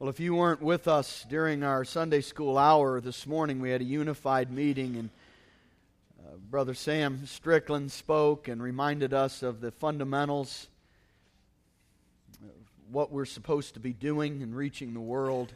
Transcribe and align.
Well, 0.00 0.08
if 0.08 0.18
you 0.18 0.34
weren't 0.34 0.62
with 0.62 0.88
us 0.88 1.26
during 1.28 1.62
our 1.62 1.84
Sunday 1.84 2.22
school 2.22 2.56
hour 2.56 3.02
this 3.02 3.26
morning, 3.26 3.60
we 3.60 3.68
had 3.68 3.82
a 3.82 3.84
unified 3.84 4.50
meeting, 4.50 4.96
and 4.96 5.10
uh, 6.24 6.36
Brother 6.50 6.72
Sam 6.72 7.26
Strickland 7.26 7.92
spoke 7.92 8.48
and 8.48 8.62
reminded 8.62 9.12
us 9.12 9.42
of 9.42 9.60
the 9.60 9.70
fundamentals, 9.70 10.68
of 12.42 12.48
what 12.90 13.12
we're 13.12 13.26
supposed 13.26 13.74
to 13.74 13.80
be 13.80 13.92
doing 13.92 14.42
and 14.42 14.56
reaching 14.56 14.94
the 14.94 15.00
world. 15.00 15.52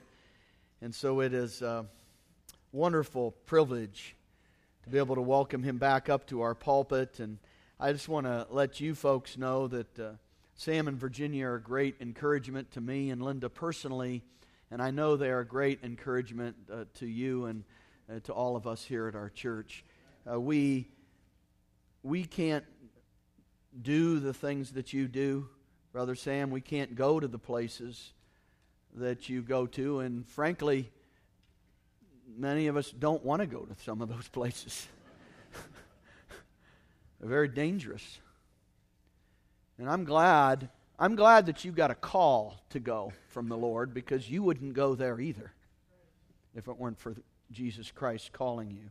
And 0.83 0.95
so 0.95 1.21
it 1.21 1.33
is 1.33 1.63
a 1.63 1.87
wonderful 2.71 3.31
privilege 3.47 4.15
to 4.83 4.91
be 4.91 4.99
able 4.99 5.15
to 5.15 5.23
welcome 5.23 5.63
him 5.63 5.79
back 5.79 6.11
up 6.11 6.27
to 6.27 6.43
our 6.43 6.55
pulpit. 6.55 7.19
And 7.19 7.39
I 7.81 7.93
just 7.93 8.11
want 8.11 8.27
to 8.27 8.47
let 8.51 8.79
you 8.79 8.95
folks 8.95 9.39
know 9.39 9.69
that. 9.69 9.99
Uh, 9.99 10.11
Sam 10.57 10.87
and 10.87 10.97
Virginia 10.97 11.47
are 11.49 11.57
a 11.57 11.61
great 11.61 11.97
encouragement 12.01 12.71
to 12.71 12.81
me 12.81 13.11
and 13.11 13.21
Linda 13.21 13.49
personally, 13.49 14.23
and 14.71 14.83
I 14.83 14.91
know 14.91 15.17
they 15.17 15.31
are 15.31 15.41
a 15.41 15.47
great 15.47 15.81
encouragement 15.83 16.57
uh, 16.73 16.85
to 16.95 17.07
you 17.07 17.47
and 17.47 17.65
uh, 18.11 18.21
to 18.25 18.33
all 18.33 18.57
of 18.57 18.67
us 18.67 18.85
here 18.85 19.09
at 19.09 19.15
our 19.15 19.31
church. 19.31 19.85
Uh, 20.31 20.41
we, 20.41 20.89
we 22.03 22.25
can't 22.25 22.65
do 23.81 24.19
the 24.21 24.35
things 24.35 24.73
that 24.73 24.93
you 24.93 25.09
do, 25.09 25.49
Brother 25.93 26.15
Sam. 26.15 26.51
We 26.51 26.61
can't 26.61 26.95
go 26.95 27.21
to 27.21 27.29
the 27.29 27.39
places 27.39 28.13
that 28.95 29.29
you 29.29 29.43
go 29.43 29.67
to, 29.67 30.01
and 30.01 30.27
frankly, 30.27 30.91
many 32.37 32.69
of 32.69 32.77
us 32.77 32.91
don't 32.91 33.25
want 33.25 33.41
to 33.41 33.47
go 33.47 33.61
to 33.61 33.75
some 33.83 34.01
of 34.01 34.09
those 34.09 34.29
places. 34.33 34.87
They're 37.21 37.29
very 37.29 37.49
dangerous. 37.49 38.19
And 39.79 39.91
I'm 39.91 40.05
glad, 40.05 40.69
I'm 40.97 41.17
glad 41.17 41.47
that 41.47 41.65
you 41.65 41.73
got 41.73 41.91
a 41.91 41.97
call 41.97 42.61
to 42.71 42.79
go 42.79 43.13
from 43.29 43.49
the 43.49 43.57
Lord 43.57 43.93
because 43.93 44.31
you 44.31 44.45
wouldn't 44.45 44.75
go 44.75 44.95
there 44.95 45.21
either 45.21 45.53
if 46.55 46.69
it 46.69 46.79
weren't 46.79 47.01
for 47.01 47.17
Jesus 47.51 47.91
Christ 47.91 48.33
calling 48.33 48.71
you. 48.71 48.91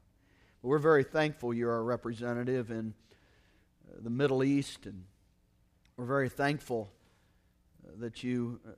But 0.61 0.67
we're 0.67 0.79
very 0.79 1.05
thankful 1.05 1.53
you're 1.53 1.71
our 1.71 1.83
representative 1.83 2.71
in 2.71 2.93
uh, 3.89 3.99
the 4.01 4.09
Middle 4.09 4.43
East, 4.43 4.85
and 4.85 5.05
we're 5.95 6.05
very 6.05 6.27
thankful 6.27 6.91
uh, 7.87 7.91
that 7.99 8.21
you 8.21 8.59
uh, 8.67 8.71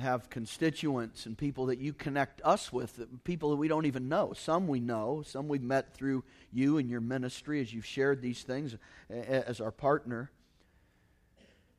have 0.00 0.30
constituents 0.30 1.26
and 1.26 1.38
people 1.38 1.66
that 1.66 1.78
you 1.78 1.92
connect 1.92 2.40
us 2.44 2.72
with, 2.72 3.00
people 3.22 3.50
that 3.50 3.56
we 3.56 3.68
don't 3.68 3.86
even 3.86 4.08
know. 4.08 4.32
Some 4.32 4.66
we 4.66 4.80
know, 4.80 5.22
some 5.24 5.46
we've 5.46 5.62
met 5.62 5.94
through 5.94 6.24
you 6.52 6.78
and 6.78 6.90
your 6.90 7.00
ministry 7.00 7.60
as 7.60 7.72
you've 7.72 7.86
shared 7.86 8.20
these 8.20 8.42
things 8.42 8.76
as 9.10 9.60
our 9.60 9.72
partner. 9.72 10.32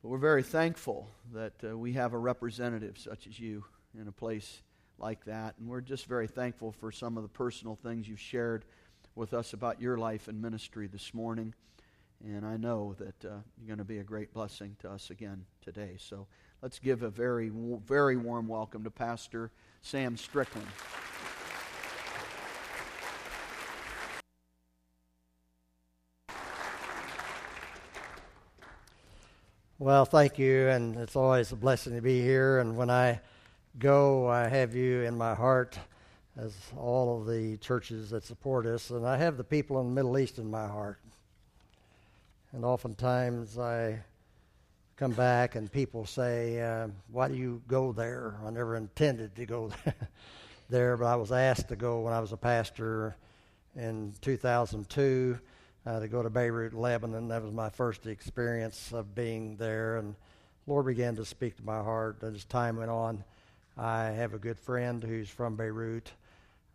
But 0.02 0.08
we're 0.08 0.18
very 0.18 0.42
thankful 0.42 1.08
that 1.34 1.52
uh, 1.62 1.76
we 1.76 1.92
have 1.92 2.14
a 2.14 2.18
representative 2.18 2.96
such 2.96 3.26
as 3.26 3.38
you 3.38 3.64
in 4.00 4.08
a 4.08 4.12
place 4.12 4.62
like 4.98 5.24
that. 5.26 5.56
And 5.58 5.68
we're 5.68 5.82
just 5.82 6.06
very 6.06 6.26
thankful 6.26 6.72
for 6.72 6.90
some 6.90 7.18
of 7.18 7.22
the 7.22 7.28
personal 7.28 7.76
things 7.76 8.08
you've 8.08 8.18
shared 8.18 8.64
with 9.14 9.34
us 9.34 9.52
about 9.52 9.80
your 9.80 9.98
life 9.98 10.26
and 10.28 10.40
ministry 10.40 10.86
this 10.86 11.12
morning. 11.12 11.52
And 12.24 12.46
I 12.46 12.56
know 12.56 12.94
that 12.98 13.24
uh, 13.24 13.34
you're 13.58 13.66
going 13.66 13.78
to 13.78 13.84
be 13.84 13.98
a 13.98 14.04
great 14.04 14.32
blessing 14.32 14.74
to 14.80 14.90
us 14.90 15.10
again 15.10 15.44
today. 15.60 15.96
So 15.98 16.26
let's 16.62 16.78
give 16.78 17.02
a 17.02 17.10
very, 17.10 17.50
very 17.50 18.16
warm 18.16 18.48
welcome 18.48 18.84
to 18.84 18.90
Pastor 18.90 19.50
Sam 19.82 20.16
Strickland. 20.16 20.68
Well, 29.80 30.04
thank 30.04 30.38
you, 30.38 30.68
and 30.68 30.94
it's 30.96 31.16
always 31.16 31.52
a 31.52 31.56
blessing 31.56 31.94
to 31.94 32.02
be 32.02 32.20
here. 32.20 32.58
And 32.58 32.76
when 32.76 32.90
I 32.90 33.18
go, 33.78 34.28
I 34.28 34.46
have 34.46 34.74
you 34.74 35.00
in 35.04 35.16
my 35.16 35.34
heart, 35.34 35.78
as 36.36 36.54
all 36.76 37.18
of 37.18 37.26
the 37.26 37.56
churches 37.56 38.10
that 38.10 38.22
support 38.22 38.66
us, 38.66 38.90
and 38.90 39.06
I 39.06 39.16
have 39.16 39.38
the 39.38 39.42
people 39.42 39.80
in 39.80 39.86
the 39.86 39.92
Middle 39.94 40.18
East 40.18 40.36
in 40.36 40.50
my 40.50 40.66
heart. 40.66 41.00
And 42.52 42.62
oftentimes 42.62 43.58
I 43.58 44.00
come 44.98 45.12
back 45.12 45.54
and 45.54 45.72
people 45.72 46.04
say, 46.04 46.60
uh, 46.60 46.88
Why 47.10 47.28
do 47.28 47.34
you 47.34 47.62
go 47.66 47.90
there? 47.90 48.34
I 48.44 48.50
never 48.50 48.76
intended 48.76 49.34
to 49.36 49.46
go 49.46 49.72
there, 50.68 50.98
but 50.98 51.06
I 51.06 51.16
was 51.16 51.32
asked 51.32 51.68
to 51.68 51.76
go 51.76 52.00
when 52.00 52.12
I 52.12 52.20
was 52.20 52.32
a 52.32 52.36
pastor 52.36 53.16
in 53.74 54.12
2002 54.20 55.38
uh, 55.86 56.00
to 56.00 56.08
go 56.08 56.22
to 56.22 56.30
Beirut, 56.30 56.74
Lebanon. 56.74 57.28
That 57.28 57.42
was 57.42 57.52
my 57.52 57.70
first 57.70 58.06
experience 58.06 58.92
of 58.92 59.14
being 59.14 59.56
there, 59.56 59.96
and 59.96 60.14
Lord 60.66 60.86
began 60.86 61.16
to 61.16 61.24
speak 61.24 61.56
to 61.56 61.64
my 61.64 61.82
heart 61.82 62.22
as 62.22 62.44
time 62.44 62.76
went 62.76 62.90
on. 62.90 63.24
I 63.76 64.06
have 64.06 64.34
a 64.34 64.38
good 64.38 64.58
friend 64.58 65.02
who's 65.02 65.28
from 65.28 65.56
Beirut, 65.56 66.12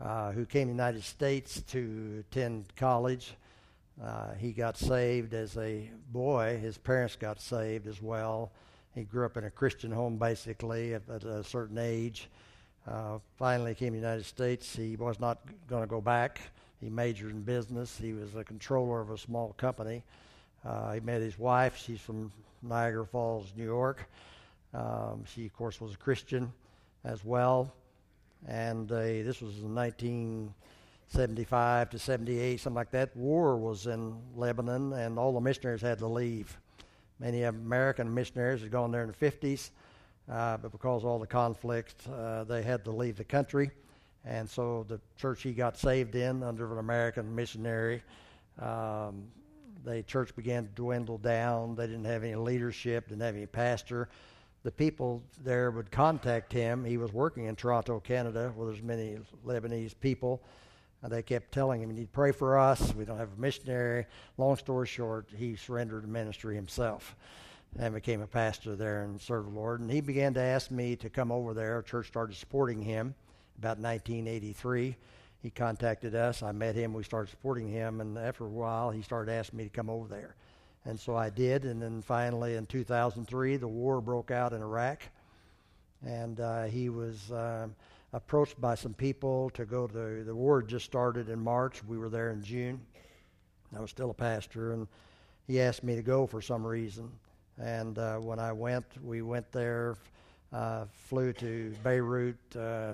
uh, 0.01 0.31
who 0.31 0.45
came 0.45 0.67
to 0.67 0.73
the 0.73 0.77
United 0.77 1.03
States 1.03 1.61
to 1.69 2.23
attend 2.31 2.75
college. 2.75 3.35
Uh, 4.03 4.33
he 4.33 4.51
got 4.51 4.77
saved 4.77 5.33
as 5.33 5.57
a 5.57 5.89
boy. 6.11 6.57
His 6.61 6.77
parents 6.77 7.15
got 7.15 7.39
saved 7.39 7.87
as 7.87 8.01
well. 8.01 8.51
He 8.93 9.03
grew 9.03 9.25
up 9.25 9.37
in 9.37 9.43
a 9.43 9.51
Christian 9.51 9.91
home, 9.91 10.17
basically, 10.17 10.93
at, 10.93 11.07
at 11.09 11.23
a 11.23 11.43
certain 11.43 11.77
age. 11.77 12.29
Uh, 12.87 13.19
finally 13.37 13.73
came 13.75 13.93
to 13.93 13.99
the 13.99 14.05
United 14.05 14.25
States. 14.25 14.75
He 14.75 14.95
was 14.95 15.19
not 15.19 15.39
going 15.67 15.83
to 15.83 15.87
go 15.87 16.01
back. 16.01 16.39
He 16.81 16.89
majored 16.89 17.31
in 17.31 17.41
business. 17.41 17.97
He 17.97 18.13
was 18.13 18.35
a 18.35 18.43
controller 18.43 19.01
of 19.01 19.09
a 19.09 19.17
small 19.17 19.53
company. 19.57 20.03
Uh, 20.65 20.93
he 20.93 20.99
met 20.99 21.21
his 21.21 21.39
wife. 21.39 21.77
She's 21.77 22.01
from 22.01 22.31
Niagara 22.61 23.05
Falls, 23.05 23.53
New 23.55 23.63
York. 23.63 24.09
Um, 24.73 25.23
she, 25.25 25.45
of 25.45 25.53
course, 25.53 25.79
was 25.79 25.93
a 25.93 25.97
Christian 25.97 26.51
as 27.03 27.23
well. 27.23 27.71
And 28.47 28.91
uh, 28.91 28.99
this 28.99 29.41
was 29.41 29.59
in 29.59 29.73
1975 29.73 31.89
to 31.91 31.99
78, 31.99 32.59
something 32.59 32.75
like 32.75 32.91
that. 32.91 33.15
War 33.15 33.55
was 33.57 33.87
in 33.87 34.17
Lebanon, 34.35 34.91
and 34.93 35.17
all 35.17 35.33
the 35.33 35.39
missionaries 35.39 35.81
had 35.81 35.97
to 35.99 36.07
leave. 36.07 36.57
Many 37.19 37.43
American 37.43 38.13
missionaries 38.13 38.61
had 38.61 38.71
gone 38.71 38.91
there 38.91 39.03
in 39.03 39.07
the 39.07 39.13
50s, 39.13 39.69
uh, 40.29 40.57
but 40.57 40.71
because 40.71 41.03
of 41.03 41.09
all 41.09 41.19
the 41.19 41.27
conflict, 41.27 42.07
uh, 42.13 42.43
they 42.43 42.61
had 42.61 42.83
to 42.85 42.91
leave 42.91 43.15
the 43.15 43.23
country. 43.23 43.71
And 44.25 44.49
so 44.49 44.85
the 44.87 44.99
church 45.17 45.43
he 45.43 45.53
got 45.53 45.77
saved 45.77 46.15
in 46.15 46.41
under 46.41 46.71
an 46.73 46.79
American 46.79 47.33
missionary, 47.35 48.01
um, 48.59 49.27
the 49.83 50.01
church 50.03 50.35
began 50.35 50.63
to 50.63 50.69
dwindle 50.71 51.19
down. 51.19 51.75
They 51.75 51.85
didn't 51.85 52.05
have 52.05 52.23
any 52.23 52.35
leadership, 52.35 53.09
didn't 53.09 53.21
have 53.21 53.35
any 53.35 53.45
pastor. 53.45 54.09
The 54.63 54.71
people 54.71 55.21
there 55.43 55.69
would 55.69 55.91
contact 55.91 56.51
him. 56.51 56.83
He 56.83 56.97
was 56.97 57.13
working 57.13 57.45
in 57.45 57.55
Toronto, 57.55 57.99
Canada, 57.99 58.51
where 58.55 58.67
there's 58.67 58.81
many 58.81 59.19
Lebanese 59.45 59.93
people. 59.99 60.41
And 61.03 61.11
they 61.11 61.21
kept 61.21 61.51
telling 61.51 61.83
him, 61.83 61.91
You 61.91 61.97
need 61.97 62.05
to 62.05 62.11
pray 62.11 62.31
for 62.31 62.57
us. 62.57 62.95
We 62.95 63.05
don't 63.05 63.19
have 63.19 63.29
a 63.37 63.39
missionary. 63.39 64.07
Long 64.39 64.55
story 64.55 64.87
short, 64.87 65.29
he 65.35 65.55
surrendered 65.55 66.01
to 66.01 66.09
ministry 66.09 66.55
himself 66.55 67.15
and 67.77 67.93
became 67.93 68.21
a 68.21 68.27
pastor 68.27 68.75
there 68.75 69.03
and 69.03 69.21
served 69.21 69.51
the 69.51 69.55
Lord. 69.55 69.81
And 69.81 69.91
he 69.91 70.01
began 70.01 70.33
to 70.33 70.39
ask 70.39 70.71
me 70.71 70.95
to 70.95 71.11
come 71.11 71.31
over 71.31 71.53
there. 71.53 71.75
Our 71.75 71.83
church 71.83 72.07
started 72.07 72.35
supporting 72.35 72.81
him 72.81 73.13
about 73.57 73.79
1983. 73.79 74.95
He 75.41 75.49
contacted 75.51 76.15
us. 76.15 76.41
I 76.41 76.51
met 76.51 76.75
him. 76.75 76.93
We 76.93 77.03
started 77.03 77.29
supporting 77.29 77.67
him. 77.67 78.01
And 78.01 78.17
after 78.17 78.45
a 78.45 78.49
while, 78.49 78.89
he 78.89 79.01
started 79.01 79.31
asking 79.31 79.57
me 79.57 79.63
to 79.65 79.69
come 79.69 79.89
over 79.89 80.07
there. 80.07 80.35
And 80.85 80.99
so 80.99 81.15
I 81.15 81.29
did. 81.29 81.65
And 81.65 81.81
then 81.81 82.01
finally, 82.01 82.55
in 82.55 82.65
2003, 82.65 83.57
the 83.57 83.67
war 83.67 84.01
broke 84.01 84.31
out 84.31 84.53
in 84.53 84.61
Iraq. 84.61 85.01
And 86.05 86.39
uh, 86.39 86.63
he 86.63 86.89
was 86.89 87.31
uh, 87.31 87.67
approached 88.13 88.59
by 88.59 88.75
some 88.75 88.93
people 88.93 89.49
to 89.51 89.65
go 89.65 89.87
to 89.87 90.23
the 90.23 90.35
war 90.35 90.61
just 90.61 90.85
started 90.85 91.29
in 91.29 91.39
March. 91.39 91.83
We 91.83 91.97
were 91.97 92.09
there 92.09 92.31
in 92.31 92.43
June. 92.43 92.81
I 93.75 93.81
was 93.81 93.91
still 93.91 94.09
a 94.09 94.15
pastor. 94.15 94.73
And 94.73 94.87
he 95.47 95.61
asked 95.61 95.83
me 95.83 95.95
to 95.95 96.01
go 96.01 96.25
for 96.25 96.41
some 96.41 96.65
reason. 96.65 97.11
And 97.59 97.97
uh, 97.97 98.17
when 98.17 98.39
I 98.39 98.51
went, 98.51 98.85
we 99.03 99.21
went 99.21 99.51
there, 99.51 99.95
uh, 100.51 100.85
flew 101.07 101.33
to 101.33 101.73
Beirut 101.83 102.37
uh, 102.55 102.93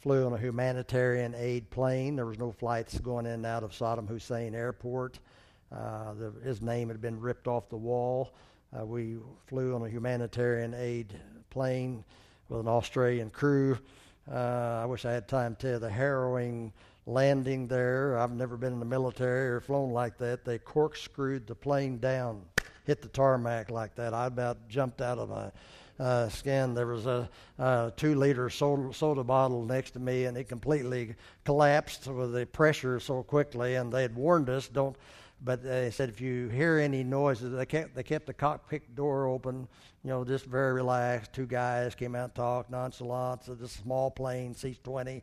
flew 0.00 0.26
on 0.26 0.32
a 0.32 0.38
humanitarian 0.38 1.34
aid 1.36 1.68
plane. 1.70 2.16
There 2.16 2.26
was 2.26 2.38
no 2.38 2.52
flights 2.52 2.98
going 3.00 3.26
in 3.26 3.32
and 3.32 3.46
out 3.46 3.64
of 3.64 3.72
Saddam 3.72 4.08
Hussein 4.08 4.54
Airport. 4.54 5.18
Uh, 5.72 6.14
the, 6.14 6.32
his 6.44 6.62
name 6.62 6.88
had 6.88 7.00
been 7.00 7.20
ripped 7.20 7.48
off 7.48 7.68
the 7.68 7.76
wall. 7.76 8.32
Uh, 8.78 8.84
we 8.84 9.16
flew 9.46 9.74
on 9.74 9.82
a 9.82 9.88
humanitarian 9.88 10.74
aid 10.74 11.14
plane 11.50 12.04
with 12.48 12.60
an 12.60 12.68
Australian 12.68 13.30
crew. 13.30 13.78
Uh, 14.30 14.80
I 14.82 14.84
wish 14.84 15.04
I 15.04 15.12
had 15.12 15.26
time 15.26 15.56
to 15.56 15.70
tell 15.72 15.80
the 15.80 15.90
harrowing 15.90 16.72
landing 17.06 17.66
there. 17.66 18.18
I've 18.18 18.32
never 18.32 18.56
been 18.56 18.74
in 18.74 18.78
the 18.78 18.84
military 18.84 19.48
or 19.48 19.60
flown 19.60 19.90
like 19.90 20.18
that. 20.18 20.44
They 20.44 20.58
corkscrewed 20.58 21.46
the 21.46 21.54
plane 21.54 21.98
down, 21.98 22.42
hit 22.86 23.02
the 23.02 23.08
tarmac 23.08 23.70
like 23.70 23.94
that. 23.96 24.14
I 24.14 24.26
about 24.26 24.68
jumped 24.68 25.00
out 25.00 25.18
of 25.18 25.30
my 25.30 25.50
uh, 25.98 26.28
skin. 26.28 26.74
There 26.74 26.86
was 26.86 27.06
a, 27.06 27.28
a 27.58 27.92
two 27.96 28.14
liter 28.14 28.50
soda, 28.50 28.92
soda 28.92 29.24
bottle 29.24 29.64
next 29.64 29.92
to 29.92 30.00
me, 30.00 30.24
and 30.24 30.36
it 30.36 30.48
completely 30.48 31.14
collapsed 31.44 32.06
with 32.06 32.32
the 32.32 32.46
pressure 32.46 33.00
so 33.00 33.22
quickly. 33.22 33.76
And 33.76 33.92
they 33.92 34.02
had 34.02 34.14
warned 34.14 34.48
us 34.48 34.68
don't 34.68 34.96
but 35.40 35.62
they 35.62 35.90
said 35.90 36.08
if 36.08 36.20
you 36.20 36.48
hear 36.48 36.78
any 36.78 37.04
noises, 37.04 37.52
they 37.52 37.66
kept 37.66 37.94
they 37.94 38.02
kept 38.02 38.26
the 38.26 38.34
cockpit 38.34 38.94
door 38.94 39.26
open, 39.26 39.68
you 40.02 40.10
know, 40.10 40.24
just 40.24 40.46
very 40.46 40.72
relaxed. 40.72 41.32
Two 41.32 41.46
guys 41.46 41.94
came 41.94 42.14
out 42.14 42.24
and 42.24 42.34
talked, 42.34 42.70
nonchalant. 42.70 43.44
So 43.44 43.54
this 43.54 43.72
small 43.72 44.10
plane, 44.10 44.54
C-20. 44.54 45.22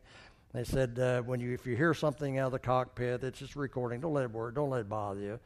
They 0.54 0.64
said 0.64 0.98
uh, 1.00 1.22
when 1.24 1.42
you 1.42 1.54
if 1.54 1.66
you 1.66 1.76
hear 1.76 1.94
something 1.94 2.40
out 2.40 2.48
of 2.48 2.52
the 2.54 2.60
cockpit, 2.60 3.24
it's 3.24 3.40
just 3.40 3.56
recording. 3.58 4.00
Don't 4.00 4.14
let 4.14 4.24
it 4.24 4.32
worry. 4.32 4.54
Don't 4.54 4.70
let 4.70 4.82
it 4.82 4.90
bother 4.90 5.20
you. 5.20 5.40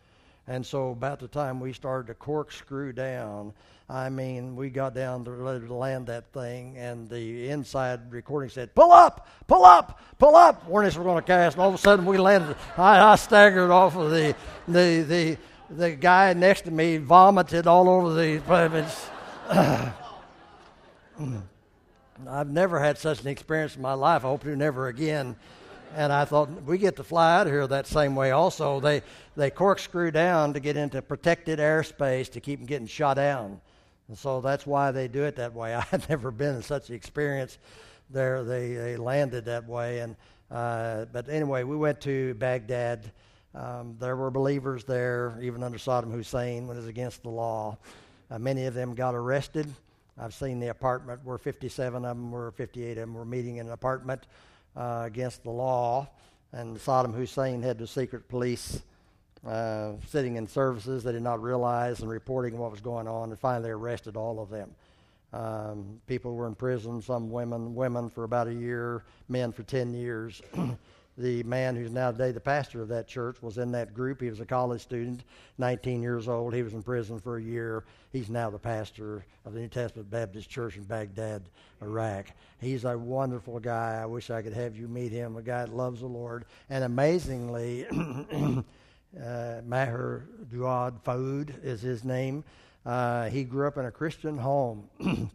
And 0.50 0.66
so 0.66 0.90
about 0.90 1.20
the 1.20 1.28
time 1.28 1.60
we 1.60 1.74
started 1.74 2.08
to 2.08 2.16
corkscrew 2.16 2.92
down, 2.92 3.54
I 3.88 4.10
mean, 4.10 4.56
we 4.56 4.72
got 4.72 4.96
down 4.96 5.24
to 5.26 5.32
land 5.32 6.08
that 6.08 6.34
thing, 6.34 6.76
and 6.76 7.08
the 7.08 7.50
inside 7.50 8.12
recording 8.12 8.50
said, 8.50 8.74
"Pull 8.74 8.92
up, 8.92 9.28
pull 9.46 9.64
up, 9.64 10.02
pull 10.18 10.36
up." 10.36 10.68
Warning 10.68 10.92
we're 10.98 11.04
going 11.04 11.22
to 11.22 11.22
cast. 11.22 11.56
And 11.56 11.62
all 11.62 11.70
of 11.70 11.76
a 11.76 11.78
sudden, 11.78 12.04
we 12.04 12.18
landed. 12.18 12.56
I, 12.78 13.00
I 13.12 13.16
staggered 13.16 13.70
off 13.70 13.96
of 13.96 14.10
the 14.10 14.36
the 14.68 15.04
the 15.04 15.38
the 15.70 15.92
guy 15.92 16.34
next 16.34 16.62
to 16.62 16.72
me 16.72 16.98
vomited 16.98 17.68
all 17.68 17.88
over 17.88 18.16
the. 18.16 18.42
I've 22.28 22.50
never 22.50 22.80
had 22.80 22.98
such 22.98 23.22
an 23.22 23.28
experience 23.28 23.76
in 23.76 23.84
my 23.84 23.94
life. 23.94 24.26
I 24.26 24.30
hope 24.30 24.42
to 24.44 24.56
never 24.56 24.88
again. 24.88 25.36
And 25.96 26.14
I 26.14 26.26
thought 26.26 26.50
we 26.64 26.78
get 26.78 26.96
to 26.98 27.04
fly 27.04 27.38
out 27.38 27.48
of 27.48 27.54
here 27.54 27.66
that 27.68 27.88
same 27.88 28.16
way. 28.16 28.32
Also, 28.32 28.80
they 28.80 29.02
they 29.36 29.50
corkscrew 29.50 30.12
down 30.12 30.54
to 30.54 30.60
get 30.60 30.78
into 30.78 31.02
protected 31.02 31.60
airspace 31.60 32.30
to 32.32 32.40
keep 32.40 32.60
them 32.60 32.68
getting 32.68 32.88
shot 32.88 33.16
down, 33.16 33.60
and 34.08 34.18
so 34.18 34.42
that's 34.42 34.68
why 34.68 34.92
they 34.92 35.08
do 35.08 35.24
it 35.24 35.36
that 35.38 35.54
way. 35.54 35.76
I 35.76 35.82
had 35.82 36.08
never 36.10 36.32
been 36.32 36.56
in 36.56 36.62
such 36.62 36.90
an 36.90 36.96
experience 36.96 37.58
there. 38.10 38.44
They 38.44 38.74
they 38.74 38.98
landed 38.98 39.46
that 39.46 39.68
way, 39.68 40.00
and 40.00 40.16
uh, 40.52 41.06
but 41.12 41.30
anyway, 41.30 41.64
we 41.64 41.76
went 41.76 42.02
to 42.02 42.34
Baghdad. 42.36 43.12
Um, 43.56 43.96
there 44.00 44.16
were 44.16 44.30
believers 44.30 44.84
there, 44.84 45.38
even 45.42 45.64
under 45.64 45.80
Saddam 45.80 46.12
Hussein, 46.12 46.68
when 46.68 46.78
it 46.78 46.82
was 46.82 46.88
against 46.88 47.24
the 47.24 47.30
law. 47.30 47.78
Uh, 48.30 48.38
many 48.38 48.66
of 48.66 48.76
them 48.76 48.94
got 48.94 49.16
arrested. 49.16 49.68
I've 50.20 50.34
seen 50.34 50.60
the 50.60 50.68
apartment 50.68 51.22
where 51.24 51.38
57 51.38 51.96
of 51.96 52.18
them 52.18 52.32
were, 52.32 52.52
58 52.52 52.92
of 52.92 52.96
them 52.98 53.14
were 53.14 53.26
meeting 53.26 53.58
in 53.58 53.68
an 53.68 53.72
apartment 53.74 54.28
uh, 54.76 55.04
against 55.06 55.44
the 55.44 55.50
law, 55.50 56.10
and 56.52 56.78
Saddam 56.78 57.14
Hussein 57.14 57.62
had 57.62 57.78
the 57.78 57.88
secret 57.88 58.28
police 58.28 58.82
uh, 59.46 59.94
sitting 60.08 60.36
in 60.36 60.48
services 60.48 61.04
they 61.04 61.12
did 61.12 61.22
not 61.22 61.42
realize 61.42 62.02
and 62.02 62.10
reporting 62.10 62.58
what 62.58 62.72
was 62.72 62.82
going 62.82 63.08
on, 63.08 63.30
and 63.30 63.40
finally 63.40 63.70
arrested 63.70 64.18
all 64.18 64.40
of 64.40 64.50
them. 64.50 64.72
Um, 65.32 66.02
people 66.08 66.34
were 66.34 66.48
in 66.48 66.56
prison, 66.56 67.02
some 67.02 67.30
women, 67.30 67.76
women 67.76 68.10
for 68.10 68.24
about 68.24 68.48
a 68.48 68.54
year, 68.54 69.04
men 69.28 69.52
for 69.52 69.64
10 69.64 69.94
years. 69.94 70.42
the 71.20 71.44
man 71.44 71.76
who's 71.76 71.92
now 71.92 72.12
today 72.12 72.32
the 72.32 72.40
pastor 72.40 72.82
of 72.82 72.88
that 72.88 73.06
church 73.06 73.42
was 73.42 73.58
in 73.58 73.74
that 73.74 73.94
group. 73.94 74.22
He 74.22 74.30
was 74.30 74.40
a 74.40 74.46
college 74.46 74.82
student, 74.82 75.24
19 75.58 76.02
years 76.02 76.30
old. 76.30 76.54
He 76.54 76.64
was 76.64 76.74
in 76.74 76.82
prison 76.82 77.20
for 77.20 77.38
a 77.38 77.42
year. 77.42 77.84
He's 78.14 78.30
now 78.30 78.50
the 78.50 78.58
pastor 78.58 79.26
of 79.46 79.54
the 79.54 79.60
New 79.60 79.68
Testament 79.68 80.10
Baptist 80.10 80.50
Church 80.50 80.78
in 80.78 80.84
Baghdad, 80.84 81.44
Iraq. 81.82 82.28
He's 82.62 82.86
a 82.86 82.98
wonderful 82.98 83.60
guy. 83.60 84.00
I 84.02 84.06
wish 84.06 84.30
I 84.30 84.42
could 84.42 84.54
have 84.54 84.78
you 84.78 84.88
meet 84.88 85.12
him. 85.12 85.36
A 85.36 85.42
guy 85.42 85.66
that 85.66 85.76
loves 85.76 86.00
the 86.00 86.08
Lord. 86.08 86.46
And 86.70 86.86
amazingly, 86.86 87.86
uh, 87.92 89.62
Maher 89.66 90.26
Duad 90.50 91.02
Faoud 91.04 91.54
is 91.64 91.82
his 91.82 92.06
name. 92.06 92.46
Uh, 92.86 93.28
he 93.30 93.44
grew 93.44 93.68
up 93.68 93.78
in 93.78 93.86
a 93.86 93.92
Christian 93.92 94.38
home. 94.38 94.90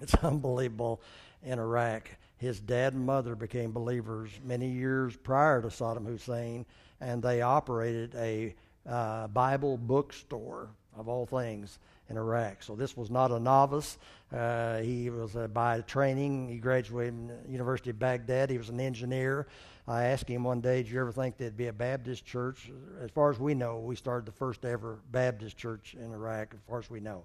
it's 0.00 0.14
unbelievable 0.14 1.02
in 1.42 1.58
Iraq. 1.58 2.08
His 2.36 2.60
dad 2.60 2.94
and 2.94 3.06
mother 3.06 3.34
became 3.34 3.72
believers 3.72 4.30
many 4.44 4.68
years 4.68 5.16
prior 5.16 5.62
to 5.62 5.68
Saddam 5.68 6.06
Hussein, 6.06 6.66
and 7.00 7.22
they 7.22 7.42
operated 7.42 8.14
a 8.16 8.54
uh, 8.88 9.28
Bible 9.28 9.78
bookstore, 9.78 10.68
of 10.96 11.08
all 11.08 11.26
things, 11.26 11.78
in 12.10 12.16
Iraq. 12.16 12.62
So 12.62 12.74
this 12.74 12.96
was 12.96 13.10
not 13.10 13.30
a 13.30 13.40
novice. 13.40 13.98
Uh, 14.32 14.78
he 14.78 15.08
was 15.10 15.36
uh, 15.36 15.48
by 15.48 15.80
training. 15.82 16.48
He 16.48 16.58
graduated 16.58 17.14
from 17.14 17.28
the 17.28 17.50
University 17.50 17.90
of 17.90 17.98
Baghdad. 17.98 18.50
He 18.50 18.58
was 18.58 18.68
an 18.68 18.80
engineer. 18.80 19.46
I 19.86 20.04
asked 20.04 20.28
him 20.28 20.44
one 20.44 20.60
day, 20.60 20.82
"Do 20.82 20.90
you 20.90 21.00
ever 21.00 21.12
think 21.12 21.36
there'd 21.36 21.56
be 21.56 21.68
a 21.68 21.72
Baptist 21.72 22.24
church?" 22.24 22.70
As 23.00 23.10
far 23.10 23.30
as 23.30 23.38
we 23.38 23.54
know, 23.54 23.78
we 23.78 23.96
started 23.96 24.26
the 24.26 24.32
first 24.32 24.64
ever 24.64 24.98
Baptist 25.12 25.56
church 25.56 25.94
in 25.94 26.12
Iraq. 26.12 26.54
As 26.54 26.60
far 26.68 26.78
as 26.78 26.90
we 26.90 27.00
know, 27.00 27.24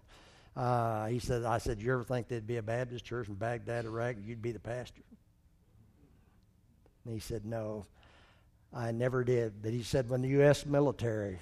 uh, 0.59 1.07
he 1.07 1.19
said, 1.19 1.43
"I 1.43 1.57
said, 1.57 1.81
you 1.81 1.93
ever 1.93 2.03
think 2.03 2.27
there'd 2.27 2.47
be 2.47 2.57
a 2.57 2.63
Baptist 2.63 3.05
church 3.05 3.27
in 3.27 3.35
Baghdad, 3.35 3.85
Iraq? 3.85 4.17
You'd 4.23 4.41
be 4.41 4.51
the 4.51 4.59
pastor." 4.59 5.01
And 7.05 7.13
he 7.13 7.19
said, 7.19 7.45
No, 7.45 7.85
I 8.73 8.91
never 8.91 9.23
did. 9.23 9.61
But 9.61 9.71
he 9.71 9.83
said, 9.83 10.09
when 10.09 10.21
the 10.21 10.29
U.S. 10.29 10.65
military 10.65 11.39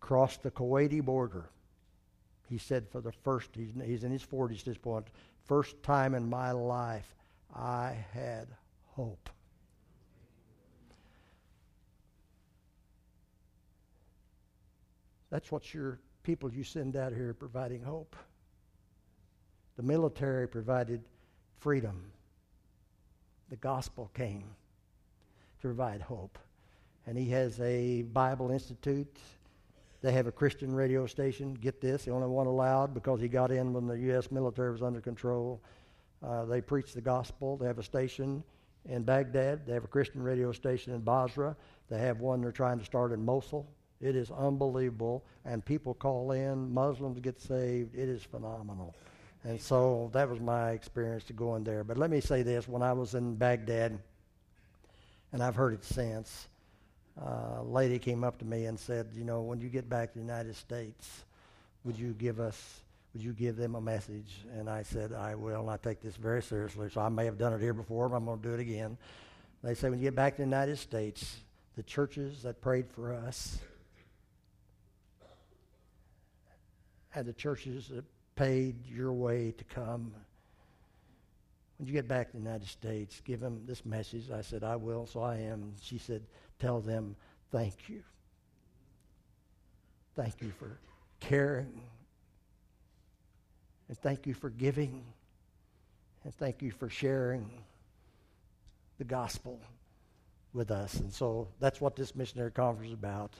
crossed 0.00 0.42
the 0.42 0.50
Kuwaiti 0.50 1.04
border, 1.04 1.50
he 2.48 2.58
said, 2.58 2.88
for 2.88 3.00
the 3.00 3.12
first, 3.12 3.50
he's, 3.54 3.72
he's 3.84 4.04
in 4.04 4.12
his 4.12 4.24
40s 4.24 4.60
at 4.60 4.64
this 4.64 4.78
point, 4.78 5.08
first 5.44 5.82
time 5.82 6.14
in 6.14 6.28
my 6.28 6.52
life, 6.52 7.14
I 7.54 7.96
had 8.12 8.46
hope. 8.86 9.28
That's 15.30 15.52
what 15.52 15.74
your 15.74 15.98
people 16.28 16.52
you 16.52 16.62
send 16.62 16.94
out 16.94 17.10
here 17.10 17.32
providing 17.32 17.82
hope. 17.82 18.14
The 19.78 19.82
military 19.82 20.46
provided 20.46 21.00
freedom. 21.58 22.04
The 23.48 23.56
gospel 23.56 24.10
came 24.12 24.44
to 25.62 25.68
provide 25.68 26.02
hope. 26.02 26.38
And 27.06 27.16
he 27.16 27.30
has 27.30 27.58
a 27.60 28.02
Bible 28.02 28.50
Institute. 28.50 29.16
They 30.02 30.12
have 30.12 30.26
a 30.26 30.30
Christian 30.30 30.74
radio 30.74 31.06
station. 31.06 31.54
Get 31.54 31.80
this, 31.80 32.04
the 32.04 32.10
only 32.10 32.28
one 32.28 32.46
allowed 32.46 32.92
because 32.92 33.22
he 33.22 33.28
got 33.28 33.50
in 33.50 33.72
when 33.72 33.86
the 33.86 33.98
U.S. 34.10 34.30
military 34.30 34.70
was 34.70 34.82
under 34.82 35.00
control. 35.00 35.62
Uh, 36.22 36.44
they 36.44 36.60
preach 36.60 36.92
the 36.92 37.00
gospel. 37.00 37.56
They 37.56 37.66
have 37.66 37.78
a 37.78 37.82
station 37.82 38.44
in 38.84 39.02
Baghdad. 39.02 39.66
They 39.66 39.72
have 39.72 39.84
a 39.84 39.88
Christian 39.88 40.22
radio 40.22 40.52
station 40.52 40.92
in 40.92 41.00
Basra. 41.00 41.56
They 41.88 42.00
have 42.00 42.20
one 42.20 42.42
they're 42.42 42.52
trying 42.52 42.80
to 42.80 42.84
start 42.84 43.12
in 43.12 43.24
Mosul. 43.24 43.66
It 44.00 44.16
is 44.16 44.30
unbelievable. 44.30 45.24
And 45.44 45.64
people 45.64 45.94
call 45.94 46.32
in, 46.32 46.72
Muslims 46.72 47.18
get 47.20 47.40
saved. 47.40 47.94
It 47.94 48.08
is 48.08 48.22
phenomenal. 48.22 48.94
And 49.44 49.60
so 49.60 50.10
that 50.12 50.28
was 50.28 50.40
my 50.40 50.72
experience 50.72 51.24
to 51.24 51.32
go 51.32 51.56
in 51.56 51.64
there. 51.64 51.84
But 51.84 51.96
let 51.96 52.10
me 52.10 52.20
say 52.20 52.42
this 52.42 52.68
when 52.68 52.82
I 52.82 52.92
was 52.92 53.14
in 53.14 53.36
Baghdad, 53.36 53.98
and 55.32 55.42
I've 55.42 55.54
heard 55.54 55.74
it 55.74 55.84
since. 55.84 56.48
Uh, 57.20 57.60
a 57.60 57.64
lady 57.64 57.98
came 57.98 58.24
up 58.24 58.38
to 58.38 58.44
me 58.44 58.66
and 58.66 58.78
said, 58.78 59.08
"You 59.14 59.24
know, 59.24 59.42
when 59.42 59.60
you 59.60 59.68
get 59.68 59.88
back 59.88 60.12
to 60.12 60.18
the 60.18 60.24
United 60.24 60.54
States, 60.54 61.24
would 61.84 61.98
you 61.98 62.12
give 62.12 62.40
us, 62.40 62.80
would 63.12 63.22
you 63.22 63.32
give 63.32 63.56
them 63.56 63.74
a 63.74 63.80
message?" 63.80 64.44
And 64.56 64.68
I 64.68 64.82
said, 64.82 65.12
"I 65.12 65.34
will, 65.34 65.60
and 65.60 65.70
I 65.70 65.76
take 65.76 66.00
this 66.00 66.16
very 66.16 66.42
seriously. 66.42 66.90
So 66.90 67.00
I 67.00 67.08
may 67.08 67.24
have 67.24 67.38
done 67.38 67.52
it 67.52 67.60
here 67.60 67.74
before, 67.74 68.08
but 68.08 68.16
I'm 68.16 68.24
going 68.24 68.40
to 68.40 68.48
do 68.48 68.54
it 68.54 68.60
again." 68.60 68.96
They 69.62 69.74
say, 69.74 69.90
"When 69.90 69.98
you 69.98 70.04
get 70.04 70.14
back 70.14 70.34
to 70.34 70.42
the 70.42 70.46
United 70.46 70.78
States, 70.78 71.40
the 71.76 71.82
churches 71.82 72.42
that 72.42 72.60
prayed 72.60 72.88
for 72.88 73.12
us." 73.12 73.58
And 77.18 77.26
the 77.26 77.32
churches 77.32 77.88
that 77.88 78.04
paid 78.36 78.86
your 78.86 79.12
way 79.12 79.52
to 79.58 79.64
come 79.64 80.14
when 81.76 81.88
you 81.88 81.92
get 81.92 82.06
back 82.06 82.28
to 82.28 82.36
the 82.36 82.42
United 82.44 82.68
States, 82.68 83.20
give 83.24 83.40
them 83.40 83.62
this 83.66 83.84
message. 83.84 84.30
I 84.30 84.40
said, 84.40 84.62
I 84.62 84.76
will, 84.76 85.04
so 85.04 85.20
I 85.20 85.38
am. 85.38 85.72
She 85.82 85.98
said, 85.98 86.22
tell 86.60 86.80
them 86.80 87.16
thank 87.50 87.88
you. 87.88 88.04
Thank 90.14 90.40
you 90.40 90.52
for 90.60 90.78
caring. 91.18 91.80
And 93.88 93.98
thank 93.98 94.24
you 94.24 94.34
for 94.34 94.50
giving. 94.50 95.02
And 96.22 96.32
thank 96.34 96.62
you 96.62 96.70
for 96.70 96.88
sharing 96.88 97.50
the 98.98 99.04
gospel 99.04 99.58
with 100.52 100.70
us. 100.70 100.94
And 101.00 101.12
so 101.12 101.48
that's 101.58 101.80
what 101.80 101.96
this 101.96 102.14
missionary 102.14 102.52
conference 102.52 102.90
is 102.90 102.94
about, 102.94 103.32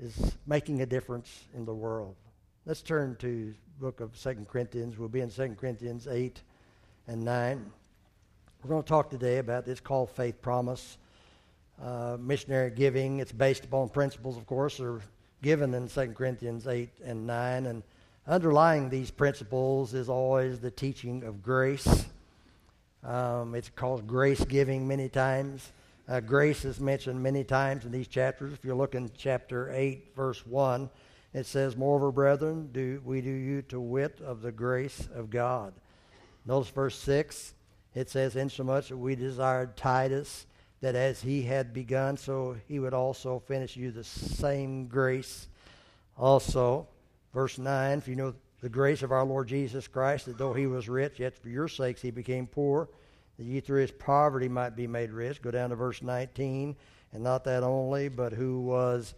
is 0.00 0.36
making 0.46 0.80
a 0.80 0.86
difference 0.86 1.44
in 1.54 1.66
the 1.66 1.74
world. 1.74 2.16
Let's 2.68 2.82
turn 2.82 3.14
to 3.20 3.54
book 3.78 4.00
of 4.00 4.16
Second 4.16 4.48
Corinthians. 4.48 4.98
We'll 4.98 5.08
be 5.08 5.20
in 5.20 5.30
Second 5.30 5.56
Corinthians 5.56 6.08
8 6.08 6.42
and 7.06 7.24
9. 7.24 7.64
We're 8.60 8.68
going 8.68 8.82
to 8.82 8.88
talk 8.88 9.08
today 9.08 9.38
about 9.38 9.64
this 9.64 9.78
called 9.78 10.10
faith 10.10 10.42
promise. 10.42 10.98
Uh, 11.80 12.16
missionary 12.18 12.72
giving, 12.72 13.20
it's 13.20 13.30
based 13.30 13.64
upon 13.64 13.90
principles, 13.90 14.36
of 14.36 14.46
course, 14.46 14.80
are 14.80 15.00
given 15.42 15.74
in 15.74 15.86
2 15.86 16.08
Corinthians 16.08 16.66
8 16.66 16.88
and 17.04 17.24
9. 17.24 17.66
And 17.66 17.84
underlying 18.26 18.90
these 18.90 19.12
principles 19.12 19.94
is 19.94 20.08
always 20.08 20.58
the 20.58 20.72
teaching 20.72 21.22
of 21.22 21.44
grace. 21.44 22.06
Um, 23.04 23.54
it's 23.54 23.68
called 23.68 24.08
grace 24.08 24.44
giving 24.44 24.88
many 24.88 25.08
times. 25.08 25.70
Uh, 26.08 26.18
grace 26.18 26.64
is 26.64 26.80
mentioned 26.80 27.22
many 27.22 27.44
times 27.44 27.84
in 27.84 27.92
these 27.92 28.08
chapters. 28.08 28.52
If 28.52 28.64
you 28.64 28.74
look 28.74 28.96
in 28.96 29.08
chapter 29.16 29.70
8, 29.72 30.16
verse 30.16 30.44
1, 30.44 30.90
it 31.36 31.44
says, 31.44 31.76
Moreover, 31.76 32.10
brethren, 32.10 32.70
do 32.72 33.02
we 33.04 33.20
do 33.20 33.28
you 33.28 33.60
to 33.68 33.78
wit 33.78 34.22
of 34.24 34.40
the 34.40 34.50
grace 34.50 35.06
of 35.14 35.28
God. 35.28 35.74
Notice 36.46 36.70
verse 36.70 36.98
6. 36.98 37.52
It 37.94 38.08
says, 38.08 38.36
Insomuch 38.36 38.88
that 38.88 38.96
we 38.96 39.16
desired 39.16 39.76
Titus, 39.76 40.46
that 40.80 40.94
as 40.94 41.20
he 41.20 41.42
had 41.42 41.74
begun, 41.74 42.16
so 42.16 42.56
he 42.66 42.78
would 42.78 42.94
also 42.94 43.38
finish 43.38 43.76
you 43.76 43.90
the 43.90 44.02
same 44.02 44.86
grace. 44.86 45.48
Also, 46.16 46.88
verse 47.34 47.58
9, 47.58 47.98
if 47.98 48.08
you 48.08 48.16
know 48.16 48.32
the 48.62 48.70
grace 48.70 49.02
of 49.02 49.12
our 49.12 49.24
Lord 49.24 49.46
Jesus 49.46 49.86
Christ, 49.86 50.24
that 50.24 50.38
though 50.38 50.54
he 50.54 50.66
was 50.66 50.88
rich, 50.88 51.20
yet 51.20 51.36
for 51.36 51.50
your 51.50 51.68
sakes 51.68 52.00
he 52.00 52.10
became 52.10 52.46
poor, 52.46 52.88
that 53.36 53.44
ye 53.44 53.60
through 53.60 53.82
his 53.82 53.90
poverty 53.90 54.48
might 54.48 54.74
be 54.74 54.86
made 54.86 55.10
rich. 55.10 55.42
Go 55.42 55.50
down 55.50 55.68
to 55.68 55.76
verse 55.76 56.00
19. 56.00 56.74
And 57.12 57.22
not 57.22 57.44
that 57.44 57.62
only, 57.62 58.08
but 58.08 58.32
who 58.32 58.62
was 58.62 59.14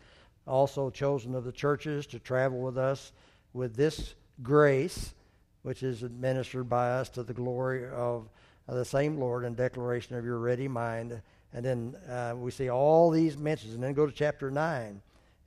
also 0.49 0.91
chosen 0.91 1.35
of 1.35 1.45
the 1.45 1.53
churches 1.53 2.07
to 2.09 2.19
travel 2.19 2.61
with 2.61 2.79
us 2.79 3.13
with 3.53 3.77
this 3.77 4.15
grace, 4.43 5.15
which 5.63 5.83
is 5.83 6.03
administered 6.03 6.69
by 6.69 6.91
us 6.91 7.09
to 7.11 7.23
the 7.23 7.35
glory 7.35 7.89
of 7.89 8.29
the 8.67 8.85
same 8.85 9.19
Lord 9.19 9.45
and 9.45 9.57
declaration 9.57 10.17
of 10.17 10.25
your 10.25 10.39
ready 10.39 10.69
mind. 10.69 11.21
And 11.53 11.65
then 11.65 11.97
uh, 12.09 12.35
we 12.37 12.51
see 12.51 12.69
all 12.69 13.11
these 13.11 13.37
mentions. 13.37 13.75
And 13.75 13.83
then 13.83 13.95
go 13.95 14.07
to 14.07 14.13
chapter 14.13 14.51
9 14.51 15.01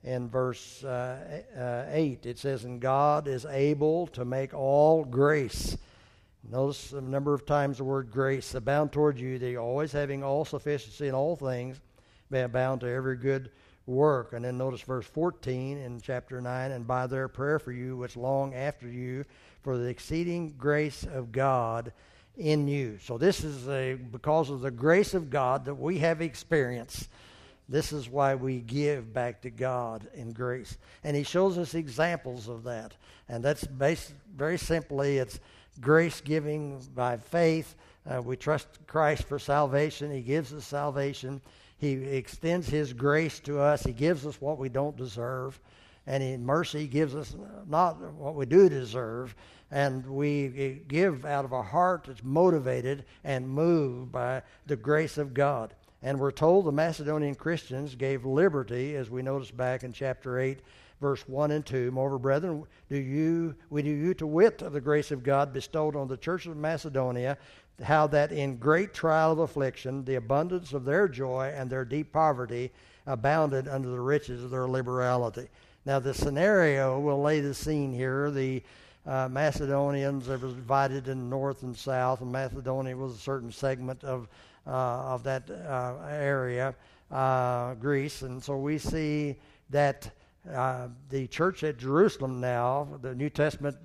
in 0.04 0.28
verse 0.28 0.82
uh, 0.82 1.42
uh, 1.56 1.90
8. 1.90 2.26
It 2.26 2.38
says, 2.38 2.64
And 2.64 2.80
God 2.80 3.28
is 3.28 3.44
able 3.46 4.08
to 4.08 4.24
make 4.24 4.52
all 4.54 5.04
grace. 5.04 5.76
Notice 6.50 6.92
a 6.92 7.00
number 7.00 7.34
of 7.34 7.46
times 7.46 7.78
the 7.78 7.84
word 7.84 8.10
grace 8.10 8.54
abound 8.54 8.90
toward 8.90 9.18
you, 9.18 9.38
that 9.38 9.48
you 9.48 9.58
always 9.58 9.92
having 9.92 10.24
all 10.24 10.44
sufficiency 10.44 11.06
in 11.06 11.14
all 11.14 11.36
things, 11.36 11.80
be 12.30 12.40
abound 12.40 12.80
to 12.80 12.88
every 12.88 13.16
good 13.16 13.50
work. 13.86 14.32
And 14.32 14.44
then 14.44 14.58
notice 14.58 14.82
verse 14.82 15.06
14 15.06 15.78
in 15.78 16.00
chapter 16.00 16.40
9, 16.40 16.72
and 16.72 16.86
by 16.86 17.06
their 17.06 17.28
prayer 17.28 17.58
for 17.58 17.72
you, 17.72 17.96
which 17.96 18.16
long 18.16 18.54
after 18.54 18.88
you, 18.88 19.24
for 19.62 19.78
the 19.78 19.86
exceeding 19.86 20.54
grace 20.58 21.04
of 21.04 21.32
God 21.32 21.92
in 22.36 22.66
you. 22.68 22.98
So 23.02 23.18
this 23.18 23.44
is 23.44 23.68
a, 23.68 23.94
because 23.94 24.50
of 24.50 24.60
the 24.60 24.70
grace 24.70 25.14
of 25.14 25.30
God 25.30 25.64
that 25.66 25.74
we 25.74 25.98
have 25.98 26.20
experienced. 26.20 27.08
This 27.68 27.92
is 27.92 28.08
why 28.08 28.34
we 28.34 28.60
give 28.60 29.14
back 29.14 29.42
to 29.42 29.50
God 29.50 30.06
in 30.14 30.32
grace. 30.32 30.76
And 31.04 31.16
he 31.16 31.22
shows 31.22 31.58
us 31.58 31.74
examples 31.74 32.48
of 32.48 32.64
that. 32.64 32.94
And 33.28 33.42
that's 33.42 33.66
based 33.66 34.12
very 34.36 34.58
simply 34.58 35.18
it's 35.18 35.40
grace 35.80 36.20
giving 36.20 36.80
by 36.94 37.16
faith. 37.16 37.74
Uh, 38.06 38.20
we 38.20 38.36
trust 38.36 38.66
Christ 38.86 39.24
for 39.24 39.38
salvation. 39.38 40.10
He 40.10 40.22
gives 40.22 40.52
us 40.52 40.66
salvation. 40.66 41.40
He 41.82 41.94
extends 41.94 42.68
His 42.68 42.92
grace 42.92 43.40
to 43.40 43.58
us. 43.58 43.82
He 43.82 43.92
gives 43.92 44.24
us 44.24 44.40
what 44.40 44.56
we 44.56 44.68
don't 44.68 44.96
deserve. 44.96 45.58
And 46.06 46.22
in 46.22 46.46
mercy, 46.46 46.86
gives 46.86 47.16
us 47.16 47.34
not 47.68 48.00
what 48.12 48.36
we 48.36 48.46
do 48.46 48.68
deserve. 48.68 49.34
And 49.72 50.06
we 50.06 50.80
give 50.86 51.24
out 51.24 51.44
of 51.44 51.50
a 51.50 51.60
heart 51.60 52.04
that's 52.06 52.22
motivated 52.22 53.04
and 53.24 53.48
moved 53.48 54.12
by 54.12 54.42
the 54.66 54.76
grace 54.76 55.18
of 55.18 55.34
God. 55.34 55.74
And 56.04 56.20
we're 56.20 56.30
told 56.30 56.66
the 56.66 56.72
Macedonian 56.72 57.34
Christians 57.34 57.96
gave 57.96 58.24
liberty, 58.24 58.94
as 58.94 59.10
we 59.10 59.20
notice 59.20 59.50
back 59.50 59.82
in 59.82 59.92
chapter 59.92 60.38
8, 60.38 60.60
verse 61.00 61.26
1 61.26 61.50
and 61.50 61.66
2. 61.66 61.90
Moreover, 61.90 62.18
brethren, 62.18 62.64
do 62.88 62.96
you, 62.96 63.56
we 63.70 63.82
do 63.82 63.90
you 63.90 64.14
to 64.14 64.26
wit 64.26 64.62
of 64.62 64.72
the 64.72 64.80
grace 64.80 65.10
of 65.10 65.24
God 65.24 65.52
bestowed 65.52 65.96
on 65.96 66.06
the 66.06 66.16
church 66.16 66.46
of 66.46 66.56
Macedonia, 66.56 67.38
how 67.82 68.06
that 68.08 68.32
in 68.32 68.56
great 68.56 68.94
trial 68.94 69.32
of 69.32 69.38
affliction, 69.38 70.04
the 70.04 70.14
abundance 70.16 70.72
of 70.72 70.84
their 70.84 71.08
joy 71.08 71.52
and 71.54 71.68
their 71.68 71.84
deep 71.84 72.12
poverty 72.12 72.70
abounded 73.06 73.68
under 73.68 73.88
the 73.88 74.00
riches 74.00 74.44
of 74.44 74.50
their 74.50 74.68
liberality. 74.68 75.48
Now, 75.84 75.98
the 75.98 76.14
scenario 76.14 77.00
will 77.00 77.20
lay 77.20 77.40
the 77.40 77.54
scene 77.54 77.92
here. 77.92 78.30
The 78.30 78.62
uh, 79.04 79.28
Macedonians 79.28 80.28
were 80.28 80.36
divided 80.36 81.08
in 81.08 81.28
north 81.28 81.64
and 81.64 81.76
south, 81.76 82.20
and 82.20 82.30
Macedonia 82.30 82.96
was 82.96 83.14
a 83.14 83.18
certain 83.18 83.50
segment 83.50 84.04
of 84.04 84.28
uh, 84.66 84.70
of 84.70 85.24
that 85.24 85.50
uh, 85.50 85.94
area, 86.08 86.74
uh, 87.10 87.74
Greece, 87.74 88.22
and 88.22 88.42
so 88.42 88.56
we 88.56 88.78
see 88.78 89.36
that 89.70 90.08
uh, 90.50 90.88
the 91.08 91.28
church 91.28 91.62
at 91.62 91.78
Jerusalem 91.78 92.40
now, 92.40 92.88
the 93.00 93.14
New 93.14 93.30
Testament 93.30 93.76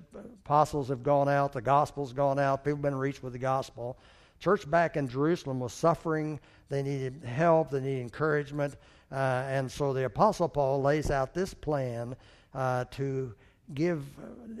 apostles 0.44 0.88
have 0.88 1.02
gone 1.02 1.28
out, 1.28 1.52
the 1.52 1.60
gospel's 1.60 2.12
gone 2.12 2.38
out, 2.38 2.64
people 2.64 2.76
have 2.78 2.82
been 2.82 2.96
reached 2.96 3.22
with 3.22 3.32
the 3.32 3.38
gospel. 3.38 3.96
Church 4.40 4.68
back 4.68 4.96
in 4.96 5.08
Jerusalem 5.08 5.60
was 5.60 5.72
suffering, 5.72 6.40
they 6.68 6.82
needed 6.82 7.22
help, 7.24 7.70
they 7.70 7.80
needed 7.80 8.02
encouragement, 8.02 8.76
uh, 9.12 9.14
and 9.46 9.70
so 9.70 9.92
the 9.92 10.04
apostle 10.04 10.48
Paul 10.48 10.82
lays 10.82 11.10
out 11.10 11.32
this 11.32 11.54
plan 11.54 12.16
uh, 12.54 12.84
to 12.92 13.34
give 13.74 14.04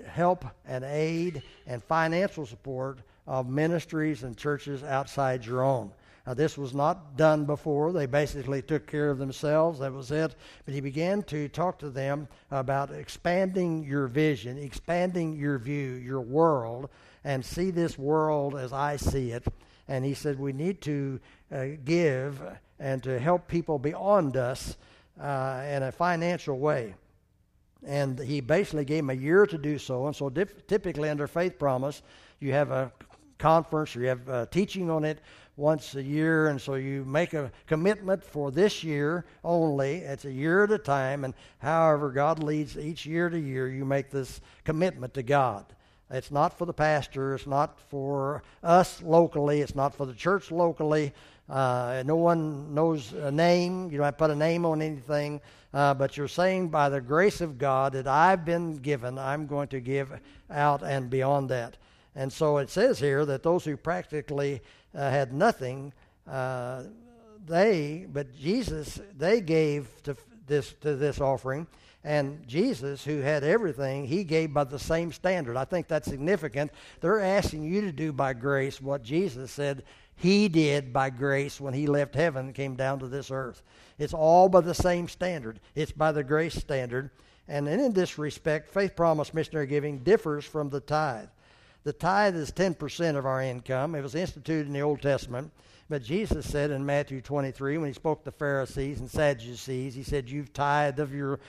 help 0.06 0.44
and 0.66 0.84
aid 0.84 1.42
and 1.66 1.82
financial 1.82 2.46
support 2.46 3.00
of 3.26 3.48
ministries 3.48 4.22
and 4.22 4.36
churches 4.36 4.82
outside 4.82 5.44
your 5.44 5.62
own. 5.62 5.90
Now, 6.28 6.34
this 6.34 6.58
was 6.58 6.74
not 6.74 7.16
done 7.16 7.46
before. 7.46 7.90
They 7.90 8.04
basically 8.04 8.60
took 8.60 8.86
care 8.86 9.08
of 9.08 9.16
themselves. 9.16 9.78
That 9.78 9.94
was 9.94 10.10
it. 10.10 10.34
But 10.66 10.74
he 10.74 10.82
began 10.82 11.22
to 11.22 11.48
talk 11.48 11.78
to 11.78 11.88
them 11.88 12.28
about 12.50 12.90
expanding 12.90 13.82
your 13.82 14.08
vision, 14.08 14.58
expanding 14.58 15.38
your 15.38 15.58
view, 15.58 15.92
your 15.94 16.20
world, 16.20 16.90
and 17.24 17.42
see 17.42 17.70
this 17.70 17.96
world 17.96 18.56
as 18.56 18.74
I 18.74 18.96
see 18.96 19.30
it. 19.30 19.46
And 19.88 20.04
he 20.04 20.12
said, 20.12 20.38
We 20.38 20.52
need 20.52 20.82
to 20.82 21.18
uh, 21.50 21.64
give 21.86 22.42
and 22.78 23.02
to 23.04 23.18
help 23.18 23.48
people 23.48 23.78
beyond 23.78 24.36
us 24.36 24.76
uh, 25.18 25.64
in 25.66 25.82
a 25.82 25.90
financial 25.90 26.58
way. 26.58 26.94
And 27.86 28.18
he 28.18 28.42
basically 28.42 28.84
gave 28.84 28.98
them 28.98 29.08
a 29.08 29.14
year 29.14 29.46
to 29.46 29.56
do 29.56 29.78
so. 29.78 30.06
And 30.06 30.14
so, 30.14 30.28
dif- 30.28 30.66
typically, 30.66 31.08
under 31.08 31.26
Faith 31.26 31.58
Promise, 31.58 32.02
you 32.38 32.52
have 32.52 32.70
a 32.70 32.92
conference 33.38 33.96
or 33.96 34.00
you 34.00 34.08
have 34.08 34.28
uh, 34.28 34.46
teaching 34.46 34.90
on 34.90 35.04
it 35.04 35.20
once 35.58 35.96
a 35.96 36.02
year, 36.02 36.48
and 36.48 36.60
so 36.60 36.74
you 36.74 37.04
make 37.04 37.34
a 37.34 37.50
commitment 37.66 38.22
for 38.22 38.52
this 38.52 38.84
year 38.84 39.24
only. 39.42 39.96
It's 39.96 40.24
a 40.24 40.32
year 40.32 40.64
at 40.64 40.70
a 40.70 40.78
time, 40.78 41.24
and 41.24 41.34
however 41.58 42.10
God 42.10 42.42
leads 42.42 42.78
each 42.78 43.04
year 43.04 43.28
to 43.28 43.38
year, 43.38 43.68
you 43.68 43.84
make 43.84 44.08
this 44.08 44.40
commitment 44.64 45.14
to 45.14 45.22
God. 45.24 45.66
It's 46.10 46.30
not 46.30 46.56
for 46.56 46.64
the 46.64 46.72
pastor, 46.72 47.34
it's 47.34 47.46
not 47.46 47.78
for 47.90 48.42
us 48.62 49.02
locally, 49.02 49.60
it's 49.60 49.74
not 49.74 49.94
for 49.94 50.06
the 50.06 50.14
church 50.14 50.50
locally. 50.50 51.12
Uh, 51.50 52.02
no 52.06 52.16
one 52.16 52.72
knows 52.72 53.12
a 53.12 53.30
name, 53.30 53.90
you 53.90 53.98
don't 53.98 54.16
put 54.16 54.30
a 54.30 54.36
name 54.36 54.64
on 54.64 54.80
anything, 54.80 55.40
uh, 55.74 55.92
but 55.92 56.16
you're 56.16 56.28
saying 56.28 56.68
by 56.68 56.88
the 56.88 57.00
grace 57.00 57.40
of 57.40 57.58
God 57.58 57.94
that 57.94 58.06
I've 58.06 58.44
been 58.44 58.76
given, 58.76 59.18
I'm 59.18 59.46
going 59.46 59.68
to 59.68 59.80
give 59.80 60.12
out 60.50 60.82
and 60.82 61.10
beyond 61.10 61.50
that. 61.50 61.76
And 62.14 62.32
so 62.32 62.58
it 62.58 62.68
says 62.68 62.98
here 62.98 63.24
that 63.26 63.42
those 63.42 63.64
who 63.64 63.76
practically 63.76 64.60
uh, 64.98 65.10
had 65.10 65.32
nothing, 65.32 65.92
uh, 66.26 66.82
they, 67.46 68.06
but 68.12 68.36
Jesus, 68.36 69.00
they 69.16 69.40
gave 69.40 69.88
to 70.02 70.16
this, 70.46 70.74
to 70.80 70.96
this 70.96 71.20
offering. 71.20 71.66
And 72.04 72.46
Jesus, 72.46 73.04
who 73.04 73.20
had 73.20 73.44
everything, 73.44 74.06
he 74.06 74.24
gave 74.24 74.52
by 74.52 74.64
the 74.64 74.78
same 74.78 75.12
standard. 75.12 75.56
I 75.56 75.64
think 75.64 75.88
that's 75.88 76.08
significant. 76.08 76.72
They're 77.00 77.20
asking 77.20 77.64
you 77.64 77.80
to 77.82 77.92
do 77.92 78.12
by 78.12 78.32
grace 78.32 78.80
what 78.80 79.02
Jesus 79.02 79.50
said 79.50 79.84
he 80.16 80.48
did 80.48 80.92
by 80.92 81.10
grace 81.10 81.60
when 81.60 81.74
he 81.74 81.86
left 81.86 82.14
heaven 82.14 82.46
and 82.46 82.54
came 82.54 82.74
down 82.74 82.98
to 82.98 83.08
this 83.08 83.30
earth. 83.30 83.62
It's 83.98 84.14
all 84.14 84.48
by 84.48 84.62
the 84.62 84.74
same 84.74 85.06
standard, 85.08 85.60
it's 85.76 85.92
by 85.92 86.12
the 86.12 86.24
grace 86.24 86.54
standard. 86.54 87.10
And 87.46 87.66
in 87.68 87.92
this 87.92 88.18
respect, 88.18 88.68
faith 88.68 88.94
promise 88.94 89.32
missionary 89.32 89.66
giving 89.68 90.00
differs 90.00 90.44
from 90.44 90.68
the 90.70 90.80
tithe. 90.80 91.28
The 91.84 91.92
tithe 91.92 92.36
is 92.36 92.50
10% 92.52 93.16
of 93.16 93.24
our 93.24 93.42
income. 93.42 93.94
It 93.94 94.02
was 94.02 94.14
instituted 94.14 94.66
in 94.66 94.72
the 94.72 94.80
Old 94.80 95.00
Testament. 95.00 95.52
But 95.88 96.02
Jesus 96.02 96.48
said 96.48 96.70
in 96.70 96.84
Matthew 96.84 97.20
23, 97.20 97.78
when 97.78 97.88
he 97.88 97.94
spoke 97.94 98.24
to 98.24 98.30
Pharisees 98.30 99.00
and 99.00 99.10
Sadducees, 99.10 99.94
he 99.94 100.02
said, 100.02 100.28
You've 100.28 100.52
tithed 100.52 100.98
of 100.98 101.14
your 101.14 101.40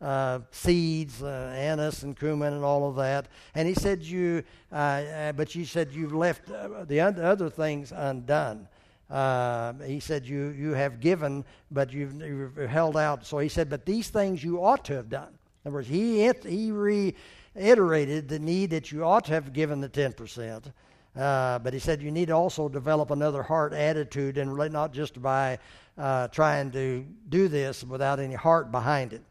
uh, 0.00 0.40
seeds, 0.50 1.22
uh, 1.22 1.54
anise 1.56 2.02
and 2.02 2.18
cumin 2.18 2.54
and 2.54 2.64
all 2.64 2.88
of 2.88 2.96
that. 2.96 3.28
And 3.54 3.68
he 3.68 3.74
said, 3.74 4.02
You, 4.02 4.42
uh 4.72 5.32
but 5.32 5.54
you 5.54 5.64
said 5.64 5.92
you've 5.92 6.12
left 6.12 6.50
uh, 6.50 6.84
the 6.84 7.00
other 7.00 7.48
things 7.48 7.92
undone. 7.92 8.66
Uh, 9.10 9.74
he 9.86 10.00
said, 10.00 10.26
you, 10.26 10.48
you 10.48 10.70
have 10.70 10.98
given, 10.98 11.44
but 11.70 11.92
you've, 11.92 12.14
you've, 12.20 12.56
held 12.56 12.96
out. 12.96 13.24
So 13.24 13.38
he 13.38 13.48
said, 13.48 13.68
But 13.70 13.84
these 13.84 14.08
things 14.08 14.42
you 14.42 14.64
ought 14.64 14.84
to 14.86 14.94
have 14.94 15.08
done. 15.08 15.38
In 15.64 15.68
other 15.68 15.74
words, 15.74 15.88
he, 15.88 16.28
he 16.46 16.72
re, 16.72 17.14
iterated 17.54 18.28
the 18.28 18.38
need 18.38 18.70
that 18.70 18.90
you 18.90 19.04
ought 19.04 19.24
to 19.26 19.32
have 19.32 19.52
given 19.52 19.80
the 19.80 19.88
10%. 19.88 20.72
Uh, 21.16 21.58
but 21.60 21.72
he 21.72 21.78
said 21.78 22.02
you 22.02 22.10
need 22.10 22.26
to 22.26 22.34
also 22.34 22.68
develop 22.68 23.10
another 23.10 23.42
heart 23.42 23.72
attitude 23.72 24.36
and 24.36 24.56
not 24.72 24.92
just 24.92 25.22
by 25.22 25.58
uh, 25.96 26.26
trying 26.28 26.70
to 26.72 27.06
do 27.28 27.46
this 27.46 27.84
without 27.84 28.18
any 28.18 28.34
heart 28.34 28.72
behind 28.72 29.12
it. 29.12 29.22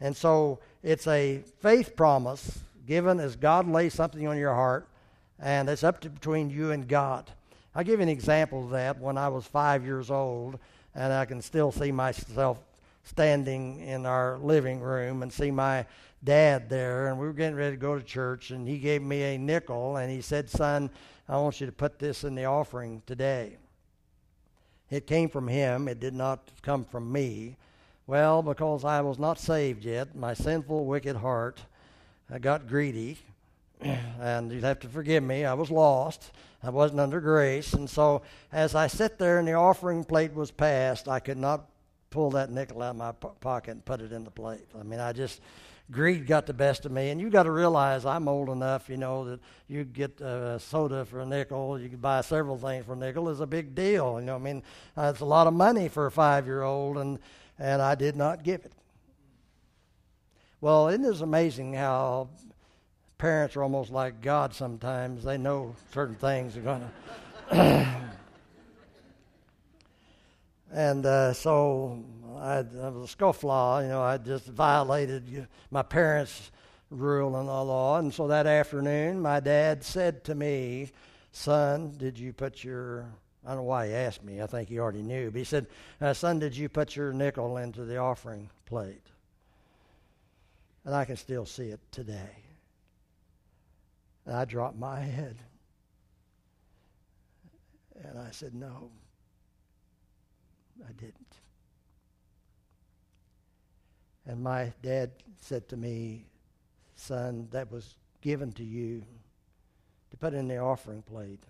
And 0.00 0.14
so 0.14 0.58
it's 0.82 1.06
a 1.06 1.42
faith 1.60 1.96
promise 1.96 2.58
given 2.86 3.20
as 3.20 3.36
God 3.36 3.68
lays 3.68 3.94
something 3.94 4.26
on 4.26 4.36
your 4.36 4.54
heart, 4.54 4.88
and 5.38 5.68
it's 5.68 5.84
up 5.84 6.00
to 6.00 6.10
between 6.10 6.50
you 6.50 6.72
and 6.72 6.88
God. 6.88 7.30
I'll 7.74 7.84
give 7.84 8.00
you 8.00 8.02
an 8.02 8.08
example 8.08 8.64
of 8.64 8.70
that. 8.70 8.98
When 8.98 9.16
I 9.16 9.28
was 9.28 9.46
five 9.46 9.84
years 9.84 10.10
old, 10.10 10.58
and 10.94 11.12
I 11.12 11.24
can 11.24 11.40
still 11.40 11.70
see 11.70 11.92
myself 11.92 12.58
standing 13.04 13.80
in 13.80 14.06
our 14.06 14.38
living 14.38 14.80
room 14.80 15.22
and 15.22 15.32
see 15.32 15.50
my 15.50 15.86
dad 16.22 16.68
there, 16.68 17.08
and 17.08 17.18
we 17.18 17.26
were 17.26 17.32
getting 17.32 17.56
ready 17.56 17.76
to 17.76 17.80
go 17.80 17.98
to 17.98 18.04
church, 18.04 18.50
and 18.50 18.68
he 18.68 18.78
gave 18.78 19.02
me 19.02 19.22
a 19.22 19.38
nickel, 19.38 19.96
and 19.96 20.10
he 20.10 20.20
said, 20.20 20.50
Son, 20.50 20.90
I 21.28 21.36
want 21.36 21.60
you 21.60 21.66
to 21.66 21.72
put 21.72 21.98
this 21.98 22.24
in 22.24 22.34
the 22.34 22.44
offering 22.44 23.02
today. 23.06 23.56
It 24.90 25.06
came 25.06 25.28
from 25.28 25.48
him, 25.48 25.88
it 25.88 26.00
did 26.00 26.14
not 26.14 26.50
come 26.62 26.84
from 26.84 27.10
me. 27.10 27.56
Well, 28.06 28.42
because 28.42 28.84
I 28.84 29.00
was 29.02 29.18
not 29.18 29.38
saved 29.38 29.84
yet, 29.84 30.16
my 30.16 30.34
sinful, 30.34 30.84
wicked 30.84 31.16
heart 31.16 31.60
I 32.32 32.38
got 32.38 32.68
greedy, 32.68 33.18
and 33.80 34.52
you'd 34.52 34.62
have 34.62 34.78
to 34.80 34.88
forgive 34.88 35.24
me. 35.24 35.44
I 35.44 35.54
was 35.54 35.68
lost. 35.68 36.30
I 36.62 36.70
wasn't 36.70 37.00
under 37.00 37.20
grace. 37.20 37.72
And 37.72 37.90
so, 37.90 38.22
as 38.52 38.76
I 38.76 38.86
sat 38.86 39.18
there 39.18 39.40
and 39.40 39.48
the 39.48 39.54
offering 39.54 40.04
plate 40.04 40.32
was 40.32 40.52
passed, 40.52 41.08
I 41.08 41.18
could 41.18 41.38
not 41.38 41.66
pull 42.10 42.30
that 42.30 42.50
nickel 42.50 42.82
out 42.82 42.90
of 42.90 42.96
my 42.96 43.12
pocket 43.12 43.72
and 43.72 43.84
put 43.84 44.00
it 44.00 44.12
in 44.12 44.22
the 44.22 44.30
plate. 44.30 44.66
I 44.78 44.84
mean, 44.84 45.00
I 45.00 45.12
just 45.12 45.40
greed 45.90 46.26
got 46.26 46.46
the 46.46 46.54
best 46.54 46.86
of 46.86 46.92
me. 46.92 47.10
And 47.10 47.20
you 47.20 47.30
got 47.30 47.44
to 47.44 47.50
realize 47.50 48.06
I'm 48.06 48.28
old 48.28 48.48
enough, 48.48 48.88
you 48.88 48.96
know, 48.96 49.24
that 49.24 49.40
you 49.68 49.84
get 49.84 50.20
a 50.20 50.58
soda 50.60 51.04
for 51.04 51.20
a 51.20 51.26
nickel, 51.26 51.78
you 51.78 51.88
can 51.88 51.98
buy 51.98 52.20
several 52.20 52.56
things 52.56 52.84
for 52.84 52.92
a 52.92 52.96
nickel 52.96 53.28
is 53.28 53.40
a 53.40 53.46
big 53.46 53.74
deal. 53.74 54.18
You 54.20 54.26
know, 54.26 54.36
I 54.36 54.38
mean, 54.38 54.62
uh, 54.96 55.10
it's 55.12 55.20
a 55.20 55.24
lot 55.24 55.46
of 55.46 55.54
money 55.54 55.88
for 55.88 56.06
a 56.06 56.10
five 56.10 56.46
year 56.46 56.62
old, 56.62 56.96
and, 56.98 57.18
and 57.58 57.82
I 57.82 57.94
did 57.94 58.16
not 58.16 58.42
give 58.42 58.64
it. 58.64 58.72
Well, 60.60 60.88
isn't 60.88 61.04
it 61.04 61.20
amazing 61.20 61.74
how 61.74 62.28
parents 63.18 63.56
are 63.56 63.62
almost 63.62 63.90
like 63.90 64.20
God 64.20 64.54
sometimes? 64.54 65.24
They 65.24 65.38
know 65.38 65.74
certain 65.92 66.16
things 66.16 66.56
are 66.56 66.60
going 66.60 66.80
to. 67.50 68.00
and 70.72 71.06
uh, 71.06 71.32
so 71.32 72.04
I, 72.36 72.58
I 72.58 72.88
was 72.88 73.12
a 73.12 73.16
scofflaw, 73.16 73.82
you 73.82 73.88
know, 73.88 74.02
I 74.02 74.18
just 74.18 74.46
violated 74.46 75.46
my 75.70 75.82
parents' 75.82 76.50
rule 76.90 77.36
and 77.36 77.48
the 77.48 77.52
law. 77.52 77.98
And 77.98 78.12
so 78.12 78.28
that 78.28 78.46
afternoon, 78.46 79.20
my 79.20 79.40
dad 79.40 79.84
said 79.84 80.24
to 80.24 80.34
me, 80.34 80.90
Son, 81.32 81.94
did 81.96 82.18
you 82.18 82.32
put 82.32 82.64
your 82.64 83.06
I 83.44 83.50
don't 83.50 83.58
know 83.58 83.62
why 83.62 83.86
he 83.86 83.94
asked 83.94 84.22
me. 84.22 84.42
I 84.42 84.46
think 84.46 84.68
he 84.68 84.78
already 84.78 85.02
knew. 85.02 85.30
But 85.30 85.38
he 85.38 85.44
said, 85.44 85.66
uh, 86.00 86.12
Son, 86.12 86.38
did 86.38 86.54
you 86.56 86.68
put 86.68 86.94
your 86.94 87.12
nickel 87.12 87.56
into 87.56 87.84
the 87.84 87.96
offering 87.96 88.50
plate? 88.66 89.06
And 90.84 90.94
I 90.94 91.04
can 91.04 91.16
still 91.16 91.46
see 91.46 91.68
it 91.68 91.80
today. 91.90 92.36
And 94.26 94.36
I 94.36 94.44
dropped 94.44 94.78
my 94.78 95.00
head. 95.00 95.36
And 98.04 98.18
I 98.18 98.30
said, 98.30 98.54
No, 98.54 98.90
I 100.86 100.92
didn't. 100.92 101.29
And 104.30 104.44
my 104.44 104.72
dad 104.80 105.10
said 105.40 105.68
to 105.70 105.76
me, 105.76 106.24
Son, 106.94 107.48
that 107.50 107.72
was 107.72 107.96
given 108.20 108.52
to 108.52 108.62
you 108.62 109.02
to 110.12 110.16
put 110.16 110.34
in 110.34 110.46
the 110.46 110.58
offering 110.58 111.02
plate. 111.02 111.42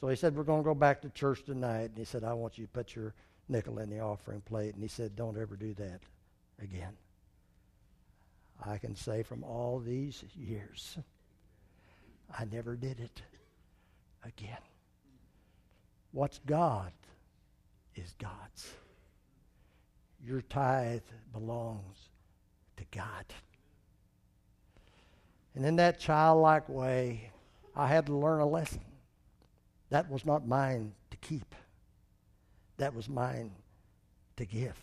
So 0.00 0.06
he 0.06 0.14
said, 0.14 0.36
We're 0.36 0.44
going 0.44 0.60
to 0.60 0.64
go 0.64 0.76
back 0.76 1.02
to 1.02 1.08
church 1.08 1.42
tonight. 1.44 1.88
And 1.88 1.98
he 1.98 2.04
said, 2.04 2.22
I 2.22 2.34
want 2.34 2.56
you 2.56 2.66
to 2.66 2.70
put 2.70 2.94
your 2.94 3.14
nickel 3.48 3.80
in 3.80 3.90
the 3.90 3.98
offering 3.98 4.42
plate. 4.42 4.74
And 4.74 4.82
he 4.82 4.88
said, 4.88 5.16
Don't 5.16 5.36
ever 5.36 5.56
do 5.56 5.74
that 5.74 6.02
again. 6.62 6.96
I 8.64 8.78
can 8.78 8.94
say 8.94 9.24
from 9.24 9.42
all 9.42 9.80
these 9.80 10.22
years, 10.36 10.98
I 12.38 12.44
never 12.44 12.76
did 12.76 13.00
it 13.00 13.22
again. 14.24 14.62
What's 16.12 16.38
God 16.46 16.92
is 17.96 18.14
God's. 18.20 18.72
Your 20.24 20.42
tithe 20.42 21.02
belongs 21.32 22.08
to 22.76 22.84
God. 22.90 23.24
And 25.54 25.64
in 25.64 25.76
that 25.76 25.98
childlike 25.98 26.68
way, 26.68 27.30
I 27.74 27.86
had 27.86 28.06
to 28.06 28.16
learn 28.16 28.40
a 28.40 28.46
lesson. 28.46 28.80
That 29.90 30.10
was 30.10 30.24
not 30.24 30.46
mine 30.46 30.92
to 31.10 31.16
keep, 31.16 31.54
that 32.76 32.94
was 32.94 33.08
mine 33.08 33.50
to 34.36 34.44
give. 34.44 34.80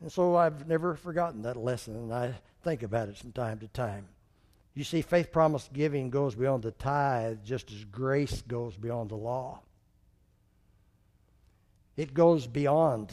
And 0.00 0.10
so 0.10 0.34
I've 0.34 0.66
never 0.66 0.96
forgotten 0.96 1.42
that 1.42 1.56
lesson, 1.56 1.94
and 1.94 2.12
I 2.12 2.34
think 2.62 2.82
about 2.82 3.08
it 3.08 3.16
from 3.16 3.30
time 3.30 3.60
to 3.60 3.68
time. 3.68 4.08
You 4.74 4.84
see, 4.84 5.02
faith 5.02 5.30
promise 5.30 5.68
giving 5.72 6.10
goes 6.10 6.34
beyond 6.34 6.64
the 6.64 6.72
tithe 6.72 7.38
just 7.44 7.70
as 7.70 7.84
grace 7.84 8.42
goes 8.42 8.76
beyond 8.76 9.10
the 9.10 9.16
law. 9.16 9.60
It 11.96 12.14
goes 12.14 12.46
beyond 12.46 13.12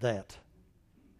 that. 0.00 0.36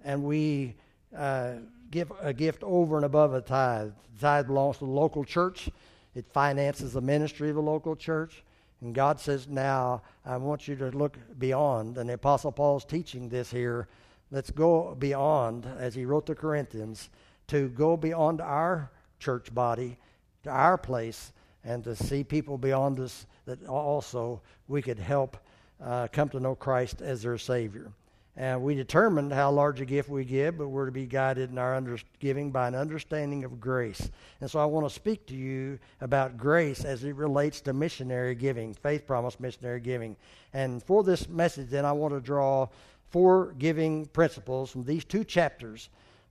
And 0.04 0.24
we 0.24 0.74
uh, 1.16 1.54
give 1.90 2.12
a 2.20 2.32
gift 2.32 2.62
over 2.62 2.96
and 2.96 3.04
above 3.04 3.34
a 3.34 3.40
tithe. 3.40 3.92
The 4.14 4.20
tithe 4.20 4.46
belongs 4.46 4.78
to 4.78 4.84
the 4.84 4.90
local 4.90 5.24
church, 5.24 5.70
it 6.14 6.26
finances 6.32 6.92
the 6.92 7.00
ministry 7.00 7.50
of 7.50 7.56
the 7.56 7.62
local 7.62 7.94
church. 7.94 8.42
And 8.80 8.94
God 8.94 9.20
says, 9.20 9.48
Now 9.48 10.02
I 10.24 10.36
want 10.36 10.68
you 10.68 10.76
to 10.76 10.90
look 10.90 11.18
beyond. 11.38 11.98
And 11.98 12.08
the 12.08 12.14
Apostle 12.14 12.52
Paul's 12.52 12.84
teaching 12.84 13.28
this 13.28 13.50
here 13.50 13.88
Let's 14.30 14.50
go 14.50 14.94
beyond, 14.94 15.66
as 15.78 15.94
he 15.94 16.04
wrote 16.04 16.26
to 16.26 16.34
Corinthians, 16.34 17.08
to 17.46 17.70
go 17.70 17.96
beyond 17.96 18.42
our 18.42 18.90
church 19.18 19.54
body, 19.54 19.96
to 20.44 20.50
our 20.50 20.76
place, 20.76 21.32
and 21.64 21.82
to 21.84 21.96
see 21.96 22.22
people 22.22 22.58
beyond 22.58 23.00
us 23.00 23.26
that 23.46 23.66
also 23.66 24.42
we 24.68 24.82
could 24.82 24.98
help 24.98 25.38
uh, 25.82 26.08
come 26.12 26.28
to 26.30 26.40
know 26.40 26.54
Christ 26.54 27.00
as 27.00 27.22
their 27.22 27.38
Savior. 27.38 27.90
And 28.38 28.62
we 28.62 28.76
determined 28.76 29.32
how 29.32 29.50
large 29.50 29.80
a 29.80 29.84
gift 29.84 30.08
we 30.08 30.24
give, 30.24 30.58
but 30.58 30.68
we're 30.68 30.86
to 30.86 30.92
be 30.92 31.06
guided 31.06 31.50
in 31.50 31.58
our 31.58 31.74
under- 31.74 31.98
giving 32.20 32.52
by 32.52 32.68
an 32.68 32.76
understanding 32.76 33.42
of 33.42 33.60
grace. 33.60 34.12
And 34.40 34.48
so 34.48 34.60
I 34.60 34.64
want 34.64 34.88
to 34.88 34.94
speak 34.94 35.26
to 35.26 35.34
you 35.34 35.80
about 36.00 36.36
grace 36.36 36.84
as 36.84 37.02
it 37.02 37.16
relates 37.16 37.60
to 37.62 37.72
missionary 37.72 38.36
giving, 38.36 38.74
faith 38.74 39.08
promise 39.08 39.40
missionary 39.40 39.80
giving. 39.80 40.14
And 40.52 40.80
for 40.80 41.02
this 41.02 41.28
message, 41.28 41.68
then, 41.68 41.84
I 41.84 41.90
want 41.90 42.14
to 42.14 42.20
draw 42.20 42.68
four 43.10 43.56
giving 43.58 44.06
principles 44.06 44.70
from 44.70 44.84
these 44.84 45.04
two 45.04 45.24
chapters 45.24 45.88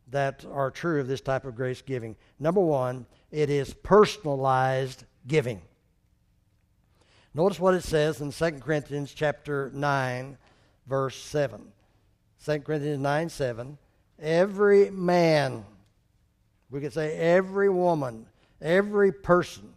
that 0.09 0.45
are 0.49 0.71
true 0.71 1.01
of 1.01 1.09
this 1.09 1.19
type 1.19 1.43
of 1.43 1.57
grace 1.57 1.81
giving. 1.81 2.15
Number 2.39 2.61
one, 2.61 3.05
it 3.31 3.49
is 3.49 3.73
personalized 3.73 5.03
giving. 5.27 5.59
Notice 7.33 7.59
what 7.59 7.73
it 7.73 7.83
says 7.83 8.21
in 8.21 8.31
2 8.31 8.61
Corinthians 8.61 9.13
chapter 9.13 9.69
9, 9.73 10.37
verse 10.87 11.21
7. 11.21 11.73
2 12.45 12.59
Corinthians 12.59 12.99
9 12.99 13.29
7. 13.29 13.77
Every 14.19 14.89
man, 14.89 15.65
we 16.69 16.81
could 16.81 16.93
say 16.93 17.17
every 17.17 17.69
woman, 17.69 18.25
every 18.61 19.11
person, 19.11 19.73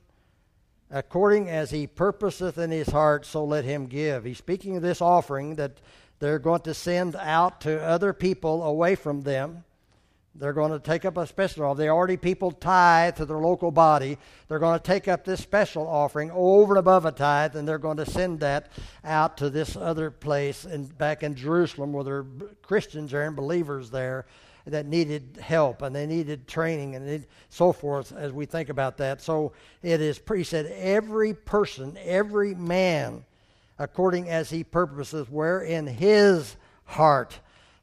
according 0.90 1.49
as 1.49 1.70
he 1.70 1.87
purposeth 1.87 2.57
in 2.59 2.70
his 2.70 2.88
heart, 2.88 3.27
so 3.27 3.44
let 3.44 3.64
him 3.64 3.87
give. 3.87 4.25
He's 4.25 4.38
speaking 4.38 4.77
of 4.77 4.83
this 4.83 5.03
offering 5.03 5.57
that 5.57 5.81
they're 6.20 6.38
going 6.38 6.62
to 6.62 6.75
send 6.75 7.16
out 7.16 7.61
to 7.62 7.83
other 7.83 8.12
people 8.12 8.62
away 8.62 8.94
from 8.94 9.23
them. 9.23 9.64
They're 10.35 10.53
going 10.53 10.73
to 10.73 10.79
take 10.79 11.05
up 11.05 11.16
a 11.16 11.27
special 11.27 11.64
offering. 11.64 11.79
They 11.79 11.88
already 11.88 12.16
people 12.16 12.53
tithe 12.53 13.16
to 13.16 13.27
their 13.27 13.38
local 13.38 13.71
body. 13.71 14.16
They're 14.49 14.59
going 14.59 14.79
to 14.79 14.85
take 14.85 15.09
up 15.09 15.25
this 15.25 15.40
special 15.40 15.87
offering 15.87 16.31
over 16.33 16.75
and 16.75 16.79
above 16.79 17.05
a 17.05 17.12
tithe, 17.12 17.57
and 17.57 17.66
they're 17.66 17.79
going 17.79 17.97
to 17.97 18.07
send 18.07 18.40
that 18.40 18.71
out 19.05 19.37
to 19.38 19.51
this 19.51 19.77
other 19.77 20.11
place 20.11 20.64
and 20.64 20.97
back 20.97 21.23
in 21.23 21.35
Jerusalem 21.35 21.93
where 21.93 22.05
there 22.05 22.16
are 22.19 22.27
Christians 22.62 23.11
there 23.11 23.27
and 23.27 23.37
believers 23.37 23.90
there 23.90 24.27
that 24.66 24.87
needed 24.87 25.38
help 25.43 25.83
and 25.83 25.95
they 25.97 26.07
needed 26.07 26.47
training 26.47 26.95
and 26.95 27.27
so 27.49 27.73
forth 27.73 28.12
as 28.12 28.33
we 28.33 28.47
think 28.47 28.69
about 28.69 28.99
that. 28.99 29.21
So 29.21 29.53
it 29.83 30.01
is, 30.01 30.21
he 30.33 30.45
said, 30.45 30.66
every 30.66 31.35
person, 31.35 31.99
every 32.05 32.55
man 32.55 33.25
according 33.81 34.29
as 34.29 34.51
he 34.51 34.62
purposes, 34.62 35.29
where 35.31 35.62
in 35.62 35.87
his 35.87 36.55
heart 36.85 37.40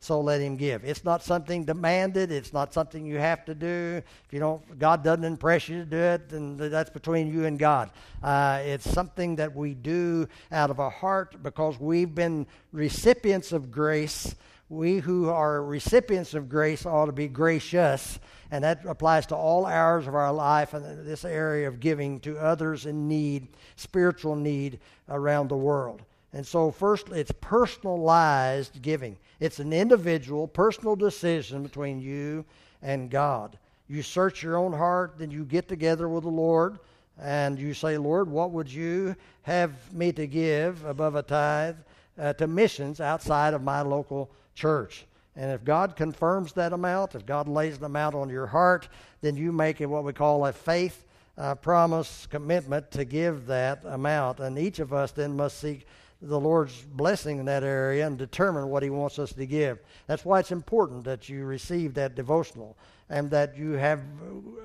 so 0.07 0.21
let 0.21 0.39
him 0.39 0.55
give. 0.55 0.85
It's 0.85 1.03
not 1.03 1.21
something 1.21 1.65
demanded. 1.65 2.31
It's 2.31 2.53
not 2.53 2.73
something 2.73 3.05
you 3.05 3.17
have 3.17 3.43
to 3.43 3.53
do. 3.53 4.01
If 4.25 4.31
you 4.31 4.39
don't, 4.39 4.79
God 4.79 5.03
doesn't 5.03 5.25
impress 5.25 5.67
you 5.67 5.79
to 5.79 5.85
do 5.85 5.97
it, 5.97 6.29
then 6.29 6.55
that's 6.55 6.89
between 6.89 7.27
you 7.31 7.43
and 7.45 7.59
God. 7.59 7.91
Uh, 8.23 8.61
it's 8.63 8.89
something 8.89 9.35
that 9.35 9.53
we 9.53 9.73
do 9.73 10.29
out 10.49 10.69
of 10.69 10.79
our 10.79 10.89
heart 10.89 11.43
because 11.43 11.77
we've 11.77 12.15
been 12.15 12.47
recipients 12.71 13.51
of 13.51 13.69
grace. 13.69 14.33
We 14.69 14.99
who 14.99 15.29
are 15.29 15.61
recipients 15.61 16.33
of 16.33 16.47
grace 16.47 16.85
ought 16.85 17.07
to 17.07 17.11
be 17.11 17.27
gracious, 17.27 18.17
and 18.49 18.63
that 18.63 18.85
applies 18.85 19.25
to 19.27 19.35
all 19.35 19.65
hours 19.65 20.07
of 20.07 20.15
our 20.15 20.31
life 20.31 20.73
and 20.73 21.05
this 21.05 21.25
area 21.25 21.67
of 21.67 21.81
giving 21.81 22.21
to 22.21 22.37
others 22.37 22.85
in 22.85 23.09
need, 23.09 23.49
spiritual 23.75 24.37
need 24.37 24.79
around 25.09 25.49
the 25.49 25.57
world. 25.57 26.01
And 26.37 26.45
so, 26.45 26.69
first, 26.69 27.09
it's 27.09 27.31
personalized 27.41 28.79
giving. 28.83 29.17
It's 29.39 29.57
an 29.57 29.73
individual, 29.73 30.47
personal 30.47 30.95
decision 30.95 31.63
between 31.63 31.99
you 31.99 32.45
and 32.83 33.09
God. 33.09 33.57
You 33.87 34.03
search 34.03 34.43
your 34.43 34.55
own 34.55 34.71
heart, 34.71 35.15
then 35.17 35.31
you 35.31 35.43
get 35.43 35.67
together 35.67 36.07
with 36.07 36.25
the 36.25 36.29
Lord, 36.29 36.77
and 37.19 37.57
you 37.57 37.73
say, 37.73 37.97
Lord, 37.97 38.29
what 38.29 38.51
would 38.51 38.71
you 38.71 39.15
have 39.41 39.91
me 39.91 40.11
to 40.11 40.27
give 40.27 40.85
above 40.85 41.15
a 41.15 41.23
tithe 41.23 41.77
uh, 42.19 42.33
to 42.33 42.45
missions 42.45 43.01
outside 43.01 43.55
of 43.55 43.63
my 43.63 43.81
local 43.81 44.29
church? 44.53 45.07
And 45.35 45.49
if 45.49 45.63
God 45.63 45.95
confirms 45.95 46.53
that 46.53 46.71
amount, 46.71 47.15
if 47.15 47.25
God 47.25 47.47
lays 47.47 47.79
an 47.79 47.85
amount 47.85 48.13
on 48.13 48.29
your 48.29 48.45
heart, 48.45 48.89
then 49.21 49.37
you 49.37 49.51
make 49.51 49.81
it 49.81 49.87
what 49.87 50.03
we 50.03 50.13
call 50.13 50.45
a 50.45 50.53
faith 50.53 51.03
uh, 51.35 51.55
promise 51.55 52.27
commitment 52.29 52.91
to 52.91 53.05
give 53.05 53.47
that 53.47 53.81
amount. 53.85 54.39
And 54.39 54.59
each 54.59 54.77
of 54.77 54.93
us 54.93 55.11
then 55.11 55.35
must 55.35 55.59
seek 55.59 55.87
the 56.21 56.39
Lord's 56.39 56.81
blessing 56.81 57.39
in 57.39 57.45
that 57.45 57.63
area 57.63 58.07
and 58.07 58.17
determine 58.17 58.69
what 58.69 58.83
He 58.83 58.89
wants 58.89 59.19
us 59.19 59.33
to 59.33 59.45
give. 59.45 59.79
That's 60.07 60.25
why 60.25 60.39
it's 60.39 60.51
important 60.51 61.03
that 61.05 61.29
you 61.29 61.45
receive 61.45 61.93
that 61.93 62.15
devotional 62.15 62.77
and 63.09 63.29
that 63.31 63.57
you 63.57 63.71
have 63.73 64.01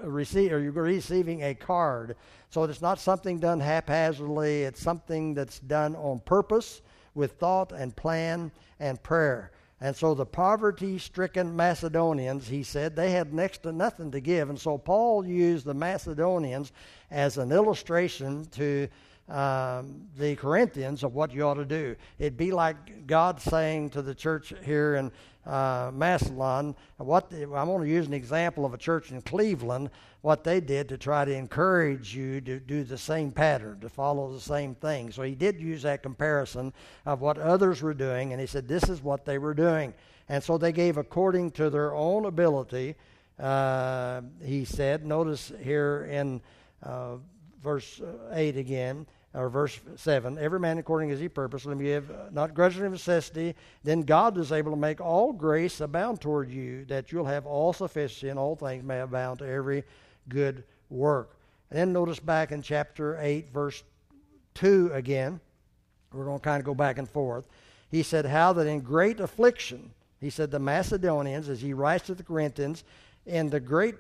received 0.03 0.53
or 0.53 0.61
you're 0.61 0.73
receiving 0.73 1.43
a 1.43 1.55
card. 1.55 2.17
So 2.51 2.65
it's 2.65 2.83
not 2.83 2.99
something 2.99 3.39
done 3.39 3.61
haphazardly. 3.61 4.63
It's 4.63 4.81
something 4.81 5.35
that's 5.35 5.61
done 5.61 5.95
on 5.97 6.21
purpose 6.21 6.83
with 7.15 7.33
thought 7.33 7.73
and 7.73 7.95
plan 7.95 8.51
and 8.81 9.03
prayer. 9.03 9.53
And 9.81 9.97
so 9.97 10.15
the 10.15 10.25
poverty 10.25 10.97
stricken 10.99 11.57
Macedonians, 11.57 12.47
he 12.47 12.63
said, 12.63 12.95
they 12.95 13.11
had 13.11 13.35
next 13.35 13.65
to 13.65 13.73
nothing 13.73 14.13
to 14.13 14.21
give. 14.21 14.49
And 14.49 14.59
so 14.59 14.79
Paul 14.79 15.27
used 15.27 15.67
the 15.67 15.75
Macedonians 15.75 16.71
as 17.11 17.37
an 17.37 17.51
illustration 17.51 18.45
to 18.53 18.89
um, 19.29 20.03
the 20.19 20.37
Corinthians 20.37 21.03
of 21.03 21.15
what 21.15 21.33
you 21.33 21.43
ought 21.43 21.55
to 21.55 21.65
do. 21.65 21.97
It'd 22.19 22.37
be 22.37 22.53
like 22.53 23.07
God 23.07 23.41
saying 23.41 23.91
to 23.91 24.03
the 24.03 24.15
church 24.15 24.53
here 24.65 24.97
in 24.97 25.13
uh, 25.47 25.91
Massillon, 25.93 26.75
what 26.99 27.31
the, 27.31 27.43
I'm 27.43 27.67
going 27.67 27.83
to 27.83 27.89
use 27.89 28.07
an 28.07 28.15
example 28.15 28.65
of 28.65 28.75
a 28.75 28.79
church 28.79 29.11
in 29.11 29.23
Cleveland, 29.23 29.91
what 30.21 30.45
they 30.45 30.61
did 30.61 30.89
to 30.91 30.99
try 30.99 31.25
to 31.25 31.33
encourage 31.33 32.15
you 32.15 32.41
to 32.43 32.61
do 32.61 32.85
the 32.85 32.99
same 32.99 33.33
pattern, 33.33 33.81
to 33.81 33.89
follow 33.89 34.33
the 34.33 34.41
same 34.41 34.75
thing. 34.77 35.11
So 35.11 35.23
he 35.23 35.35
did 35.35 35.61
use 35.61 35.83
that 35.83 36.03
comparison 36.03 36.73
of 37.07 37.21
what 37.21 37.39
others 37.39 37.83
were 37.83 37.95
doing, 37.95 38.33
and 38.33 38.41
he 38.41 38.47
said 38.47 38.69
this 38.69 38.89
is 38.89 39.03
what 39.03 39.25
they 39.25 39.39
were 39.39 39.55
doing. 39.55 39.95
And 40.29 40.43
so 40.43 40.59
they 40.59 40.73
gave 40.73 40.97
according 40.97 41.51
to 41.53 41.71
their 41.71 41.95
own 41.95 42.27
ability. 42.27 42.95
Uh, 43.39 44.21
he 44.45 44.65
said, 44.65 45.05
notice 45.05 45.53
here 45.61 46.09
in 46.11 46.41
uh, 46.85 47.17
verse 47.63 48.01
8 48.33 48.57
again, 48.57 49.07
or 49.35 49.49
verse 49.49 49.81
7 49.97 50.39
every 50.39 50.61
man 50.61 50.79
according 50.79 51.11
as 51.11 51.21
he 51.21 51.29
purpose, 51.29 51.65
let 51.65 51.77
me 51.77 51.85
give 51.85 52.11
uh, 52.11 52.29
not 52.31 52.55
grudgingly 52.55 52.87
of 52.87 52.93
necessity. 52.93 53.55
Then 53.83 54.03
god 54.03 54.37
is 54.37 54.53
able 54.53 54.71
to 54.73 54.77
make 54.77 55.01
all 55.01 55.33
grace 55.33 55.81
abound 55.81 56.21
toward 56.21 56.51
you 56.51 56.85
that 56.87 57.13
you'll 57.13 57.25
have 57.25 57.47
all 57.47 57.73
sufficiency 57.73 58.29
in 58.29 58.39
all 58.39 58.57
things 58.57 58.85
may 58.85 59.01
abound 59.01 59.39
to 59.39 59.47
every 59.49 59.85
good 60.29 60.65
work. 60.91 61.37
And 61.71 61.79
then 61.79 61.93
notice 61.93 62.21
back 62.21 62.53
in 62.53 62.63
chapter 62.63 63.19
8 63.21 63.53
verse 63.53 63.83
2 64.55 64.91
again 64.93 65.41
we're 66.13 66.27
going 66.27 66.39
to 66.39 66.45
kind 66.45 66.61
of 66.61 66.67
go 66.67 66.75
back 66.75 66.99
and 66.99 67.09
forth. 67.09 67.49
He 67.91 68.03
said 68.03 68.27
how 68.27 68.53
that 68.53 68.67
in 68.67 68.81
great 68.81 69.19
affliction 69.19 69.93
he 70.21 70.31
said 70.31 70.53
the 70.53 70.61
macedonians 70.61 71.49
as 71.49 71.61
he 71.61 71.75
writes 71.75 72.07
to 72.07 72.15
the 72.15 72.23
corinthians 72.23 72.85
in 73.27 73.51
the 73.51 73.59
great 73.59 73.97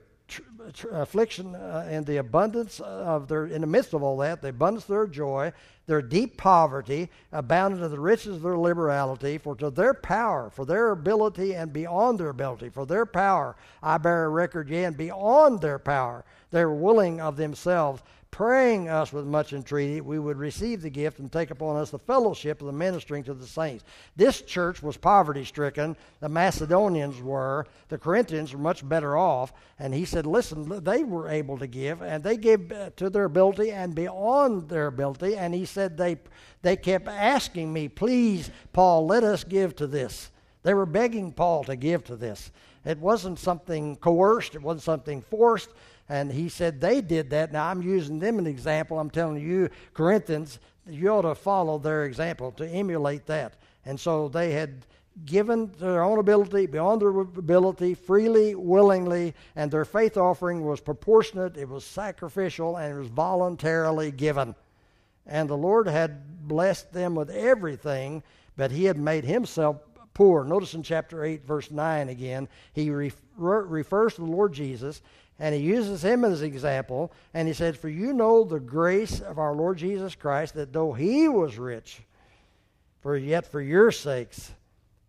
affliction 0.90 1.54
uh, 1.54 1.86
and 1.88 2.06
the 2.06 2.18
abundance 2.18 2.80
of 2.80 3.28
their, 3.28 3.46
in 3.46 3.60
the 3.60 3.66
midst 3.66 3.94
of 3.94 4.02
all 4.02 4.16
that, 4.18 4.42
the 4.42 4.48
abundance 4.48 4.84
of 4.84 4.88
their 4.88 5.06
joy, 5.06 5.52
their 5.86 6.02
deep 6.02 6.36
poverty, 6.36 7.10
abounded 7.32 7.80
to 7.80 7.88
the 7.88 7.98
riches 7.98 8.36
of 8.36 8.42
their 8.42 8.58
liberality, 8.58 9.38
for 9.38 9.56
to 9.56 9.70
their 9.70 9.94
power, 9.94 10.50
for 10.50 10.64
their 10.64 10.90
ability 10.90 11.54
and 11.54 11.72
beyond 11.72 12.18
their 12.18 12.28
ability, 12.28 12.68
for 12.68 12.86
their 12.86 13.06
power, 13.06 13.56
I 13.82 13.98
bear 13.98 14.24
a 14.24 14.28
record, 14.28 14.68
yea, 14.68 14.84
and 14.84 14.96
beyond 14.96 15.60
their 15.60 15.78
power, 15.78 16.24
they're 16.50 16.70
willing 16.70 17.20
of 17.20 17.36
themselves 17.36 18.02
praying 18.32 18.88
us 18.88 19.12
with 19.12 19.26
much 19.26 19.52
entreaty, 19.52 20.00
we 20.00 20.18
would 20.18 20.38
receive 20.38 20.80
the 20.80 20.90
gift 20.90 21.18
and 21.18 21.30
take 21.30 21.50
upon 21.50 21.76
us 21.76 21.90
the 21.90 21.98
fellowship 21.98 22.60
of 22.60 22.66
the 22.66 22.72
ministering 22.72 23.22
to 23.22 23.34
the 23.34 23.46
saints. 23.46 23.84
This 24.16 24.40
church 24.40 24.82
was 24.82 24.96
poverty 24.96 25.44
stricken. 25.44 25.94
The 26.20 26.30
Macedonians 26.30 27.20
were. 27.20 27.66
The 27.88 27.98
Corinthians 27.98 28.54
were 28.54 28.58
much 28.58 28.88
better 28.88 29.18
off. 29.18 29.52
And 29.78 29.92
he 29.92 30.06
said, 30.06 30.26
listen, 30.26 30.82
they 30.82 31.04
were 31.04 31.28
able 31.28 31.58
to 31.58 31.66
give, 31.66 32.00
and 32.00 32.24
they 32.24 32.38
gave 32.38 32.72
to 32.96 33.10
their 33.10 33.24
ability 33.24 33.70
and 33.70 33.94
beyond 33.94 34.68
their 34.68 34.86
ability. 34.86 35.36
And 35.36 35.54
he 35.54 35.66
said, 35.66 35.98
they, 35.98 36.16
they 36.62 36.76
kept 36.76 37.08
asking 37.08 37.70
me, 37.70 37.88
please, 37.88 38.50
Paul, 38.72 39.06
let 39.06 39.24
us 39.24 39.44
give 39.44 39.76
to 39.76 39.86
this. 39.86 40.30
They 40.62 40.72
were 40.72 40.86
begging 40.86 41.32
Paul 41.32 41.64
to 41.64 41.76
give 41.76 42.02
to 42.04 42.16
this. 42.16 42.50
It 42.84 42.98
wasn't 42.98 43.38
something 43.38 43.96
coerced, 43.96 44.54
it 44.54 44.62
wasn't 44.62 44.82
something 44.82 45.22
forced. 45.22 45.68
And 46.12 46.30
he 46.30 46.50
said 46.50 46.78
they 46.78 47.00
did 47.00 47.30
that. 47.30 47.52
Now 47.52 47.68
I'm 47.68 47.80
using 47.80 48.18
them 48.18 48.38
an 48.38 48.46
example. 48.46 48.98
I'm 48.98 49.08
telling 49.08 49.40
you, 49.40 49.70
Corinthians, 49.94 50.58
you 50.86 51.08
ought 51.08 51.22
to 51.22 51.34
follow 51.34 51.78
their 51.78 52.04
example 52.04 52.52
to 52.52 52.68
emulate 52.68 53.24
that. 53.28 53.54
And 53.86 53.98
so 53.98 54.28
they 54.28 54.52
had 54.52 54.84
given 55.24 55.72
their 55.78 56.02
own 56.02 56.18
ability, 56.18 56.66
beyond 56.66 57.00
their 57.00 57.18
ability, 57.20 57.94
freely, 57.94 58.54
willingly, 58.54 59.32
and 59.56 59.70
their 59.70 59.86
faith 59.86 60.18
offering 60.18 60.66
was 60.66 60.80
proportionate, 60.80 61.56
it 61.56 61.66
was 61.66 61.82
sacrificial, 61.82 62.76
and 62.76 62.94
it 62.94 62.98
was 62.98 63.08
voluntarily 63.08 64.10
given. 64.10 64.54
And 65.26 65.48
the 65.48 65.56
Lord 65.56 65.88
had 65.88 66.46
blessed 66.46 66.92
them 66.92 67.14
with 67.14 67.30
everything, 67.30 68.22
but 68.58 68.70
He 68.70 68.84
had 68.84 68.98
made 68.98 69.24
Himself 69.24 69.78
poor. 70.12 70.44
Notice 70.44 70.74
in 70.74 70.82
chapter 70.82 71.24
8, 71.24 71.46
verse 71.46 71.70
9 71.70 72.10
again, 72.10 72.50
He 72.74 72.90
refers 72.90 74.14
to 74.16 74.20
the 74.20 74.26
Lord 74.26 74.52
Jesus 74.52 75.00
and 75.38 75.54
he 75.54 75.60
uses 75.60 76.04
him 76.04 76.24
as 76.24 76.40
an 76.40 76.46
example. 76.46 77.12
And 77.34 77.48
he 77.48 77.54
said, 77.54 77.76
For 77.76 77.88
you 77.88 78.12
know 78.12 78.44
the 78.44 78.60
grace 78.60 79.20
of 79.20 79.38
our 79.38 79.54
Lord 79.54 79.78
Jesus 79.78 80.14
Christ, 80.14 80.54
that 80.54 80.72
though 80.72 80.92
he 80.92 81.28
was 81.28 81.58
rich, 81.58 82.00
for 83.00 83.16
yet 83.16 83.46
for 83.46 83.60
your 83.60 83.90
sakes 83.90 84.52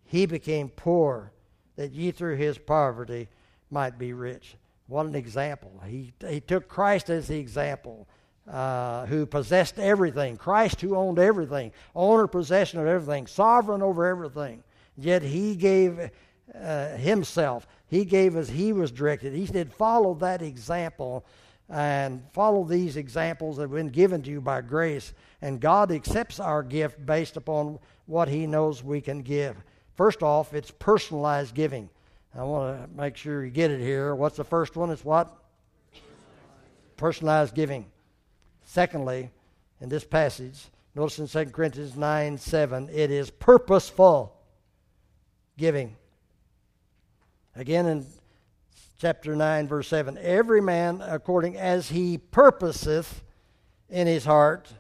he 0.05 0.25
became 0.25 0.69
poor, 0.69 1.31
that 1.75 1.91
ye 1.91 2.11
through 2.11 2.37
his 2.37 2.57
poverty 2.57 3.27
might 3.69 3.97
be 3.97 4.13
rich. 4.13 4.55
What 4.87 5.05
an 5.05 5.15
example. 5.15 5.81
He, 5.87 6.13
he 6.27 6.39
took 6.39 6.67
Christ 6.67 7.09
as 7.09 7.27
the 7.27 7.39
example. 7.39 8.07
Uh, 8.45 9.05
who 9.05 9.25
possessed 9.25 9.79
everything, 9.79 10.35
Christ 10.35 10.81
who 10.81 10.97
owned 10.97 11.17
everything, 11.17 11.71
owner 11.95 12.27
possession 12.27 12.77
of 12.81 12.87
everything, 12.87 13.25
sovereign 13.25 13.81
over 13.81 14.05
everything. 14.05 14.65
Yet 14.97 15.21
he 15.21 15.55
gave 15.55 16.11
uh, 16.53 16.89
himself. 16.97 17.65
He 17.93 18.05
gave 18.05 18.35
as 18.35 18.49
he 18.49 18.73
was 18.73 18.91
directed. 18.91 19.33
He 19.33 19.45
said, 19.45 19.71
follow 19.71 20.15
that 20.15 20.41
example 20.41 21.23
and 21.69 22.23
follow 22.31 22.63
these 22.63 22.97
examples 22.97 23.57
that 23.57 23.63
have 23.65 23.71
been 23.71 23.89
given 23.89 24.23
to 24.23 24.31
you 24.31 24.41
by 24.41 24.61
grace. 24.61 25.13
And 25.43 25.59
God 25.59 25.91
accepts 25.91 26.39
our 26.39 26.63
gift 26.63 27.05
based 27.05 27.37
upon 27.37 27.77
what 28.07 28.29
he 28.29 28.47
knows 28.47 28.83
we 28.83 28.99
can 28.99 29.21
give. 29.21 29.57
First 29.93 30.23
off, 30.23 30.55
it's 30.55 30.71
personalized 30.71 31.53
giving. 31.53 31.87
I 32.35 32.41
want 32.41 32.81
to 32.81 32.97
make 32.99 33.15
sure 33.15 33.45
you 33.45 33.51
get 33.51 33.69
it 33.69 33.79
here. 33.79 34.15
What's 34.15 34.37
the 34.37 34.43
first 34.43 34.75
one? 34.75 34.89
It's 34.89 35.05
what? 35.05 35.31
Personalized 36.97 37.53
giving. 37.53 37.85
Secondly, 38.63 39.29
in 39.81 39.89
this 39.89 40.03
passage, 40.03 40.65
notice 40.95 41.19
in 41.19 41.27
2 41.27 41.51
Corinthians 41.51 41.95
9 41.95 42.39
7, 42.39 42.89
it 42.91 43.11
is 43.11 43.29
purposeful 43.29 44.35
giving. 45.59 45.95
Again 47.55 47.85
in 47.85 48.05
chapter 48.99 49.35
9, 49.35 49.67
verse 49.67 49.87
7 49.87 50.17
Every 50.19 50.61
man 50.61 51.01
according 51.01 51.55
as 51.55 51.89
he 51.89 52.17
purposeth 52.17 53.21
in 53.89 54.07
his 54.07 54.25
heart, 54.25 54.73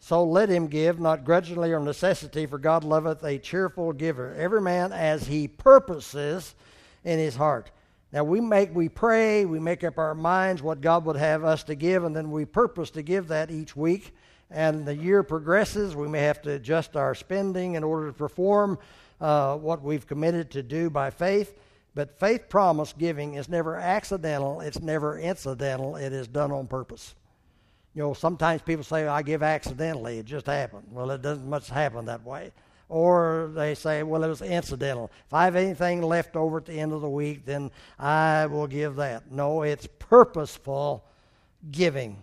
so 0.00 0.24
let 0.24 0.48
him 0.48 0.66
give, 0.66 0.98
not 0.98 1.24
grudgingly 1.24 1.72
or 1.72 1.78
necessity, 1.78 2.46
for 2.46 2.58
God 2.58 2.82
loveth 2.82 3.22
a 3.22 3.38
cheerful 3.38 3.92
giver. 3.92 4.34
Every 4.34 4.60
man 4.60 4.92
as 4.92 5.28
he 5.28 5.46
purposes 5.46 6.56
in 7.04 7.20
his 7.20 7.36
heart. 7.36 7.70
Now 8.12 8.24
we 8.24 8.40
make 8.40 8.74
we 8.74 8.88
pray, 8.88 9.44
we 9.44 9.60
make 9.60 9.84
up 9.84 9.98
our 9.98 10.14
minds 10.14 10.60
what 10.60 10.80
God 10.80 11.04
would 11.04 11.16
have 11.16 11.44
us 11.44 11.62
to 11.64 11.76
give, 11.76 12.02
and 12.02 12.16
then 12.16 12.32
we 12.32 12.46
purpose 12.46 12.90
to 12.92 13.02
give 13.02 13.28
that 13.28 13.50
each 13.50 13.76
week. 13.76 14.12
And 14.50 14.86
the 14.86 14.96
year 14.96 15.22
progresses, 15.22 15.94
we 15.94 16.08
may 16.08 16.20
have 16.20 16.42
to 16.42 16.52
adjust 16.52 16.96
our 16.96 17.14
spending 17.14 17.74
in 17.74 17.84
order 17.84 18.08
to 18.08 18.12
perform 18.12 18.78
uh, 19.20 19.56
what 19.56 19.82
we've 19.82 20.06
committed 20.06 20.50
to 20.52 20.62
do 20.64 20.90
by 20.90 21.10
faith. 21.10 21.54
But 21.94 22.18
faith 22.18 22.48
promise 22.48 22.94
giving 22.96 23.34
is 23.34 23.48
never 23.48 23.76
accidental, 23.76 24.60
it's 24.60 24.80
never 24.80 25.18
incidental, 25.18 25.96
it 25.96 26.12
is 26.12 26.28
done 26.28 26.52
on 26.52 26.66
purpose. 26.66 27.14
You 27.94 28.02
know, 28.02 28.14
sometimes 28.14 28.62
people 28.62 28.84
say, 28.84 29.06
I 29.06 29.22
give 29.22 29.42
accidentally, 29.42 30.18
it 30.18 30.26
just 30.26 30.46
happened. 30.46 30.86
Well, 30.92 31.10
it 31.10 31.22
doesn't 31.22 31.48
much 31.48 31.68
happen 31.68 32.04
that 32.04 32.24
way. 32.24 32.52
Or 32.88 33.50
they 33.54 33.74
say, 33.74 34.02
well, 34.02 34.22
it 34.22 34.28
was 34.28 34.40
incidental. 34.40 35.10
If 35.26 35.34
I 35.34 35.44
have 35.44 35.56
anything 35.56 36.02
left 36.02 36.36
over 36.36 36.58
at 36.58 36.66
the 36.66 36.78
end 36.78 36.92
of 36.92 37.02
the 37.02 37.08
week, 37.08 37.44
then 37.44 37.70
I 37.98 38.46
will 38.46 38.66
give 38.66 38.96
that. 38.96 39.30
No, 39.30 39.62
it's 39.62 39.88
purposeful 39.98 41.04
giving. 41.70 42.22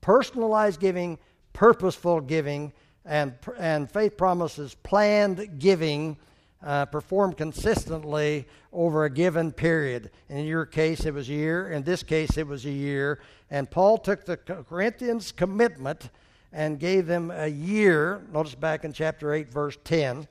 Personalized 0.00 0.80
giving, 0.80 1.18
purposeful 1.52 2.20
giving, 2.20 2.72
and, 3.04 3.34
and 3.58 3.90
faith 3.90 4.16
promises 4.16 4.76
planned 4.82 5.58
giving 5.58 6.16
uh, 6.62 6.86
performed 6.86 7.36
consistently 7.36 8.46
over 8.72 9.04
a 9.04 9.10
given 9.10 9.52
period. 9.52 10.10
In 10.28 10.44
your 10.44 10.66
case, 10.66 11.06
it 11.06 11.14
was 11.14 11.28
a 11.28 11.32
year. 11.32 11.70
In 11.70 11.82
this 11.82 12.02
case, 12.02 12.36
it 12.36 12.46
was 12.46 12.64
a 12.66 12.70
year. 12.70 13.20
And 13.50 13.70
Paul 13.70 13.98
took 13.98 14.24
the 14.24 14.36
Corinthians' 14.36 15.32
commitment 15.32 16.10
and 16.52 16.78
gave 16.78 17.06
them 17.06 17.30
a 17.30 17.46
year. 17.46 18.22
Notice 18.32 18.54
back 18.54 18.84
in 18.84 18.92
chapter 18.92 19.32
8, 19.32 19.52
verse 19.52 19.78
10. 19.84 20.26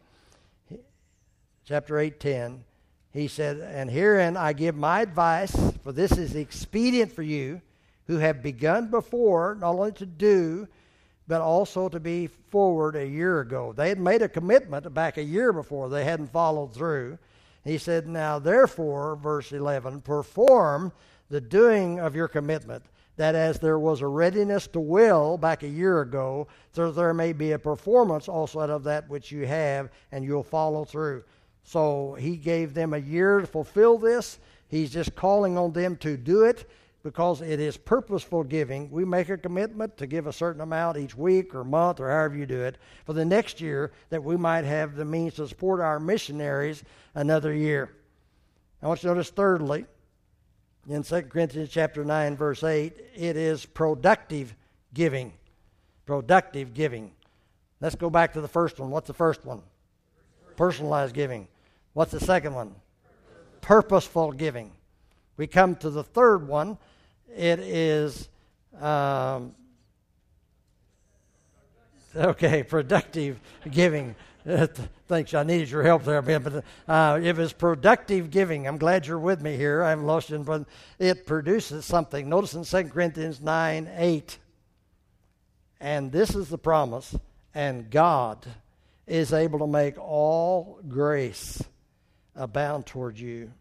Chapter 1.65 1.99
8, 1.99 2.19
10. 2.19 2.63
He 3.11 3.27
said, 3.27 3.57
And 3.59 3.89
herein 3.89 4.37
I 4.37 4.53
give 4.53 4.75
my 4.75 5.01
advice, 5.01 5.55
for 5.83 5.91
this 5.91 6.11
is 6.11 6.35
expedient 6.35 7.11
for 7.11 7.23
you 7.23 7.61
who 8.07 8.17
have 8.17 8.43
begun 8.43 8.89
before, 8.89 9.55
not 9.59 9.75
only 9.75 9.91
to 9.93 10.05
do, 10.05 10.67
but 11.29 11.41
also 11.41 11.87
to 11.87 11.99
be 11.99 12.25
forward 12.25 12.95
a 12.95 13.07
year 13.07 13.41
ago. 13.41 13.71
They 13.71 13.89
had 13.89 13.99
made 13.99 14.23
a 14.23 14.27
commitment 14.27 14.91
back 14.95 15.17
a 15.17 15.23
year 15.23 15.53
before, 15.53 15.87
they 15.87 16.03
hadn't 16.03 16.33
followed 16.33 16.73
through. 16.73 17.19
He 17.63 17.77
said, 17.77 18.07
Now 18.07 18.39
therefore, 18.39 19.15
verse 19.15 19.51
11, 19.51 20.01
perform 20.01 20.91
the 21.29 21.39
doing 21.39 21.99
of 21.99 22.15
your 22.15 22.27
commitment, 22.27 22.83
that 23.17 23.35
as 23.35 23.59
there 23.59 23.77
was 23.77 24.01
a 24.01 24.07
readiness 24.07 24.65
to 24.67 24.79
will 24.79 25.37
back 25.37 25.61
a 25.61 25.67
year 25.67 26.01
ago, 26.01 26.47
so 26.71 26.91
there 26.91 27.13
may 27.13 27.31
be 27.31 27.51
a 27.51 27.59
performance 27.59 28.27
also 28.27 28.61
out 28.61 28.71
of 28.71 28.83
that 28.85 29.07
which 29.07 29.31
you 29.31 29.45
have, 29.45 29.91
and 30.11 30.25
you'll 30.25 30.41
follow 30.41 30.83
through. 30.83 31.23
So 31.63 32.15
he 32.15 32.37
gave 32.37 32.73
them 32.73 32.95
a 32.95 32.97
year 32.97 33.41
to 33.41 33.45
fulfill 33.45 33.99
this. 33.99 34.39
He's 34.67 34.91
just 34.91 35.15
calling 35.15 35.59
on 35.59 35.73
them 35.73 35.95
to 35.97 36.17
do 36.17 36.45
it 36.45 36.67
because 37.03 37.41
it 37.41 37.59
is 37.59 37.77
purposeful 37.77 38.43
giving. 38.43 38.91
We 38.91 39.05
make 39.05 39.29
a 39.29 39.37
commitment 39.37 39.97
to 39.97 40.07
give 40.07 40.27
a 40.27 40.33
certain 40.33 40.61
amount 40.61 40.97
each 40.97 41.15
week 41.15 41.55
or 41.55 41.63
month 41.63 41.99
or 41.99 42.09
however 42.09 42.35
you 42.35 42.45
do 42.45 42.61
it 42.61 42.77
for 43.05 43.13
the 43.13 43.23
next 43.23 43.61
year 43.61 43.91
that 44.09 44.23
we 44.23 44.35
might 44.35 44.65
have 44.65 44.95
the 44.95 45.05
means 45.05 45.35
to 45.35 45.47
support 45.47 45.79
our 45.79 45.99
missionaries 45.99 46.83
another 47.15 47.53
year. 47.53 47.95
I 48.81 48.87
want 48.87 49.01
you 49.03 49.09
to 49.09 49.15
notice 49.15 49.29
thirdly, 49.29 49.85
in 50.89 51.03
2 51.03 51.21
Corinthians 51.23 51.69
chapter 51.69 52.03
9 52.03 52.35
verse 52.35 52.63
8, 52.63 52.93
it 53.15 53.37
is 53.37 53.65
productive 53.65 54.55
giving. 54.93 55.33
Productive 56.05 56.73
giving. 56.73 57.11
Let's 57.79 57.95
go 57.95 58.09
back 58.09 58.33
to 58.33 58.41
the 58.41 58.47
first 58.47 58.79
one. 58.79 58.89
What's 58.89 59.07
the 59.07 59.13
first 59.13 59.45
one? 59.45 59.61
Personalized 60.57 61.13
giving. 61.13 61.47
What's 61.93 62.11
the 62.11 62.19
second 62.19 62.53
one? 62.53 62.75
Purposeful 63.61 64.31
giving. 64.31 64.71
We 65.39 65.47
come 65.47 65.77
to 65.77 65.89
the 65.89 66.03
third 66.03 66.49
one, 66.49 66.77
it 67.33 67.59
is 67.59 68.27
um, 68.77 69.55
okay, 72.13 72.61
productive 72.67 73.39
giving. 73.71 74.17
Thanks, 75.07 75.33
I 75.33 75.43
needed 75.43 75.69
your 75.69 75.83
help 75.83 76.03
there, 76.03 76.21
Ben. 76.21 76.43
But 76.43 76.65
uh, 76.89 77.21
it 77.23 77.37
was 77.37 77.53
productive 77.53 78.31
giving. 78.31 78.67
I'm 78.67 78.77
glad 78.77 79.07
you're 79.07 79.17
with 79.17 79.41
me 79.41 79.55
here. 79.55 79.81
I'm 79.81 80.05
lost 80.05 80.29
in, 80.29 80.43
but 80.43 80.65
it 80.99 81.25
produces 81.25 81.85
something. 81.85 82.27
Notice 82.27 82.55
in 82.55 82.65
2 82.65 82.89
Corinthians 82.89 83.39
9 83.39 83.89
8. 83.95 84.37
And 85.79 86.11
this 86.11 86.35
is 86.35 86.49
the 86.49 86.57
promise, 86.57 87.15
and 87.55 87.89
God 87.89 88.45
is 89.07 89.31
able 89.31 89.59
to 89.59 89.67
make 89.67 89.97
all 89.97 90.81
grace 90.85 91.63
abound 92.35 92.85
toward 92.85 93.17
you, 93.17 93.53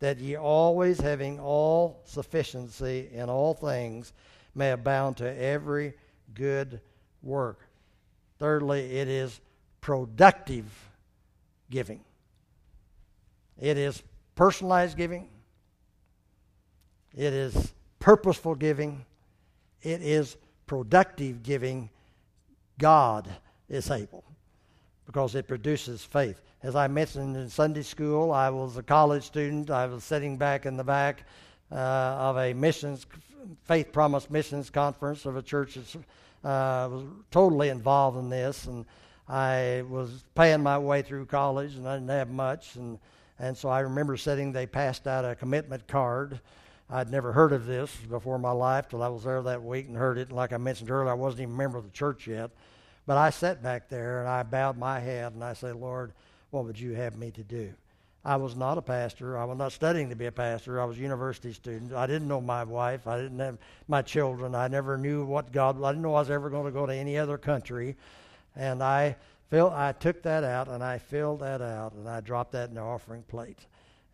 that 0.00 0.18
ye 0.18 0.36
always 0.36 1.00
having 1.00 1.40
all 1.40 2.00
sufficiency 2.04 3.08
in 3.12 3.28
all 3.28 3.54
things 3.54 4.12
may 4.54 4.70
abound 4.70 5.16
to 5.16 5.42
every 5.42 5.94
good 6.34 6.80
work. 7.22 7.68
Thirdly, 8.38 8.98
it 8.98 9.08
is 9.08 9.40
productive 9.80 10.64
giving. 11.70 12.00
It 13.60 13.76
is 13.76 14.02
personalized 14.34 14.96
giving. 14.96 15.28
It 17.16 17.32
is 17.32 17.72
purposeful 17.98 18.54
giving. 18.54 19.04
It 19.82 20.00
is 20.02 20.36
productive 20.66 21.42
giving. 21.42 21.90
God 22.78 23.28
is 23.68 23.90
able 23.90 24.27
because 25.08 25.34
it 25.34 25.48
produces 25.48 26.04
faith. 26.04 26.38
As 26.62 26.76
I 26.76 26.86
mentioned 26.86 27.34
in 27.34 27.48
Sunday 27.48 27.80
school, 27.80 28.30
I 28.30 28.50
was 28.50 28.76
a 28.76 28.82
college 28.82 29.24
student. 29.24 29.70
I 29.70 29.86
was 29.86 30.04
sitting 30.04 30.36
back 30.36 30.66
in 30.66 30.76
the 30.76 30.84
back 30.84 31.24
uh, 31.72 31.76
of 31.76 32.36
a 32.36 32.52
missions, 32.52 33.06
faith 33.64 33.90
promise 33.90 34.28
missions 34.28 34.68
conference 34.68 35.24
of 35.24 35.38
a 35.38 35.42
church 35.42 35.76
that 35.76 35.96
uh, 36.46 36.90
was 36.90 37.04
totally 37.30 37.70
involved 37.70 38.18
in 38.18 38.28
this. 38.28 38.66
And 38.66 38.84
I 39.26 39.82
was 39.88 40.24
paying 40.34 40.62
my 40.62 40.76
way 40.76 41.00
through 41.00 41.24
college 41.24 41.74
and 41.76 41.88
I 41.88 41.94
didn't 41.94 42.10
have 42.10 42.28
much. 42.28 42.76
And, 42.76 42.98
and 43.38 43.56
so 43.56 43.70
I 43.70 43.80
remember 43.80 44.18
sitting, 44.18 44.52
they 44.52 44.66
passed 44.66 45.06
out 45.06 45.24
a 45.24 45.34
commitment 45.34 45.86
card. 45.86 46.38
I'd 46.90 47.10
never 47.10 47.32
heard 47.32 47.52
of 47.52 47.64
this 47.64 47.96
before 48.10 48.36
in 48.36 48.42
my 48.42 48.52
life 48.52 48.90
till 48.90 49.02
I 49.02 49.08
was 49.08 49.24
there 49.24 49.40
that 49.40 49.62
week 49.62 49.86
and 49.88 49.96
heard 49.96 50.18
it. 50.18 50.28
And 50.28 50.36
like 50.36 50.52
I 50.52 50.58
mentioned 50.58 50.90
earlier, 50.90 51.10
I 51.10 51.14
wasn't 51.14 51.42
even 51.42 51.54
a 51.54 51.56
member 51.56 51.78
of 51.78 51.84
the 51.84 51.90
church 51.92 52.26
yet. 52.26 52.50
But 53.08 53.16
I 53.16 53.30
sat 53.30 53.62
back 53.62 53.88
there 53.88 54.20
and 54.20 54.28
I 54.28 54.42
bowed 54.42 54.76
my 54.76 55.00
head 55.00 55.32
and 55.32 55.42
I 55.42 55.54
said, 55.54 55.76
Lord, 55.76 56.12
what 56.50 56.66
would 56.66 56.78
you 56.78 56.92
have 56.92 57.16
me 57.16 57.30
to 57.30 57.42
do? 57.42 57.72
I 58.22 58.36
was 58.36 58.54
not 58.54 58.76
a 58.76 58.82
pastor. 58.82 59.38
I 59.38 59.46
was 59.46 59.56
not 59.56 59.72
studying 59.72 60.10
to 60.10 60.14
be 60.14 60.26
a 60.26 60.32
pastor. 60.32 60.78
I 60.78 60.84
was 60.84 60.98
a 60.98 61.00
university 61.00 61.54
student. 61.54 61.94
I 61.94 62.06
didn't 62.06 62.28
know 62.28 62.42
my 62.42 62.64
wife. 62.64 63.06
I 63.06 63.16
didn't 63.16 63.38
have 63.38 63.56
my 63.88 64.02
children. 64.02 64.54
I 64.54 64.68
never 64.68 64.98
knew 64.98 65.24
what 65.24 65.52
God. 65.52 65.82
I 65.82 65.92
didn't 65.92 66.02
know 66.02 66.16
I 66.16 66.20
was 66.20 66.28
ever 66.28 66.50
going 66.50 66.66
to 66.66 66.70
go 66.70 66.84
to 66.84 66.92
any 66.92 67.16
other 67.16 67.38
country. 67.38 67.96
And 68.54 68.82
I 68.82 69.16
fill, 69.48 69.70
I 69.74 69.92
took 69.92 70.22
that 70.24 70.44
out 70.44 70.68
and 70.68 70.84
I 70.84 70.98
filled 70.98 71.40
that 71.40 71.62
out 71.62 71.94
and 71.94 72.06
I 72.06 72.20
dropped 72.20 72.52
that 72.52 72.68
in 72.68 72.74
the 72.74 72.82
offering 72.82 73.22
plate. 73.22 73.64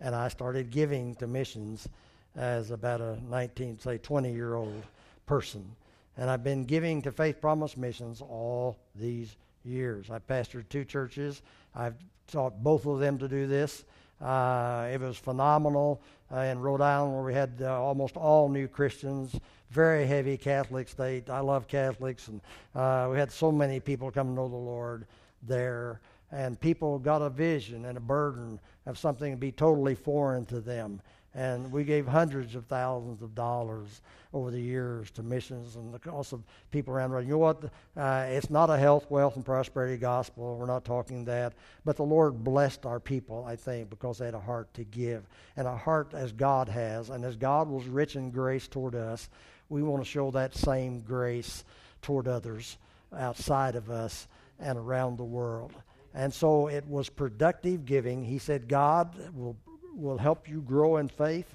And 0.01 0.15
I 0.15 0.29
started 0.29 0.71
giving 0.71 1.17
to 1.17 1.27
missions 1.27 1.89
as 2.37 2.71
about 2.71 3.01
a 3.01 3.19
19, 3.29 3.81
say 3.81 3.99
20 3.99 4.33
year 4.33 4.55
old 4.55 4.85
person. 5.27 5.75
And 6.17 6.31
I've 6.31 6.45
been 6.45 6.65
giving 6.65 7.03
to 7.03 7.13
Faith 7.13 7.41
Promise 7.41 7.77
Missions 7.77 8.21
all 8.21 8.79
these 8.95 9.37
years. 9.65 10.11
I 10.11 10.19
pastored 10.19 10.69
two 10.69 10.85
churches. 10.85 11.43
I've 11.75 11.97
taught 12.29 12.63
both 12.63 12.87
of 12.87 13.01
them 13.01 13.19
to 13.19 13.29
do 13.29 13.47
this. 13.47 13.85
Uh, 14.21 14.89
it 14.93 15.01
was 15.01 15.17
phenomenal 15.17 16.01
uh, 16.33 16.41
in 16.41 16.59
Rhode 16.61 16.81
Island 16.81 17.15
where 17.15 17.25
we 17.25 17.35
had 17.35 17.55
uh, 17.61 17.83
almost 17.83 18.17
all 18.17 18.49
new 18.49 18.69
Christians, 18.69 19.39
very 19.71 20.07
heavy 20.07 20.37
Catholic 20.37 20.89
state. 20.89 21.29
I 21.29 21.41
love 21.41 21.67
Catholics, 21.67 22.29
and 22.29 22.41
uh, 22.75 23.09
we 23.11 23.19
had 23.19 23.33
so 23.33 23.51
many 23.51 23.81
people 23.81 24.11
come 24.11 24.29
to 24.29 24.33
know 24.33 24.49
the 24.49 24.57
Lord 24.57 25.07
there. 25.43 26.01
And 26.31 26.59
people 26.59 26.99
got 26.99 27.23
a 27.23 27.31
vision 27.31 27.85
and 27.85 27.97
a 27.97 28.01
burden 28.01 28.59
of 28.87 28.99
something 28.99 29.33
to 29.33 29.37
be 29.37 29.53
totally 29.53 29.95
foreign 29.95 30.47
to 30.47 30.61
them 30.61 31.01
and 31.35 31.71
we 31.73 31.85
gave 31.85 32.07
hundreds 32.07 32.55
of 32.55 32.67
thousands 32.67 33.23
of 33.23 33.35
dollars 33.35 34.03
over 34.33 34.51
the 34.51 34.61
years 34.61 35.11
to 35.13 35.23
missions 35.23 35.77
and 35.77 35.93
the 35.93 35.99
cost 35.99 36.33
of 36.33 36.43
people 36.71 36.95
around 36.95 37.11
the 37.11 37.15
world. 37.15 37.27
You 37.27 37.33
know 37.33 37.39
what? 37.39 37.65
Uh, 37.97 38.27
it's 38.29 38.51
not 38.51 38.71
a 38.71 38.77
health, 38.77 39.07
wealth, 39.11 39.37
and 39.37 39.45
prosperity 39.45 39.97
gospel. 39.97 40.57
We're 40.57 40.67
not 40.67 40.85
talking 40.85 41.25
that. 41.27 41.55
But 41.85 41.97
the 41.97 42.05
Lord 42.05 42.43
blessed 42.43 42.87
our 42.87 43.01
people, 43.01 43.45
I 43.47 43.57
think, 43.57 43.91
because 43.91 44.19
they 44.19 44.27
had 44.27 44.35
a 44.35 44.41
heart 44.41 44.73
to 44.75 44.85
give 44.85 45.25
and 45.57 45.67
a 45.67 45.77
heart 45.77 46.15
as 46.15 46.33
God 46.33 46.69
has. 46.69 47.11
And 47.11 47.25
as 47.25 47.37
God 47.37 47.69
was 47.69 47.87
rich 47.87 48.17
in 48.17 48.31
grace 48.31 48.67
toward 48.69 48.95
us, 48.95 49.29
we 49.69 49.83
want 49.83 50.05
to 50.05 50.09
show 50.09 50.31
that 50.33 50.55
same 50.55 51.01
grace 51.01 51.65
toward 52.03 52.29
others 52.29 52.77
outside 53.17 53.77
of 53.77 53.91
us 53.91 54.29
and 54.59 54.79
around 54.79 55.17
the 55.17 55.25
world. 55.25 55.73
And 56.13 56.33
so 56.33 56.69
it 56.69 56.87
was 56.87 57.09
productive 57.09 57.85
giving. 57.85 58.25
He 58.25 58.39
said, 58.39 58.69
God 58.69 59.17
will 59.35 59.57
will 59.97 60.19
help 60.19 60.49
you 60.49 60.61
grow 60.61 60.97
in 60.97 61.09
faith 61.09 61.53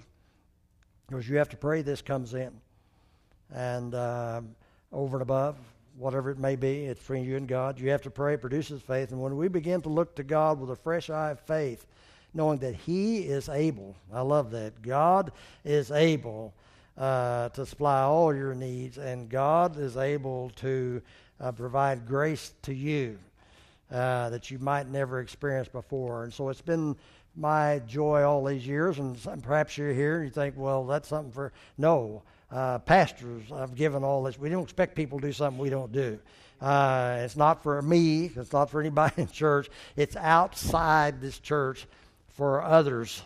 because 1.08 1.28
you 1.28 1.38
have 1.38 1.50
to 1.50 1.58
pray 1.58 1.82
this 1.82 2.02
comes 2.02 2.34
in. 2.34 2.52
And 3.54 3.96
uh, 3.96 4.42
over 4.92 5.18
and 5.18 5.22
above, 5.22 5.58
whatever 5.98 6.30
it 6.30 6.38
may 6.38 6.56
be, 6.56 6.86
it's 6.86 7.00
between 7.00 7.26
you 7.26 7.36
and 7.36 7.48
God. 7.48 7.80
You 7.80 7.90
have 7.90 8.02
to 8.04 8.12
pray, 8.12 8.38
produces 8.38 8.82
faith. 8.82 9.12
And 9.12 9.22
when 9.22 9.36
we 9.36 9.48
begin 9.48 9.82
to 9.82 9.90
look 9.90 10.16
to 10.16 10.24
God 10.24 10.60
with 10.60 10.70
a 10.70 10.76
fresh 10.76 11.10
eye 11.10 11.32
of 11.32 11.40
faith, 11.40 11.86
knowing 12.34 12.60
that 12.60 12.76
He 12.76 13.20
is 13.20 13.50
able, 13.50 13.96
I 14.14 14.22
love 14.22 14.52
that. 14.52 14.82
God 14.82 15.32
is 15.66 15.92
able 15.92 16.54
uh, 16.98 17.50
to 17.50 17.66
supply 17.66 18.02
all 18.02 18.36
your 18.36 18.54
needs, 18.54 18.98
and 18.98 19.30
God 19.30 19.78
is 19.78 19.98
able 19.98 20.52
to 20.58 21.02
uh, 21.40 21.52
provide 21.52 22.06
grace 22.06 22.54
to 22.64 22.74
you 22.74 23.18
uh, 23.92 24.30
that 24.30 24.52
you 24.52 24.60
might 24.60 24.88
never 24.88 25.20
experience 25.20 25.68
before. 25.68 26.24
And 26.24 26.34
so 26.34 26.50
it's 26.50 26.62
been 26.62 26.96
my 27.40 27.80
joy 27.88 28.24
all 28.24 28.44
these 28.44 28.68
years, 28.68 29.00
and 29.00 29.18
perhaps 29.42 29.78
you're 29.78 29.94
here 29.94 30.18
and 30.18 30.26
you 30.26 30.32
think, 30.32 30.56
well, 30.58 30.86
that's 30.86 31.08
something 31.08 31.32
for. 31.32 31.54
No, 31.78 32.24
uh, 32.52 32.80
pastors, 32.80 33.52
I've 33.52 33.76
given 33.76 34.04
all 34.04 34.24
this. 34.24 34.38
We 34.38 34.50
don't 34.50 34.64
expect 34.64 34.96
people 34.96 35.20
to 35.20 35.28
do 35.28 35.34
something 35.34 35.62
we 35.62 35.70
don't 35.70 35.92
do. 35.92 36.20
Uh, 36.62 37.22
it's 37.22 37.38
not 37.38 37.64
for 37.64 37.82
me, 37.82 38.32
it's 38.36 38.52
not 38.52 38.70
for 38.70 38.82
anybody 38.82 39.14
in 39.22 39.28
church. 39.28 39.70
It's 39.96 40.16
outside 40.16 41.22
this 41.22 41.40
church 41.40 41.88
for 42.28 42.62
others 42.62 43.22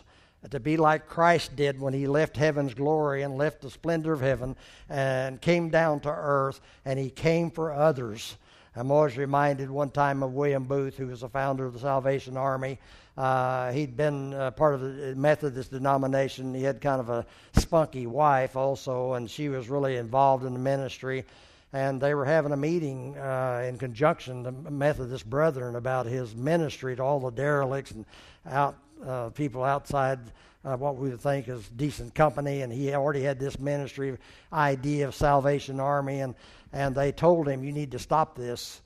to 0.50 0.60
be 0.60 0.76
like 0.76 1.06
Christ 1.06 1.56
did 1.56 1.80
when 1.80 1.94
he 1.94 2.06
left 2.06 2.36
heaven's 2.36 2.74
glory 2.74 3.22
and 3.22 3.38
left 3.38 3.62
the 3.62 3.70
splendor 3.70 4.12
of 4.12 4.20
heaven 4.20 4.56
and 4.88 5.40
came 5.40 5.70
down 5.70 6.00
to 6.00 6.10
earth, 6.10 6.60
and 6.84 6.98
he 6.98 7.10
came 7.10 7.50
for 7.50 7.72
others. 7.72 8.36
I'm 8.76 8.90
always 8.90 9.16
reminded 9.16 9.70
one 9.70 9.90
time 9.90 10.22
of 10.22 10.34
William 10.34 10.64
Booth, 10.64 10.96
who 10.96 11.06
was 11.06 11.20
the 11.20 11.28
founder 11.28 11.64
of 11.64 11.72
the 11.72 11.78
Salvation 11.78 12.36
Army. 12.36 12.78
Uh, 13.16 13.70
he'd 13.72 13.96
been 13.96 14.34
uh, 14.34 14.50
part 14.50 14.74
of 14.74 14.80
the 14.80 15.14
Methodist 15.14 15.70
denomination. 15.70 16.54
He 16.54 16.62
had 16.62 16.80
kind 16.80 17.00
of 17.00 17.10
a 17.10 17.24
spunky 17.56 18.06
wife 18.06 18.56
also, 18.56 19.12
and 19.12 19.30
she 19.30 19.48
was 19.48 19.68
really 19.68 19.96
involved 19.96 20.44
in 20.44 20.52
the 20.52 20.58
ministry. 20.58 21.24
And 21.72 22.00
they 22.00 22.14
were 22.14 22.24
having 22.24 22.52
a 22.52 22.56
meeting 22.56 23.16
uh, 23.18 23.64
in 23.68 23.78
conjunction, 23.78 24.42
the 24.42 24.52
Methodist 24.52 25.28
brethren, 25.28 25.76
about 25.76 26.06
his 26.06 26.34
ministry 26.34 26.96
to 26.96 27.02
all 27.02 27.20
the 27.20 27.30
derelicts 27.30 27.90
and 27.92 28.04
out 28.46 28.76
uh, 29.04 29.30
people 29.30 29.64
outside 29.64 30.18
uh, 30.64 30.76
what 30.76 30.96
we 30.96 31.10
would 31.10 31.20
think 31.20 31.48
is 31.48 31.68
decent 31.76 32.14
company, 32.14 32.62
and 32.62 32.72
he 32.72 32.94
already 32.94 33.22
had 33.22 33.38
this 33.38 33.58
ministry 33.58 34.16
idea 34.52 35.06
of 35.06 35.14
Salvation 35.14 35.78
Army, 35.78 36.20
and, 36.20 36.34
and 36.72 36.94
they 36.94 37.12
told 37.12 37.48
him, 37.48 37.62
You 37.62 37.72
need 37.72 37.90
to 37.92 37.98
stop 37.98 38.36
this, 38.36 38.80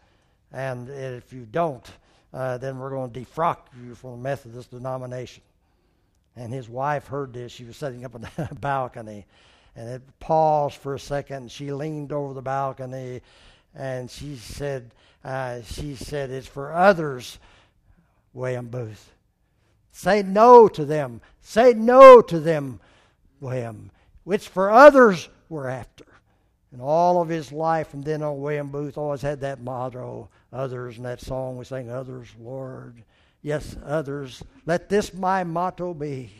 and 0.53 0.89
if 0.89 1.33
you 1.33 1.47
don't, 1.51 1.89
uh, 2.33 2.59
then 2.59 2.79
we're 2.79 2.91
going 2.91 3.11
to 3.11 3.21
defrock 3.21 3.59
you 3.83 3.95
from 3.95 4.11
the 4.13 4.17
Methodist 4.19 4.71
denomination. 4.71 5.43
And 6.37 6.53
his 6.53 6.69
wife 6.69 7.07
heard 7.07 7.33
this. 7.33 7.53
She 7.53 7.65
was 7.65 7.77
sitting 7.77 8.05
up 8.05 8.15
on 8.15 8.21
the 8.37 8.55
balcony, 8.55 9.27
and 9.75 9.89
it 9.89 10.03
paused 10.21 10.77
for 10.77 10.95
a 10.95 11.01
second. 11.01 11.51
She 11.51 11.73
leaned 11.73 12.13
over 12.13 12.35
the 12.35 12.43
balcony, 12.43 13.23
and 13.75 14.11
she 14.11 14.37
said, 14.37 14.93
uh, 15.25 15.63
"She 15.63 15.97
said 15.97 16.31
it's 16.31 16.47
for 16.47 16.73
others, 16.73 17.39
William 18.35 18.69
Booth. 18.69 19.13
Say 19.91 20.23
no 20.23 20.69
to 20.69 20.85
them. 20.85 21.23
Say 21.41 21.73
no 21.73 22.21
to 22.23 22.39
them, 22.39 22.79
William. 23.41 23.91
Which 24.23 24.49
for 24.49 24.71
others 24.71 25.29
we're 25.49 25.69
after." 25.69 26.05
And 26.73 26.83
all 26.83 27.23
of 27.23 27.29
his 27.29 27.51
life 27.51 27.89
from 27.89 28.03
then 28.03 28.23
on, 28.23 28.41
William 28.41 28.69
Booth 28.69 28.99
always 28.99 29.23
had 29.23 29.41
that 29.41 29.61
motto 29.61 30.29
others 30.53 30.97
and 30.97 31.07
that 31.07 31.21
song 31.21 31.57
we 31.57 31.65
sang, 31.65 31.91
Others, 31.91 32.29
Lord. 32.39 33.03
Yes, 33.43 33.77
others. 33.85 34.43
Let 34.67 34.89
this 34.89 35.15
my 35.15 35.45
motto 35.45 35.95
be. 35.95 36.31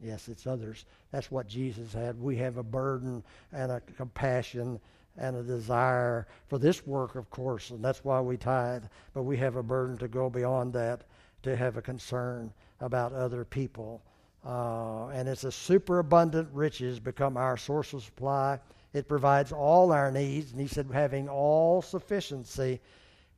Yes, 0.00 0.28
it's 0.28 0.46
others. 0.46 0.84
That's 1.10 1.30
what 1.30 1.48
Jesus 1.48 1.92
had. 1.92 2.20
We 2.20 2.36
have 2.36 2.58
a 2.58 2.62
burden 2.62 3.22
and 3.52 3.72
a 3.72 3.80
compassion 3.96 4.78
and 5.16 5.36
a 5.36 5.42
desire 5.42 6.26
for 6.48 6.58
this 6.58 6.86
work, 6.86 7.14
of 7.14 7.30
course, 7.30 7.70
and 7.70 7.82
that's 7.82 8.04
why 8.04 8.20
we 8.20 8.36
tithe. 8.36 8.84
But 9.14 9.22
we 9.22 9.38
have 9.38 9.56
a 9.56 9.62
burden 9.62 9.96
to 9.98 10.08
go 10.08 10.28
beyond 10.28 10.74
that, 10.74 11.04
to 11.44 11.56
have 11.56 11.76
a 11.76 11.82
concern 11.82 12.52
about 12.80 13.12
other 13.12 13.44
people. 13.44 14.02
Uh, 14.46 15.08
and 15.08 15.28
it's 15.28 15.42
a 15.42 15.50
superabundant 15.50 16.48
riches 16.52 17.00
become 17.00 17.36
our 17.36 17.56
source 17.56 17.92
of 17.92 18.02
supply. 18.04 18.60
It 18.92 19.08
provides 19.08 19.50
all 19.50 19.90
our 19.90 20.12
needs. 20.12 20.52
And 20.52 20.60
he 20.60 20.68
said, 20.68 20.88
having 20.92 21.28
all 21.28 21.82
sufficiency, 21.82 22.80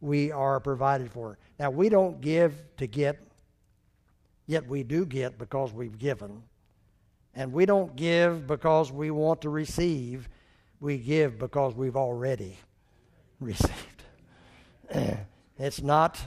we 0.03 0.31
are 0.31 0.61
provided 0.61 1.11
for. 1.11 1.39
Now, 1.59 1.71
we 1.71 1.89
don't 1.89 2.21
give 2.21 2.63
to 2.77 2.87
get, 2.87 3.19
yet 4.47 4.67
we 4.67 4.83
do 4.83 5.07
get 5.07 5.39
because 5.39 5.73
we've 5.73 5.99
given. 5.99 6.43
And 7.35 7.55
we 7.55 7.65
don't 7.65 7.97
give 7.97 8.47
because 8.47 8.93
we 8.93 9.11
want 9.11 9.41
to 9.43 9.49
receive. 9.49 10.29
We 10.79 10.99
give 10.99 11.39
because 11.39 11.75
we've 11.75 11.97
already 11.97 12.59
received. 13.41 14.03
it's 15.59 15.81
not 15.81 16.21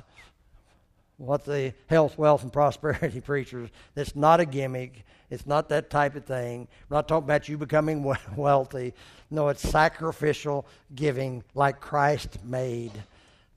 what 1.22 1.46
the 1.46 1.74
health, 1.88 2.18
wealth, 2.18 2.44
and 2.44 2.52
prosperity 2.62 3.22
preachers, 3.22 3.70
it's 3.96 4.16
not 4.16 4.40
a 4.40 4.46
gimmick. 4.46 5.06
It's 5.30 5.46
not 5.46 5.70
that 5.70 5.90
type 5.90 6.16
of 6.16 6.26
thing. 6.26 6.68
I'm 6.90 6.96
not 6.96 7.08
talking 7.08 7.24
about 7.24 7.48
you 7.48 7.58
becoming 7.58 8.04
wealthy. 8.36 8.94
No, 9.30 9.48
it's 9.48 9.62
sacrificial 9.62 10.66
giving 10.94 11.44
like 11.56 11.80
Christ 11.80 12.44
made 12.44 12.92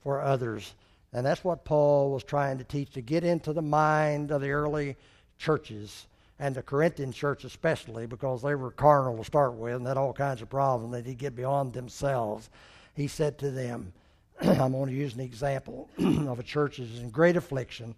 for 0.01 0.21
others. 0.21 0.73
And 1.11 1.25
that's 1.25 1.43
what 1.43 1.65
Paul 1.65 2.11
was 2.11 2.23
trying 2.23 2.57
to 2.59 2.63
teach 2.63 2.91
to 2.91 3.01
get 3.01 3.23
into 3.23 3.51
the 3.51 3.61
mind 3.61 4.31
of 4.31 4.41
the 4.41 4.51
early 4.51 4.95
churches 5.37 6.07
and 6.39 6.53
the 6.53 6.61
Corinthian 6.61 7.11
church 7.11 7.43
especially 7.43 8.05
because 8.05 8.41
they 8.41 8.55
were 8.55 8.71
carnal 8.71 9.17
to 9.17 9.23
start 9.23 9.53
with 9.53 9.75
and 9.75 9.87
had 9.87 9.97
all 9.97 10.13
kinds 10.13 10.41
of 10.41 10.49
problems. 10.49 10.93
They 10.93 11.01
did 11.01 11.17
get 11.17 11.35
beyond 11.35 11.73
themselves. 11.73 12.49
He 12.93 13.07
said 13.07 13.37
to 13.39 13.51
them, 13.51 13.93
I'm 14.41 14.71
going 14.71 14.89
to 14.89 14.95
use 14.95 15.15
an 15.15 15.21
example 15.21 15.89
of 15.97 16.39
a 16.39 16.43
church 16.43 16.77
that 16.77 16.83
is 16.83 16.99
in 16.99 17.09
great 17.09 17.35
affliction, 17.35 17.95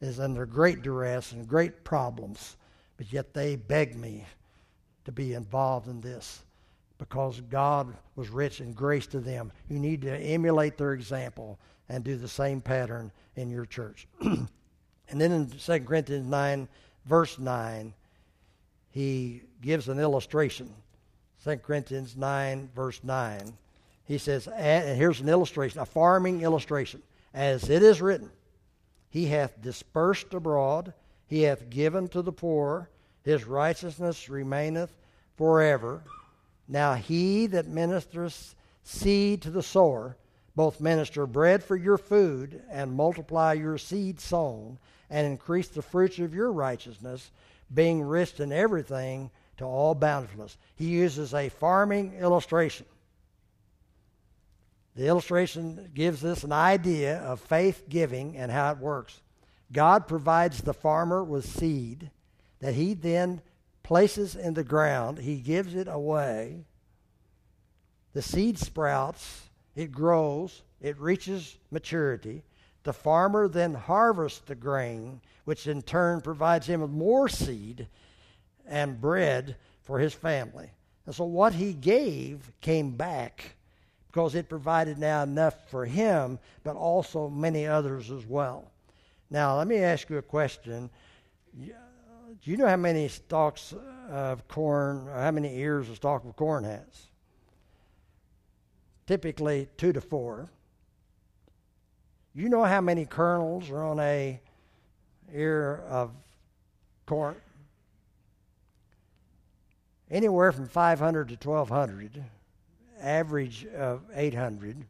is 0.00 0.20
under 0.20 0.46
great 0.46 0.82
duress 0.82 1.32
and 1.32 1.48
great 1.48 1.84
problems 1.84 2.56
but 2.96 3.12
yet 3.12 3.34
they 3.34 3.56
begged 3.56 3.96
me 3.96 4.24
to 5.04 5.12
be 5.12 5.34
involved 5.34 5.88
in 5.88 6.00
this 6.00 6.42
because 6.98 7.40
God 7.40 7.94
was 8.14 8.30
rich 8.30 8.60
in 8.60 8.72
grace 8.72 9.06
to 9.08 9.20
them. 9.20 9.52
You 9.68 9.78
need 9.78 10.02
to 10.02 10.16
emulate 10.16 10.78
their 10.78 10.94
example 10.94 11.58
and 11.88 12.02
do 12.02 12.16
the 12.16 12.28
same 12.28 12.60
pattern 12.60 13.12
in 13.36 13.50
your 13.50 13.66
church. 13.66 14.08
and 14.20 14.48
then 15.08 15.30
in 15.30 15.50
2 15.50 15.80
Corinthians 15.80 16.28
9, 16.28 16.68
verse 17.04 17.38
9, 17.38 17.92
he 18.90 19.42
gives 19.60 19.88
an 19.88 20.00
illustration. 20.00 20.72
2 21.44 21.58
Corinthians 21.58 22.16
9, 22.16 22.70
verse 22.74 23.00
9. 23.04 23.52
He 24.06 24.18
says, 24.18 24.48
and 24.48 24.96
here's 24.96 25.20
an 25.20 25.28
illustration, 25.28 25.80
a 25.80 25.86
farming 25.86 26.42
illustration. 26.42 27.02
As 27.34 27.68
it 27.68 27.82
is 27.82 28.00
written, 28.00 28.30
He 29.10 29.26
hath 29.26 29.60
dispersed 29.60 30.32
abroad 30.32 30.94
he 31.26 31.42
hath 31.42 31.70
given 31.70 32.08
to 32.08 32.22
the 32.22 32.32
poor, 32.32 32.88
his 33.22 33.44
righteousness 33.44 34.28
remaineth 34.28 34.92
forever. 35.36 36.02
Now 36.68 36.94
he 36.94 37.46
that 37.48 37.66
ministereth 37.66 38.54
seed 38.84 39.42
to 39.42 39.50
the 39.50 39.62
sower, 39.62 40.16
both 40.54 40.80
minister 40.80 41.26
bread 41.26 41.64
for 41.64 41.76
your 41.76 41.98
food, 41.98 42.62
and 42.70 42.92
multiply 42.92 43.52
your 43.54 43.78
seed 43.78 44.20
sown, 44.20 44.78
and 45.10 45.26
increase 45.26 45.68
the 45.68 45.82
fruits 45.82 46.18
of 46.20 46.34
your 46.34 46.52
righteousness, 46.52 47.30
being 47.74 48.00
rich 48.02 48.38
in 48.38 48.52
everything 48.52 49.30
to 49.56 49.64
all 49.64 49.94
bountifulness. 49.94 50.56
He 50.76 50.86
uses 50.86 51.34
a 51.34 51.48
farming 51.48 52.14
illustration. 52.14 52.86
The 54.96 55.06
illustration 55.06 55.90
gives 55.94 56.24
us 56.24 56.42
an 56.42 56.52
idea 56.52 57.18
of 57.18 57.38
faith 57.38 57.84
giving 57.86 58.34
and 58.36 58.50
how 58.50 58.72
it 58.72 58.78
works. 58.78 59.20
God 59.70 60.08
provides 60.08 60.62
the 60.62 60.72
farmer 60.72 61.22
with 61.22 61.44
seed 61.44 62.10
that 62.60 62.74
he 62.74 62.94
then 62.94 63.42
places 63.82 64.34
in 64.34 64.54
the 64.54 64.64
ground. 64.64 65.18
He 65.18 65.36
gives 65.36 65.74
it 65.74 65.86
away. 65.86 66.64
The 68.14 68.22
seed 68.22 68.58
sprouts, 68.58 69.50
it 69.74 69.92
grows, 69.92 70.62
it 70.80 70.98
reaches 70.98 71.58
maturity. 71.70 72.42
The 72.84 72.94
farmer 72.94 73.48
then 73.48 73.74
harvests 73.74 74.40
the 74.40 74.54
grain, 74.54 75.20
which 75.44 75.66
in 75.66 75.82
turn 75.82 76.22
provides 76.22 76.66
him 76.66 76.80
with 76.80 76.90
more 76.90 77.28
seed 77.28 77.86
and 78.66 78.98
bread 78.98 79.56
for 79.82 79.98
his 79.98 80.14
family. 80.14 80.70
And 81.04 81.14
so 81.14 81.24
what 81.24 81.52
he 81.52 81.74
gave 81.74 82.50
came 82.62 82.92
back 82.92 83.55
because 84.16 84.34
it 84.34 84.48
provided 84.48 84.96
now 84.96 85.22
enough 85.24 85.68
for 85.68 85.84
him, 85.84 86.38
but 86.64 86.74
also 86.74 87.28
many 87.28 87.66
others 87.66 88.10
as 88.10 88.24
well. 88.24 88.70
Now, 89.28 89.58
let 89.58 89.68
me 89.68 89.76
ask 89.76 90.08
you 90.08 90.16
a 90.16 90.22
question. 90.22 90.88
Do 91.54 91.70
you 92.44 92.56
know 92.56 92.66
how 92.66 92.78
many 92.78 93.08
stalks 93.08 93.74
of 94.08 94.48
corn, 94.48 95.06
or 95.06 95.20
how 95.20 95.32
many 95.32 95.58
ears 95.58 95.90
a 95.90 95.96
stalk 95.96 96.24
of 96.24 96.34
corn 96.34 96.64
has? 96.64 97.08
Typically, 99.06 99.68
two 99.76 99.92
to 99.92 100.00
four. 100.00 100.48
You 102.34 102.48
know 102.48 102.64
how 102.64 102.80
many 102.80 103.04
kernels 103.04 103.68
are 103.68 103.84
on 103.84 104.00
a 104.00 104.40
ear 105.34 105.84
of 105.90 106.12
corn? 107.04 107.36
Anywhere 110.10 110.52
from 110.52 110.68
500 110.68 111.28
to 111.28 111.34
1200, 111.34 112.24
average 113.00 113.66
of 113.66 114.02
800. 114.14 114.84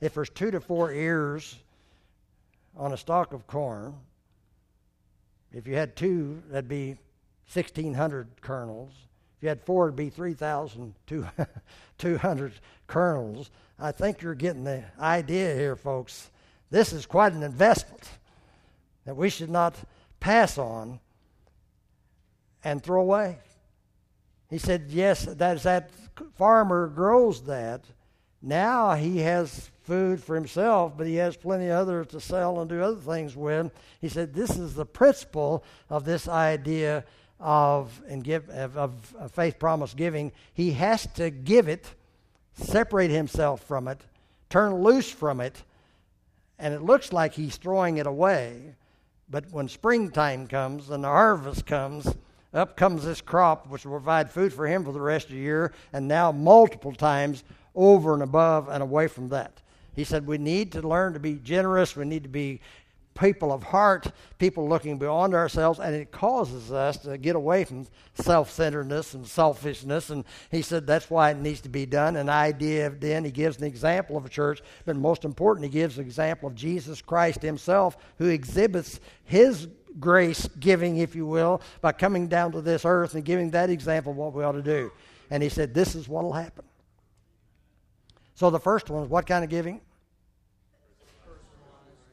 If 0.00 0.14
there's 0.14 0.30
two 0.30 0.50
to 0.50 0.60
four 0.60 0.90
ears 0.92 1.56
on 2.76 2.92
a 2.92 2.96
stalk 2.96 3.32
of 3.32 3.46
corn, 3.46 3.94
if 5.52 5.66
you 5.66 5.76
had 5.76 5.96
two, 5.96 6.42
that'd 6.50 6.68
be 6.68 6.96
1,600 7.52 8.40
kernels. 8.40 8.92
If 9.36 9.42
you 9.42 9.48
had 9.48 9.60
four, 9.62 9.86
it'd 9.86 9.96
be 9.96 10.10
3,200 10.10 12.52
kernels. 12.86 13.50
I 13.78 13.90
think 13.92 14.20
you're 14.22 14.34
getting 14.34 14.64
the 14.64 14.82
idea 14.98 15.54
here, 15.54 15.76
folks. 15.76 16.30
This 16.70 16.92
is 16.92 17.06
quite 17.06 17.32
an 17.32 17.44
investment 17.44 18.08
that 19.04 19.16
we 19.16 19.30
should 19.30 19.50
not 19.50 19.76
pass 20.18 20.58
on 20.58 20.98
and 22.64 22.82
throw 22.82 23.02
away. 23.02 23.38
He 24.54 24.60
said, 24.60 24.84
Yes, 24.90 25.24
that, 25.24 25.64
that 25.64 25.90
farmer 26.36 26.86
grows 26.86 27.42
that. 27.46 27.82
Now 28.40 28.94
he 28.94 29.18
has 29.18 29.68
food 29.82 30.22
for 30.22 30.36
himself, 30.36 30.92
but 30.96 31.08
he 31.08 31.16
has 31.16 31.36
plenty 31.36 31.66
of 31.66 31.72
others 31.72 32.06
to 32.08 32.20
sell 32.20 32.60
and 32.60 32.70
do 32.70 32.80
other 32.80 33.00
things 33.00 33.34
with. 33.34 33.72
He 34.00 34.08
said, 34.08 34.32
This 34.32 34.56
is 34.56 34.74
the 34.74 34.86
principle 34.86 35.64
of 35.90 36.04
this 36.04 36.28
idea 36.28 37.04
of, 37.40 38.00
and 38.08 38.22
give, 38.22 38.48
of, 38.48 38.76
of 38.76 39.32
faith 39.32 39.58
promise 39.58 39.92
giving. 39.92 40.30
He 40.52 40.70
has 40.74 41.08
to 41.14 41.30
give 41.30 41.66
it, 41.66 41.92
separate 42.52 43.10
himself 43.10 43.60
from 43.64 43.88
it, 43.88 44.02
turn 44.50 44.84
loose 44.84 45.10
from 45.10 45.40
it, 45.40 45.64
and 46.60 46.72
it 46.72 46.82
looks 46.82 47.12
like 47.12 47.34
he's 47.34 47.56
throwing 47.56 47.96
it 47.96 48.06
away. 48.06 48.76
But 49.28 49.50
when 49.50 49.68
springtime 49.68 50.46
comes 50.46 50.90
and 50.90 51.02
the 51.02 51.08
harvest 51.08 51.66
comes, 51.66 52.06
up 52.54 52.76
comes 52.76 53.04
this 53.04 53.20
crop 53.20 53.68
which 53.68 53.84
will 53.84 53.92
provide 53.92 54.30
food 54.30 54.52
for 54.52 54.66
him 54.66 54.84
for 54.84 54.92
the 54.92 55.00
rest 55.00 55.26
of 55.26 55.32
the 55.32 55.38
year, 55.38 55.72
and 55.92 56.06
now 56.06 56.32
multiple 56.32 56.92
times 56.92 57.44
over 57.74 58.14
and 58.14 58.22
above 58.22 58.68
and 58.68 58.82
away 58.82 59.08
from 59.08 59.28
that. 59.28 59.60
He 59.94 60.04
said, 60.04 60.26
We 60.26 60.38
need 60.38 60.72
to 60.72 60.86
learn 60.86 61.12
to 61.14 61.20
be 61.20 61.34
generous. 61.34 61.96
We 61.96 62.04
need 62.04 62.22
to 62.22 62.28
be 62.28 62.60
people 63.14 63.52
of 63.52 63.62
heart, 63.62 64.08
people 64.38 64.68
looking 64.68 64.98
beyond 64.98 65.34
ourselves, 65.34 65.78
and 65.78 65.94
it 65.94 66.10
causes 66.10 66.72
us 66.72 66.96
to 66.98 67.16
get 67.16 67.36
away 67.36 67.64
from 67.64 67.86
self 68.14 68.50
centeredness 68.50 69.14
and 69.14 69.26
selfishness. 69.26 70.10
And 70.10 70.24
he 70.50 70.62
said 70.62 70.86
that's 70.86 71.10
why 71.10 71.30
it 71.30 71.38
needs 71.38 71.60
to 71.62 71.68
be 71.68 71.86
done. 71.86 72.16
An 72.16 72.28
idea 72.28 72.86
of 72.86 73.00
then, 73.00 73.24
he 73.24 73.30
gives 73.30 73.58
an 73.58 73.64
example 73.64 74.16
of 74.16 74.24
a 74.24 74.28
church, 74.28 74.62
but 74.84 74.96
most 74.96 75.24
important, 75.24 75.64
he 75.64 75.70
gives 75.70 75.98
an 75.98 76.04
example 76.04 76.48
of 76.48 76.54
Jesus 76.54 77.00
Christ 77.00 77.42
himself, 77.42 77.96
who 78.18 78.28
exhibits 78.28 79.00
his 79.24 79.68
grace 80.00 80.48
giving, 80.58 80.98
if 80.98 81.14
you 81.14 81.26
will, 81.26 81.60
by 81.80 81.92
coming 81.92 82.28
down 82.28 82.52
to 82.52 82.60
this 82.60 82.84
earth 82.84 83.14
and 83.14 83.24
giving 83.24 83.50
that 83.50 83.70
example 83.70 84.12
of 84.12 84.18
what 84.18 84.32
we 84.32 84.42
ought 84.42 84.52
to 84.52 84.62
do. 84.62 84.90
And 85.30 85.42
he 85.42 85.48
said, 85.48 85.74
This 85.74 85.94
is 85.94 86.08
what 86.08 86.24
will 86.24 86.32
happen. 86.32 86.64
So 88.34 88.50
the 88.50 88.60
first 88.60 88.90
one 88.90 89.04
is 89.04 89.08
what 89.08 89.26
kind 89.26 89.44
of 89.44 89.50
giving? 89.50 89.80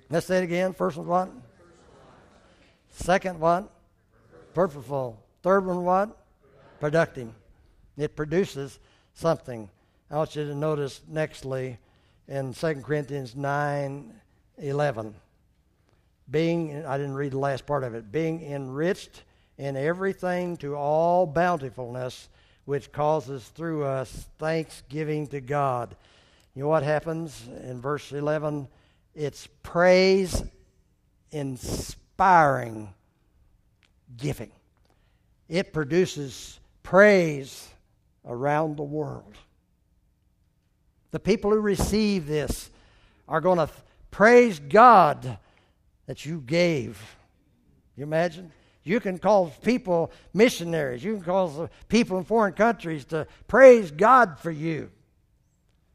Let's 0.10 0.28
say 0.28 0.40
it 0.40 0.44
again. 0.44 0.74
First 0.74 0.98
one, 0.98 1.08
what? 1.08 1.32
Second 2.90 3.40
one, 3.40 3.70
purposeful. 4.54 5.24
Third 5.42 5.66
one, 5.66 5.84
what? 5.84 6.18
Productive. 6.80 7.30
It 7.98 8.16
produces 8.16 8.80
something. 9.14 9.70
I 10.10 10.18
want 10.18 10.36
you 10.36 10.46
to 10.46 10.56
notice 10.56 11.02
nextly 11.12 11.78
in 12.28 12.54
2 12.54 12.76
Corinthians 12.82 13.36
9 13.36 14.14
11. 14.58 15.16
Being, 16.32 16.86
I 16.86 16.98
didn't 16.98 17.16
read 17.16 17.34
the 17.34 17.40
last 17.40 17.66
part 17.66 17.84
of 17.84 17.94
it, 17.94 18.12
being 18.12 18.42
enriched 18.42 19.24
in 19.58 19.76
everything 19.76 20.58
to 20.58 20.76
all 20.76 21.28
bountifulness, 21.28 22.30
which 22.66 22.92
causes 22.92 23.48
through 23.50 23.84
us 23.84 24.28
thanksgiving 24.40 25.28
to 25.28 25.42
God. 25.42 25.96
You 26.56 26.64
know 26.64 26.70
what 26.70 26.84
happens 26.84 27.48
in 27.64 27.82
verse 27.82 28.12
11? 28.12 28.68
It's 29.14 29.48
praise 29.62 30.44
inspiring 31.32 32.94
giving. 34.18 34.52
It 35.50 35.74
produces 35.74 36.60
praise 36.82 37.68
around 38.26 38.78
the 38.78 38.84
world. 38.84 39.36
The 41.12 41.20
people 41.20 41.52
who 41.52 41.60
receive 41.60 42.26
this 42.26 42.70
are 43.28 43.42
going 43.42 43.58
to 43.58 43.70
praise 44.12 44.60
God 44.60 45.38
that 46.12 46.26
you 46.26 46.41
gave. 46.41 47.01
You 47.95 48.03
imagine? 48.03 48.51
You 48.84 48.99
can 48.99 49.18
call 49.18 49.53
people 49.64 50.12
missionaries. 50.34 51.03
You 51.03 51.16
can 51.16 51.24
call 51.24 51.70
people 51.88 52.18
in 52.18 52.26
foreign 52.26 52.53
countries 52.53 53.05
to 53.05 53.28
praise 53.47 53.91
God 53.91 54.38
for 54.39 54.51
you. 54.51 54.91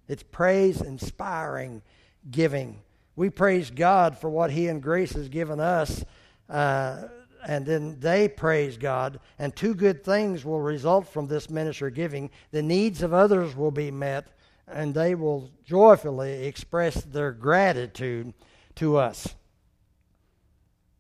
It's 0.08 0.22
praise 0.22 0.80
inspiring 0.80 1.82
giving 2.30 2.80
we 3.16 3.30
praise 3.30 3.70
God 3.70 4.18
for 4.18 4.28
what 4.28 4.50
He 4.50 4.68
and 4.68 4.82
Grace 4.82 5.14
has 5.14 5.30
given 5.30 5.58
us, 5.58 6.04
uh, 6.50 7.04
and 7.46 7.64
then 7.64 7.98
they 7.98 8.28
praise 8.28 8.76
God, 8.76 9.20
and 9.38 9.56
two 9.56 9.74
good 9.74 10.04
things 10.04 10.44
will 10.44 10.60
result 10.60 11.08
from 11.08 11.26
this 11.26 11.48
ministry 11.48 11.90
giving. 11.90 12.30
The 12.50 12.62
needs 12.62 13.02
of 13.02 13.14
others 13.14 13.56
will 13.56 13.70
be 13.70 13.90
met, 13.90 14.28
and 14.68 14.94
they 14.94 15.14
will 15.14 15.50
joyfully 15.64 16.46
express 16.46 17.02
their 17.04 17.32
gratitude 17.32 18.34
to 18.76 18.96
us. 18.98 19.34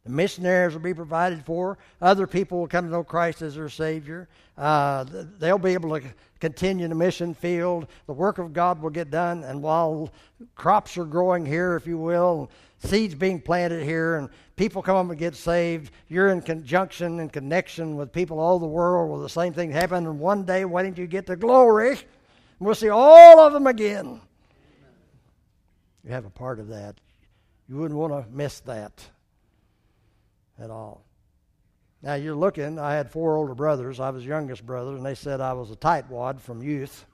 The 0.06 0.12
missionaries 0.12 0.72
will 0.72 0.82
be 0.82 0.94
provided 0.94 1.44
for. 1.44 1.78
Other 2.00 2.28
people 2.28 2.60
will 2.60 2.68
come 2.68 2.84
to 2.84 2.90
know 2.90 3.02
Christ 3.02 3.42
as 3.42 3.56
their 3.56 3.68
Savior. 3.68 4.28
Uh, 4.56 5.04
they'll 5.40 5.58
be 5.58 5.72
able 5.72 5.98
to 5.98 6.06
continue 6.38 6.86
the 6.86 6.94
mission 6.94 7.34
field. 7.34 7.88
The 8.06 8.12
work 8.12 8.38
of 8.38 8.52
God 8.52 8.80
will 8.80 8.90
get 8.90 9.10
done. 9.10 9.42
And 9.42 9.60
while 9.60 10.12
crops 10.54 10.96
are 10.96 11.04
growing 11.04 11.44
here, 11.44 11.74
if 11.74 11.88
you 11.88 11.98
will, 11.98 12.48
seeds 12.78 13.16
being 13.16 13.40
planted 13.40 13.82
here, 13.82 14.14
and 14.14 14.28
people 14.54 14.80
come 14.80 14.96
up 14.96 15.10
and 15.10 15.18
get 15.18 15.34
saved, 15.34 15.90
you're 16.08 16.28
in 16.28 16.40
conjunction 16.40 17.18
and 17.18 17.32
connection 17.32 17.96
with 17.96 18.12
people 18.12 18.38
all 18.38 18.60
the 18.60 18.66
world 18.66 19.10
where 19.10 19.20
the 19.20 19.28
same 19.28 19.52
thing 19.52 19.72
happen. 19.72 20.06
And 20.06 20.20
one 20.20 20.44
day, 20.44 20.64
waiting 20.64 20.94
you 20.96 21.08
get 21.08 21.26
to 21.26 21.34
glory, 21.34 21.98
we'll 22.60 22.76
see 22.76 22.90
all 22.90 23.40
of 23.40 23.52
them 23.52 23.66
again. 23.66 24.20
You 26.04 26.12
have 26.12 26.26
a 26.26 26.30
part 26.30 26.60
of 26.60 26.68
that. 26.68 26.94
You 27.68 27.74
wouldn't 27.74 27.98
want 27.98 28.12
to 28.12 28.32
miss 28.32 28.60
that 28.60 29.10
at 30.66 30.70
all. 30.72 31.04
Now 32.02 32.14
you're 32.14 32.34
looking, 32.34 32.78
I 32.78 32.94
had 32.94 33.10
four 33.10 33.36
older 33.36 33.54
brothers. 33.54 34.00
I 34.00 34.10
was 34.10 34.26
youngest 34.26 34.66
brother, 34.66 34.96
and 34.96 35.06
they 35.06 35.14
said 35.14 35.40
I 35.40 35.54
was 35.54 35.70
a 35.70 35.76
tightwad 35.76 36.40
from 36.40 36.62
youth. 36.62 37.06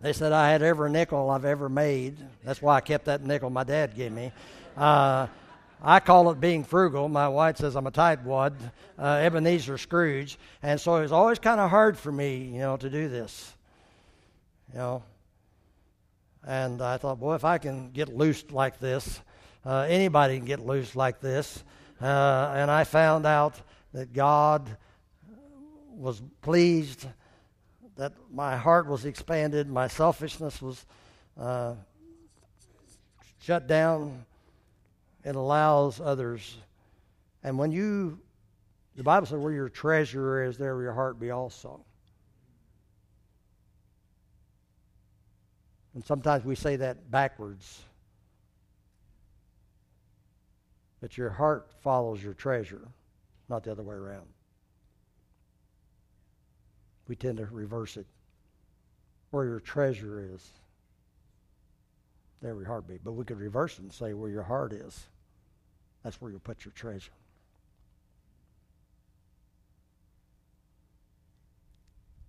They 0.00 0.12
said 0.12 0.32
I 0.32 0.50
had 0.50 0.62
every 0.62 0.90
nickel 0.90 1.30
I've 1.30 1.44
ever 1.44 1.68
made. 1.68 2.18
That's 2.44 2.60
why 2.60 2.76
I 2.76 2.80
kept 2.80 3.04
that 3.04 3.22
nickel 3.22 3.50
my 3.50 3.62
dad 3.62 3.94
gave 3.94 4.10
me. 4.10 4.32
Uh, 4.76 5.28
I 5.80 6.00
call 6.00 6.30
it 6.30 6.40
being 6.40 6.64
frugal. 6.64 7.08
My 7.08 7.28
wife 7.28 7.58
says 7.58 7.76
I'm 7.76 7.86
a 7.86 7.92
tightwad, 7.92 8.54
uh, 8.98 9.20
Ebenezer 9.22 9.78
Scrooge, 9.78 10.38
and 10.62 10.80
so 10.80 10.96
it 10.96 11.02
was 11.02 11.12
always 11.12 11.38
kind 11.38 11.60
of 11.60 11.70
hard 11.70 11.96
for 11.96 12.10
me, 12.10 12.50
you 12.52 12.58
know, 12.58 12.76
to 12.76 12.90
do 12.90 13.08
this. 13.08 13.54
You 14.72 14.78
know, 14.78 15.02
and 16.44 16.82
I 16.82 16.96
thought, 16.96 17.20
boy, 17.20 17.34
if 17.36 17.44
I 17.44 17.58
can 17.58 17.92
get 17.92 18.08
loose 18.08 18.44
like 18.50 18.80
this, 18.80 19.20
uh, 19.64 19.86
anybody 19.88 20.36
can 20.36 20.46
get 20.46 20.60
loose 20.60 20.96
like 20.96 21.20
this. 21.20 21.62
Uh, 22.02 22.52
and 22.56 22.68
I 22.68 22.82
found 22.82 23.26
out 23.26 23.54
that 23.92 24.12
God 24.12 24.76
was 25.88 26.20
pleased, 26.40 27.06
that 27.96 28.12
my 28.32 28.56
heart 28.56 28.88
was 28.88 29.04
expanded, 29.04 29.68
my 29.68 29.86
selfishness 29.86 30.60
was 30.60 30.84
uh, 31.38 31.74
shut 33.40 33.68
down. 33.68 34.24
It 35.24 35.36
allows 35.36 36.00
others. 36.00 36.56
And 37.44 37.56
when 37.56 37.70
you, 37.70 38.18
the 38.96 39.04
Bible 39.04 39.28
says, 39.28 39.38
where 39.38 39.52
your 39.52 39.68
treasure 39.68 40.42
is, 40.42 40.58
there 40.58 40.74
will 40.74 40.82
your 40.82 40.94
heart 40.94 41.20
be 41.20 41.30
also. 41.30 41.84
And 45.94 46.04
sometimes 46.04 46.44
we 46.44 46.56
say 46.56 46.76
that 46.76 47.12
backwards. 47.12 47.80
But 51.02 51.18
your 51.18 51.30
heart 51.30 51.68
follows 51.82 52.22
your 52.22 52.32
treasure, 52.32 52.86
not 53.48 53.64
the 53.64 53.72
other 53.72 53.82
way 53.82 53.96
around. 53.96 54.28
We 57.08 57.16
tend 57.16 57.38
to 57.38 57.46
reverse 57.46 57.96
it. 57.96 58.06
Where 59.32 59.44
your 59.44 59.58
treasure 59.58 60.30
is, 60.32 60.48
there 62.40 62.54
your 62.54 62.66
heart 62.66 62.86
be. 62.86 62.98
But 63.02 63.12
we 63.12 63.24
could 63.24 63.40
reverse 63.40 63.78
it 63.78 63.82
and 63.82 63.92
say 63.92 64.14
where 64.14 64.30
your 64.30 64.44
heart 64.44 64.72
is, 64.72 65.08
that's 66.04 66.20
where 66.20 66.30
you 66.30 66.38
put 66.38 66.64
your 66.64 66.72
treasure. 66.72 67.10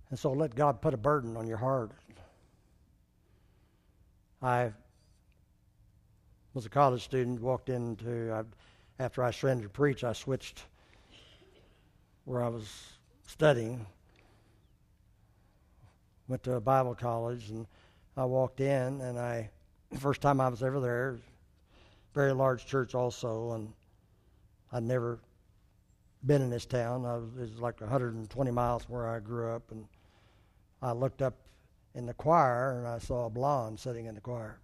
And 0.09 0.17
so 0.17 0.32
let 0.32 0.55
God 0.55 0.82
put 0.82 0.95
a 0.95 0.97
burden 0.97 1.38
on 1.38 1.45
your 1.45 1.57
heart. 1.57 1.91
I 4.41 4.71
was 6.54 6.66
a 6.66 6.70
college 6.70 7.04
student, 7.04 7.41
walked 7.41 7.70
into, 7.70 8.32
I, 8.32 8.43
after 9.04 9.24
I 9.24 9.32
surrendered 9.32 9.64
to 9.64 9.70
preach, 9.70 10.04
I 10.04 10.14
switched 10.14 10.64
where 12.26 12.43
I 12.43 12.47
was 12.47 12.70
studying, 13.26 13.86
went 16.28 16.43
to 16.43 16.54
a 16.54 16.62
Bible 16.62 16.95
college, 16.95 17.49
and 17.49 17.66
I 18.16 18.26
walked 18.26 18.62
in, 18.62 19.01
and 19.01 19.18
I, 19.18 19.49
first 19.99 20.22
time 20.22 20.39
I 20.39 20.47
was 20.47 20.62
ever 20.62 20.80
there, 20.80 21.18
very 22.14 22.34
large 22.34 22.66
church 22.66 22.93
also, 22.93 23.54
and 23.54 23.74
I'd 24.72 24.84
never 24.84 25.20
been 26.26 26.41
in 26.41 26.49
this 26.49 26.66
town. 26.66 27.06
I 27.06 27.18
was, 27.18 27.30
it 27.36 27.51
was 27.51 27.60
like 27.60 27.82
120 27.82 28.51
miles 28.51 28.86
from 28.86 28.95
where 28.95 29.10
I 29.10 29.20
grew 29.20 29.49
up, 29.51 29.72
and 29.72 29.86
I 30.82 30.91
looked 30.91 31.24
up 31.24 31.34
in 31.95 32.06
the 32.06 32.14
choir, 32.14 32.78
and 32.78 32.88
I 32.88 32.99
saw 32.99 33.26
a 33.26 33.30
blonde 33.30 33.80
sitting 33.80 34.06
in 34.06 34.14
the 34.14 34.22
choir. 34.22 34.60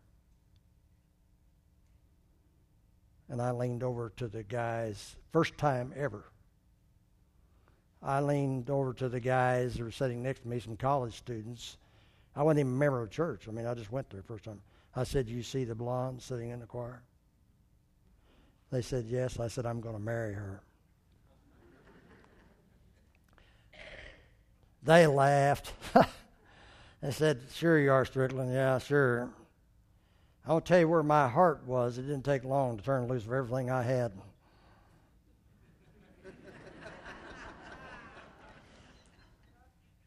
And 3.30 3.42
I 3.42 3.52
leaned 3.52 3.84
over 3.84 4.12
to 4.18 4.28
the 4.28 4.44
guys, 4.44 5.16
first 5.32 5.58
time 5.58 5.94
ever. 5.96 6.26
I 8.02 8.22
leaned 8.22 8.70
over 8.70 8.94
to 8.94 9.10
the 9.10 9.20
guys 9.20 9.76
who 9.76 9.84
were 9.84 9.92
sitting 9.92 10.24
next 10.24 10.42
to 10.42 10.48
me, 10.48 10.60
some 10.60 10.78
college 10.78 11.16
students. 11.16 11.78
I 12.36 12.44
wasn't 12.44 12.62
even 12.62 12.74
a 12.74 12.76
member 12.76 13.02
of 13.04 13.12
church. 13.12 13.48
I 13.48 13.52
mean, 13.52 13.66
I 13.66 13.74
just 13.74 13.92
went 13.92 14.10
there 14.10 14.24
first 14.24 14.46
time. 14.46 14.62
I 14.96 15.04
said, 15.04 15.30
You 15.30 15.44
see 15.44 15.64
the 15.64 15.76
blonde 15.76 16.22
sitting 16.22 16.50
in 16.50 16.60
the 16.60 16.66
choir? 16.66 17.04
They 18.72 18.82
said, 18.82 19.06
Yes. 19.08 19.40
I 19.40 19.48
said, 19.48 19.66
I'm 19.66 19.82
going 19.82 19.96
to 19.96 20.02
marry 20.02 20.34
her. 20.34 20.62
they 24.84 25.06
laughed. 25.06 25.74
they 27.02 27.12
said, 27.12 27.42
Sure 27.54 27.78
you 27.78 27.92
are, 27.92 28.06
Strickland. 28.06 28.54
Yeah, 28.54 28.80
sure. 28.80 29.30
I'll 30.50 30.60
tell 30.60 30.80
you 30.80 30.89
where 30.89 31.04
my 31.04 31.28
heart 31.28 31.62
was. 31.68 32.00
It 32.00 32.08
didn't 32.08 32.24
take 32.24 32.43
long 32.43 32.78
to 32.78 32.84
turn 32.84 33.08
loose 33.08 33.24
of 33.24 33.32
everything 33.32 33.70
I 33.70 33.84
had. 33.84 34.12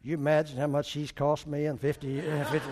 you 0.03 0.15
imagine 0.15 0.57
how 0.57 0.67
much 0.67 0.87
she's 0.87 1.13
cost 1.13 1.47
me 1.47 1.67
in 1.67 1.77
50 1.77 2.07
years? 2.07 2.49
50 2.49 2.69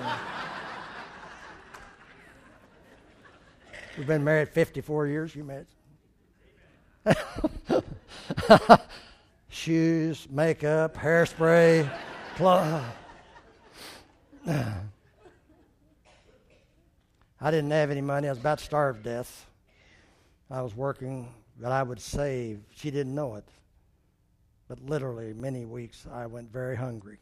We've 3.97 4.07
been 4.07 4.25
married 4.25 4.49
54 4.49 5.07
years. 5.07 5.33
You 5.33 5.45
married? 5.45 5.67
Shoes, 9.47 10.27
makeup, 10.29 10.97
hairspray, 10.97 11.89
clothes. 12.35 12.83
I 17.41 17.49
didn't 17.51 17.71
have 17.71 17.89
any 17.89 18.01
money. 18.01 18.27
I 18.27 18.31
was 18.31 18.39
about 18.39 18.59
to 18.59 18.63
starve 18.63 18.97
to 18.97 19.03
death. 19.03 19.47
I 20.49 20.61
was 20.61 20.75
working 20.75 21.33
that 21.59 21.71
I 21.71 21.81
would 21.81 21.99
save. 21.99 22.59
She 22.75 22.91
didn't 22.91 23.15
know 23.15 23.35
it. 23.35 23.47
But 24.67 24.79
literally, 24.85 25.33
many 25.33 25.65
weeks, 25.65 26.05
I 26.11 26.27
went 26.27 26.51
very 26.51 26.75
hungry. 26.75 27.17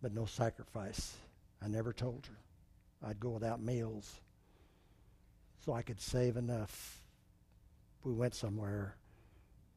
But 0.00 0.14
no 0.14 0.26
sacrifice. 0.26 1.16
I 1.62 1.68
never 1.68 1.92
told 1.92 2.26
her. 2.26 3.08
I'd 3.08 3.20
go 3.20 3.30
without 3.30 3.60
meals 3.60 4.20
so 5.64 5.72
I 5.72 5.82
could 5.82 6.00
save 6.00 6.36
enough 6.36 7.00
we 8.04 8.12
went 8.12 8.34
somewhere 8.34 8.96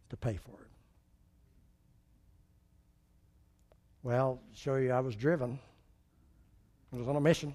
to 0.09 0.17
pay 0.17 0.37
for 0.37 0.51
it. 0.61 0.69
Well, 4.01 4.41
show 4.53 4.75
you 4.75 4.91
I 4.91 4.99
was 4.99 5.15
driven. 5.15 5.59
I 6.93 6.97
was 6.97 7.07
on 7.07 7.15
a 7.15 7.21
mission. 7.21 7.53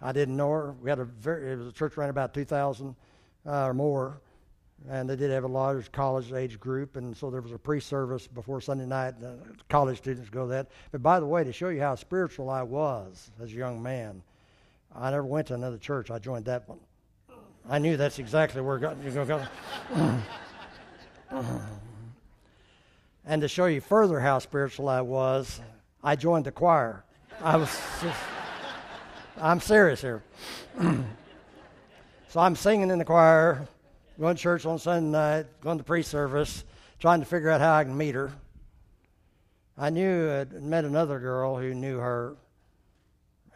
I 0.00 0.12
didn't 0.12 0.36
know 0.36 0.48
her. 0.50 0.76
We 0.80 0.90
had 0.90 1.00
a 1.00 1.04
very, 1.04 1.52
it 1.52 1.58
was 1.58 1.66
a 1.66 1.72
church 1.72 1.98
around 1.98 2.10
about 2.10 2.32
2,000 2.34 2.94
uh, 3.44 3.64
or 3.66 3.74
more, 3.74 4.20
and 4.88 5.10
they 5.10 5.16
did 5.16 5.32
have 5.32 5.42
a 5.42 5.48
large 5.48 5.90
college 5.90 6.32
age 6.32 6.60
group, 6.60 6.94
and 6.94 7.16
so 7.16 7.30
there 7.30 7.40
was 7.40 7.50
a 7.50 7.58
pre-service 7.58 8.28
before 8.28 8.60
Sunday 8.60 8.86
night. 8.86 9.14
College 9.68 9.98
students 9.98 10.30
go 10.30 10.46
that. 10.46 10.68
But 10.92 11.02
by 11.02 11.18
the 11.18 11.26
way, 11.26 11.42
to 11.42 11.52
show 11.52 11.70
you 11.70 11.80
how 11.80 11.96
spiritual 11.96 12.48
I 12.48 12.62
was 12.62 13.32
as 13.42 13.50
a 13.50 13.56
young 13.56 13.82
man, 13.82 14.22
I 14.94 15.10
never 15.10 15.26
went 15.26 15.48
to 15.48 15.54
another 15.54 15.78
church. 15.78 16.12
I 16.12 16.20
joined 16.20 16.44
that 16.44 16.68
one. 16.68 16.78
I 17.68 17.80
knew 17.80 17.96
that's 17.96 18.20
exactly 18.20 18.62
where 18.62 18.78
going 18.78 19.02
to 19.02 19.24
go. 19.24 20.22
and 23.28 23.42
to 23.42 23.48
show 23.48 23.66
you 23.66 23.82
further 23.82 24.18
how 24.18 24.38
spiritual 24.38 24.88
I 24.88 25.02
was, 25.02 25.60
I 26.02 26.16
joined 26.16 26.46
the 26.46 26.50
choir. 26.50 27.04
I 27.42 27.56
was. 27.58 27.68
Just, 28.00 28.18
I'm 29.36 29.60
serious 29.60 30.00
here. 30.00 30.22
so 30.80 32.40
I'm 32.40 32.56
singing 32.56 32.90
in 32.90 32.98
the 32.98 33.04
choir, 33.04 33.68
going 34.18 34.34
to 34.34 34.42
church 34.42 34.64
on 34.64 34.78
Sunday 34.78 35.10
night, 35.10 35.46
going 35.60 35.76
to 35.76 35.84
pre 35.84 36.02
service, 36.02 36.64
trying 36.98 37.20
to 37.20 37.26
figure 37.26 37.50
out 37.50 37.60
how 37.60 37.74
I 37.74 37.84
can 37.84 37.96
meet 37.96 38.14
her. 38.14 38.32
I 39.76 39.90
knew 39.90 40.30
I'd 40.30 40.62
met 40.62 40.86
another 40.86 41.20
girl 41.20 41.58
who 41.58 41.74
knew 41.74 41.98
her, 41.98 42.34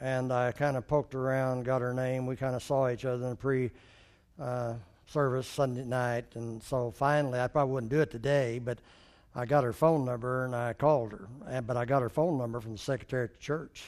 and 0.03 0.33
I 0.33 0.53
kind 0.53 0.77
of 0.77 0.87
poked 0.87 1.15
around, 1.15 1.65
got 1.65 1.81
her 1.81 1.95
name. 1.95 2.27
We 2.27 2.37
kind 2.37 2.55
of 2.55 2.63
saw 2.63 2.91
each 2.91 3.07
other 3.07 3.25
in 3.25 3.31
the 3.31 3.37
pre 3.37 3.71
uh, 4.39 4.75
service 5.07 5.49
Sunday 5.49 5.85
night, 5.85 6.27
and 6.35 6.63
so 6.63 6.91
finally, 6.91 7.41
I 7.41 7.49
probably 7.49 7.73
wouldn't 7.73 7.91
do 7.91 8.03
it 8.03 8.11
today, 8.11 8.61
but 8.63 8.79
I 9.35 9.47
got 9.47 9.65
her 9.65 9.73
phone 9.73 10.05
number 10.05 10.45
and 10.45 10.55
I 10.55 10.73
called 10.75 11.13
her. 11.13 11.61
But 11.63 11.77
I 11.77 11.85
got 11.85 12.03
her 12.03 12.11
phone 12.11 12.39
number 12.39 12.61
from 12.61 12.73
the 12.73 12.79
secretary 12.79 13.25
at 13.25 13.33
the 13.33 13.41
church 13.41 13.83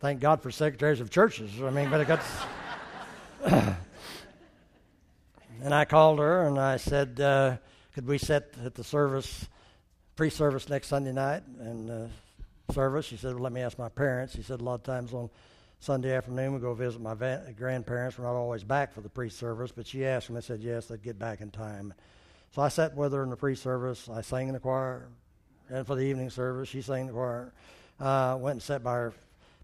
thank 0.00 0.20
God 0.20 0.42
for 0.42 0.50
secretaries 0.50 1.00
of 1.00 1.10
churches. 1.10 1.50
I 1.62 1.70
mean, 1.70 1.90
but 1.90 2.00
it 2.00 2.06
got. 2.06 2.22
and 5.62 5.74
I 5.74 5.84
called 5.84 6.18
her 6.18 6.46
and 6.46 6.58
I 6.58 6.76
said, 6.76 7.20
uh, 7.20 7.56
could 7.94 8.06
we 8.06 8.18
set 8.18 8.54
at 8.64 8.74
the 8.74 8.84
service, 8.84 9.48
pre-service 10.16 10.68
next 10.68 10.88
Sunday 10.88 11.12
night 11.12 11.42
and 11.60 11.90
uh, 11.90 12.06
service? 12.72 13.06
She 13.06 13.16
said, 13.16 13.34
well, 13.34 13.42
let 13.42 13.52
me 13.52 13.62
ask 13.62 13.78
my 13.78 13.88
parents. 13.88 14.34
He 14.34 14.42
said, 14.42 14.60
a 14.60 14.64
lot 14.64 14.74
of 14.74 14.82
times 14.82 15.12
on 15.12 15.30
Sunday 15.80 16.14
afternoon 16.14 16.54
we 16.54 16.60
go 16.60 16.74
visit 16.74 17.00
my 17.00 17.14
va- 17.14 17.52
grandparents. 17.56 18.18
We're 18.18 18.26
not 18.26 18.34
always 18.34 18.64
back 18.64 18.92
for 18.92 19.00
the 19.00 19.08
pre-service, 19.08 19.72
but 19.72 19.86
she 19.86 20.04
asked 20.04 20.28
them. 20.28 20.36
I 20.36 20.40
said 20.40 20.60
yes, 20.60 20.86
they'd 20.86 21.02
get 21.02 21.18
back 21.18 21.40
in 21.40 21.50
time. 21.50 21.94
So 22.52 22.62
I 22.62 22.68
sat 22.68 22.96
with 22.96 23.12
her 23.12 23.22
in 23.22 23.30
the 23.30 23.36
pre-service. 23.36 24.08
I 24.08 24.22
sang 24.22 24.48
in 24.48 24.54
the 24.54 24.60
choir, 24.60 25.08
and 25.68 25.86
for 25.86 25.94
the 25.94 26.02
evening 26.02 26.30
service, 26.30 26.68
she 26.68 26.80
sang 26.80 27.02
in 27.02 27.06
the 27.08 27.12
choir. 27.12 27.52
Uh, 28.00 28.36
went 28.40 28.54
and 28.54 28.62
sat 28.62 28.82
by 28.82 28.94
her 28.94 29.12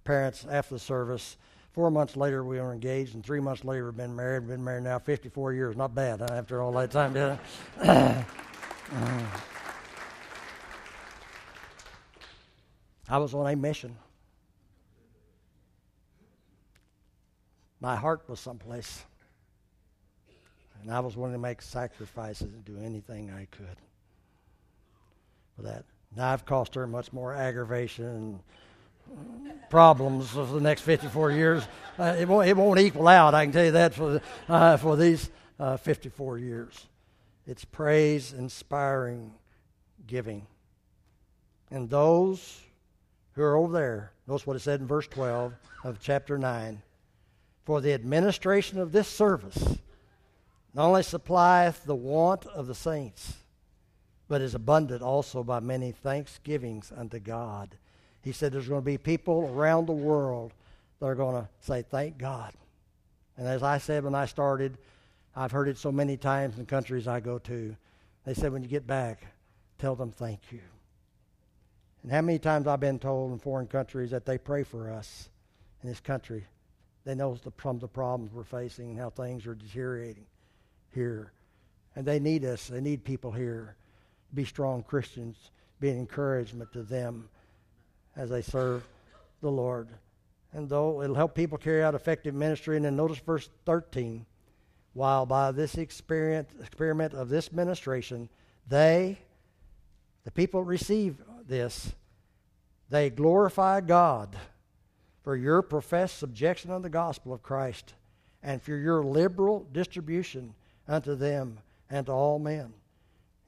parents 0.04 0.46
after 0.50 0.74
the 0.74 0.80
service. 0.80 1.36
Four 1.72 1.90
months 1.90 2.16
later, 2.16 2.44
we 2.44 2.60
were 2.60 2.72
engaged, 2.72 3.14
and 3.14 3.24
three 3.24 3.40
months 3.40 3.64
later, 3.64 3.86
we've 3.86 3.96
been 3.96 4.14
married. 4.14 4.40
We've 4.40 4.50
been 4.50 4.64
married 4.64 4.84
now 4.84 4.98
54 4.98 5.54
years. 5.54 5.74
Not 5.74 5.94
bad 5.94 6.20
huh, 6.20 6.28
after 6.30 6.60
all 6.60 6.72
that 6.72 6.90
time? 6.90 7.14
I 13.08 13.18
was 13.18 13.34
on 13.34 13.46
a 13.46 13.56
mission. 13.56 13.96
My 17.80 17.96
heart 17.96 18.22
was 18.28 18.38
someplace. 18.38 19.02
And 20.82 20.90
I 20.90 21.00
was 21.00 21.16
willing 21.16 21.32
to 21.32 21.38
make 21.38 21.62
sacrifices 21.62 22.52
and 22.52 22.64
do 22.64 22.76
anything 22.78 23.30
I 23.30 23.46
could 23.56 23.76
for 25.56 25.62
that. 25.62 25.84
Now 26.16 26.32
I've 26.32 26.44
cost 26.44 26.74
her 26.74 26.86
much 26.86 27.12
more 27.12 27.32
aggravation 27.32 28.04
and 28.04 28.40
problems 29.70 30.30
for 30.30 30.46
the 30.46 30.60
next 30.60 30.82
54 30.82 31.30
years. 31.32 31.66
Uh, 31.98 32.16
it, 32.18 32.28
won't, 32.28 32.48
it 32.48 32.56
won't 32.56 32.80
equal 32.80 33.08
out, 33.08 33.34
I 33.34 33.44
can 33.44 33.52
tell 33.52 33.64
you 33.64 33.70
that, 33.72 33.94
for, 33.94 34.20
uh, 34.48 34.76
for 34.76 34.96
these 34.96 35.30
uh, 35.58 35.76
54 35.76 36.38
years. 36.38 36.86
It's 37.46 37.64
praise 37.64 38.32
inspiring 38.32 39.32
giving. 40.06 40.46
And 41.70 41.88
those 41.88 42.60
who 43.32 43.42
are 43.42 43.56
over 43.56 43.72
there, 43.72 44.12
notice 44.26 44.46
what 44.46 44.56
it 44.56 44.60
said 44.60 44.80
in 44.80 44.86
verse 44.86 45.06
12 45.08 45.54
of 45.84 46.00
chapter 46.00 46.38
9 46.38 46.82
For 47.64 47.80
the 47.80 47.92
administration 47.92 48.78
of 48.78 48.92
this 48.92 49.08
service 49.08 49.78
not 50.74 50.86
only 50.86 51.02
supplieth 51.02 51.84
the 51.84 51.94
want 51.94 52.46
of 52.46 52.66
the 52.66 52.74
saints, 52.74 53.34
but 54.28 54.40
is 54.40 54.54
abundant 54.54 55.02
also 55.02 55.42
by 55.42 55.60
many 55.60 55.92
thanksgivings 55.92 56.92
unto 56.96 57.18
God 57.18 57.76
he 58.22 58.32
said 58.32 58.52
there's 58.52 58.68
going 58.68 58.80
to 58.80 58.84
be 58.84 58.98
people 58.98 59.50
around 59.52 59.86
the 59.86 59.92
world 59.92 60.52
that 61.00 61.06
are 61.06 61.14
going 61.14 61.42
to 61.42 61.48
say, 61.60 61.82
Thank 61.82 62.18
God. 62.18 62.52
And 63.36 63.48
as 63.48 63.62
I 63.62 63.78
said 63.78 64.04
when 64.04 64.14
I 64.14 64.26
started, 64.26 64.78
I've 65.34 65.50
heard 65.50 65.68
it 65.68 65.78
so 65.78 65.90
many 65.90 66.16
times 66.16 66.58
in 66.58 66.66
countries 66.66 67.08
I 67.08 67.20
go 67.20 67.38
to. 67.40 67.76
They 68.24 68.34
said, 68.34 68.52
When 68.52 68.62
you 68.62 68.68
get 68.68 68.86
back, 68.86 69.26
tell 69.78 69.96
them 69.96 70.12
thank 70.12 70.52
you. 70.52 70.60
And 72.02 72.12
how 72.12 72.20
many 72.20 72.38
times 72.38 72.66
I've 72.66 72.80
been 72.80 72.98
told 72.98 73.32
in 73.32 73.38
foreign 73.38 73.66
countries 73.66 74.10
that 74.10 74.24
they 74.24 74.38
pray 74.38 74.62
for 74.62 74.90
us 74.90 75.28
in 75.82 75.88
this 75.88 76.00
country. 76.00 76.44
They 77.04 77.16
know 77.16 77.34
the, 77.34 77.50
the 77.78 77.88
problems 77.88 78.32
we're 78.32 78.44
facing 78.44 78.90
and 78.90 78.98
how 78.98 79.10
things 79.10 79.46
are 79.46 79.56
deteriorating 79.56 80.26
here. 80.94 81.32
And 81.94 82.06
they 82.06 82.18
need 82.18 82.44
us. 82.44 82.68
They 82.68 82.80
need 82.80 83.04
people 83.04 83.32
here. 83.32 83.76
To 84.30 84.34
be 84.34 84.44
strong 84.44 84.82
Christians. 84.82 85.50
Be 85.80 85.90
an 85.90 85.98
encouragement 85.98 86.72
to 86.72 86.82
them 86.82 87.28
as 88.16 88.30
they 88.30 88.42
serve 88.42 88.86
the 89.40 89.50
Lord. 89.50 89.88
And 90.52 90.68
though 90.68 91.02
it'll 91.02 91.16
help 91.16 91.34
people 91.34 91.58
carry 91.58 91.82
out 91.82 91.94
effective 91.94 92.34
ministry, 92.34 92.76
and 92.76 92.84
then 92.84 92.96
notice 92.96 93.18
verse 93.18 93.48
13. 93.64 94.26
While 94.94 95.24
by 95.24 95.52
this 95.52 95.76
experiment, 95.76 96.48
experiment 96.60 97.14
of 97.14 97.30
this 97.30 97.50
ministration, 97.50 98.28
they, 98.68 99.18
the 100.24 100.30
people 100.30 100.62
receive 100.62 101.16
this, 101.48 101.94
they 102.90 103.08
glorify 103.08 103.80
God 103.80 104.36
for 105.22 105.34
your 105.34 105.62
professed 105.62 106.18
subjection 106.18 106.70
unto 106.70 106.82
the 106.82 106.90
gospel 106.90 107.32
of 107.32 107.42
Christ 107.42 107.94
and 108.42 108.60
for 108.60 108.76
your 108.76 109.02
liberal 109.02 109.66
distribution 109.72 110.54
unto 110.88 111.14
them 111.14 111.58
and 111.90 112.06
to 112.06 112.12
all 112.12 112.38
men. 112.38 112.72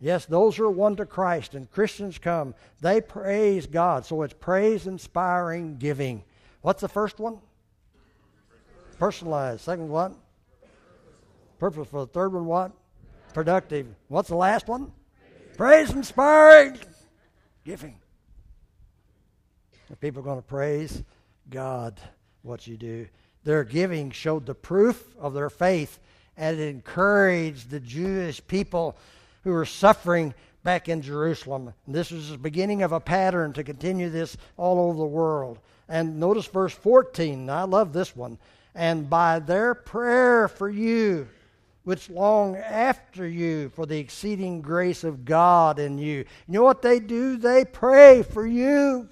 Yes, 0.00 0.26
those 0.26 0.56
who 0.56 0.64
are 0.64 0.70
won 0.70 0.96
to 0.96 1.06
Christ 1.06 1.54
and 1.54 1.70
Christians 1.70 2.18
come, 2.18 2.54
they 2.80 3.00
praise 3.00 3.66
God. 3.66 4.04
So 4.04 4.22
it's 4.22 4.34
praise 4.34 4.86
inspiring 4.86 5.76
giving. 5.78 6.24
What's 6.60 6.80
the 6.80 6.88
first 6.88 7.18
one? 7.18 7.38
Personalized. 8.98 9.62
Second 9.62 9.88
what? 9.88 10.12
Purposeful. 11.58 12.06
The 12.06 12.12
third 12.12 12.32
one 12.32 12.46
what? 12.46 12.72
Productive. 13.32 13.86
What's 14.08 14.28
the 14.28 14.36
last 14.36 14.68
one? 14.68 14.92
Praise 15.56 15.90
inspiring 15.90 16.78
giving. 17.64 17.98
people 20.00 20.20
are 20.20 20.24
going 20.24 20.38
to 20.38 20.42
praise 20.42 21.02
God 21.48 21.98
what 22.42 22.66
you 22.66 22.76
do. 22.76 23.06
Their 23.44 23.64
giving 23.64 24.10
showed 24.10 24.46
the 24.46 24.54
proof 24.54 25.14
of 25.18 25.34
their 25.34 25.50
faith 25.50 25.98
and 26.36 26.58
it 26.58 26.68
encouraged 26.68 27.70
the 27.70 27.80
Jewish 27.80 28.44
people 28.46 28.96
who 29.42 29.50
were 29.52 29.66
suffering 29.66 30.34
back 30.62 30.88
in 30.88 31.02
Jerusalem. 31.02 31.72
And 31.86 31.94
this 31.94 32.10
was 32.10 32.30
the 32.30 32.38
beginning 32.38 32.82
of 32.82 32.92
a 32.92 33.00
pattern 33.00 33.52
to 33.52 33.62
continue 33.62 34.08
this 34.10 34.36
all 34.56 34.88
over 34.88 34.98
the 34.98 35.04
world. 35.04 35.58
And 35.88 36.18
notice 36.18 36.46
verse 36.46 36.72
14. 36.72 37.48
I 37.50 37.64
love 37.64 37.92
this 37.92 38.16
one. 38.16 38.38
And 38.74 39.08
by 39.08 39.38
their 39.38 39.74
prayer 39.74 40.48
for 40.48 40.68
you, 40.68 41.28
which 41.84 42.08
long 42.08 42.56
after 42.56 43.28
you 43.28 43.68
for 43.68 43.86
the 43.86 43.98
exceeding 43.98 44.62
grace 44.62 45.04
of 45.04 45.24
God 45.24 45.78
in 45.78 45.98
you. 45.98 46.18
You 46.18 46.24
know 46.48 46.62
what 46.62 46.82
they 46.82 46.98
do? 46.98 47.36
They 47.36 47.64
pray 47.66 48.22
for 48.22 48.46
you. 48.46 49.08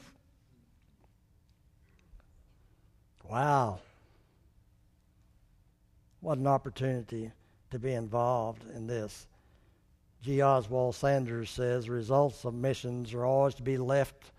Wow. 3.30 3.80
What 6.22 6.38
an 6.38 6.46
opportunity 6.46 7.32
to 7.72 7.78
be 7.80 7.92
involved 7.92 8.62
in 8.76 8.86
this. 8.86 9.26
J. 10.22 10.40
Oswald 10.40 10.94
Sanders 10.94 11.50
says 11.50 11.88
results 11.88 12.44
of 12.44 12.54
missions 12.54 13.12
are 13.12 13.24
always 13.24 13.56
to 13.56 13.62
be 13.62 13.76
left 13.76 14.30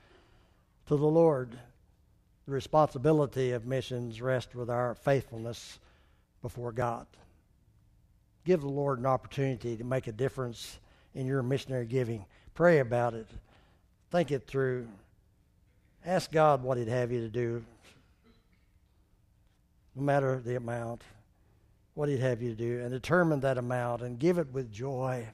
to 0.87 0.95
the 0.95 1.05
Lord. 1.05 1.51
The 2.45 2.53
responsibility 2.53 3.51
of 3.51 3.65
missions 3.65 4.21
rests 4.21 4.55
with 4.55 4.69
our 4.69 4.95
faithfulness 4.95 5.79
before 6.41 6.71
God. 6.71 7.05
Give 8.45 8.61
the 8.61 8.67
Lord 8.67 8.99
an 8.99 9.05
opportunity 9.05 9.75
to 9.75 9.83
make 9.83 10.07
a 10.07 10.13
difference 10.13 10.79
in 11.13 11.27
your 11.27 11.43
missionary 11.43 11.85
giving. 11.85 12.25
Pray 12.53 12.79
about 12.79 13.13
it. 13.13 13.27
Think 14.09 14.31
it 14.31 14.47
through. 14.47 14.87
Ask 16.05 16.31
God 16.31 16.63
what 16.63 16.77
He'd 16.77 16.87
have 16.87 17.11
you 17.11 17.19
to 17.19 17.29
do, 17.29 17.61
no 19.95 20.03
matter 20.03 20.41
the 20.43 20.55
amount, 20.55 21.01
what 21.93 22.09
He'd 22.09 22.19
have 22.19 22.41
you 22.41 22.49
to 22.49 22.55
do, 22.55 22.81
and 22.81 22.91
determine 22.91 23.39
that 23.41 23.57
amount 23.57 24.01
and 24.01 24.17
give 24.17 24.37
it 24.37 24.51
with 24.51 24.71
joy 24.71 25.27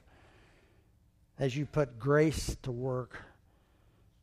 as 1.38 1.56
you 1.56 1.64
put 1.64 1.98
grace 1.98 2.56
to 2.62 2.70
work 2.70 3.18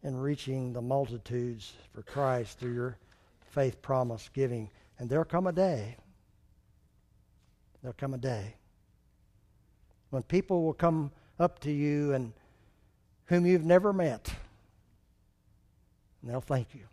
in 0.04 0.16
reaching 0.16 0.72
the 0.72 0.82
multitudes 0.82 1.74
for 1.94 2.04
Christ 2.04 2.60
through 2.60 2.74
your 2.74 2.98
faith 3.52 3.82
promise 3.82 4.30
giving. 4.34 4.70
And 5.00 5.10
there'll 5.10 5.26
come 5.26 5.48
a 5.48 5.52
day, 5.52 5.98
there'll 7.82 7.96
come 7.98 8.14
a 8.14 8.20
day 8.20 8.56
when 10.10 10.24
people 10.24 10.64
will 10.64 10.74
come 10.74 11.12
up 11.40 11.60
to 11.60 11.72
you 11.72 12.14
and 12.14 12.34
whom 13.26 13.46
you've 13.46 13.66
never 13.66 13.92
met, 13.92 14.34
and 16.22 16.32
they'll 16.32 16.42
thank 16.42 16.74
you. 16.74 16.88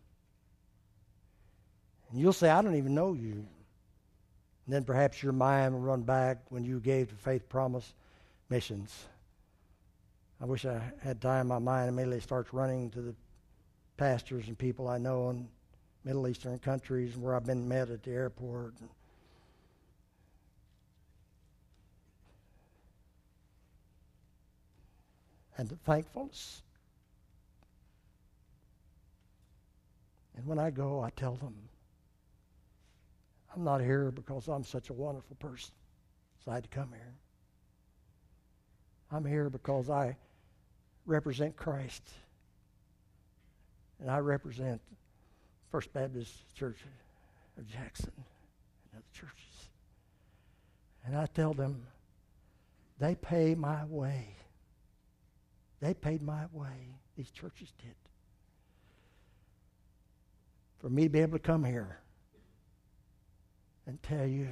And 2.10 2.20
you'll 2.20 2.32
say, 2.32 2.50
I 2.50 2.62
don't 2.62 2.76
even 2.76 2.94
know 2.94 3.12
you. 3.12 3.46
And 4.66 4.74
then 4.74 4.84
perhaps 4.84 5.22
your 5.22 5.32
mind 5.32 5.74
will 5.74 5.80
run 5.80 6.02
back 6.02 6.38
when 6.48 6.64
you 6.64 6.80
gave 6.80 7.08
the 7.08 7.16
faith 7.16 7.48
promise 7.48 7.92
missions. 8.48 9.06
I 10.40 10.46
wish 10.46 10.64
I 10.64 10.80
had 11.02 11.20
time. 11.20 11.48
My 11.48 11.58
mind 11.58 11.88
immediately 11.88 12.20
starts 12.20 12.52
running 12.52 12.90
to 12.90 13.02
the 13.02 13.14
pastors 13.96 14.48
and 14.48 14.58
people 14.58 14.88
I 14.88 14.98
know 14.98 15.30
in 15.30 15.48
Middle 16.04 16.26
Eastern 16.28 16.58
countries 16.58 17.16
where 17.16 17.34
I've 17.34 17.46
been 17.46 17.68
met 17.68 17.90
at 17.90 18.02
the 18.02 18.10
airport. 18.10 18.74
And 25.56 25.68
the 25.68 25.76
thankfulness. 25.76 26.62
And 30.36 30.46
when 30.46 30.58
I 30.58 30.70
go, 30.70 31.00
I 31.00 31.10
tell 31.10 31.36
them, 31.36 31.54
I'm 33.54 33.62
not 33.62 33.80
here 33.80 34.10
because 34.10 34.48
I'm 34.48 34.64
such 34.64 34.90
a 34.90 34.92
wonderful 34.92 35.36
person, 35.36 35.72
so 36.44 36.50
I 36.50 36.54
had 36.54 36.64
to 36.64 36.70
come 36.70 36.88
here. 36.88 37.14
I'm 39.12 39.24
here 39.24 39.48
because 39.48 39.90
I 39.90 40.16
represent 41.06 41.54
Christ. 41.56 42.02
And 44.00 44.10
I 44.10 44.18
represent 44.18 44.80
First 45.70 45.92
Baptist 45.92 46.32
Church 46.56 46.78
of 47.56 47.66
Jackson 47.68 48.12
and 48.16 48.24
other 48.96 49.04
churches. 49.12 49.68
And 51.06 51.16
I 51.16 51.26
tell 51.26 51.54
them, 51.54 51.86
they 52.98 53.14
pay 53.14 53.54
my 53.54 53.84
way. 53.84 54.34
They 55.80 55.94
paid 55.94 56.22
my 56.22 56.46
way. 56.52 56.96
These 57.16 57.30
churches 57.30 57.72
did. 57.80 57.94
For 60.78 60.88
me 60.90 61.04
to 61.04 61.08
be 61.08 61.20
able 61.20 61.38
to 61.38 61.38
come 61.38 61.64
here 61.64 62.00
and 63.86 64.02
tell 64.02 64.26
you 64.26 64.48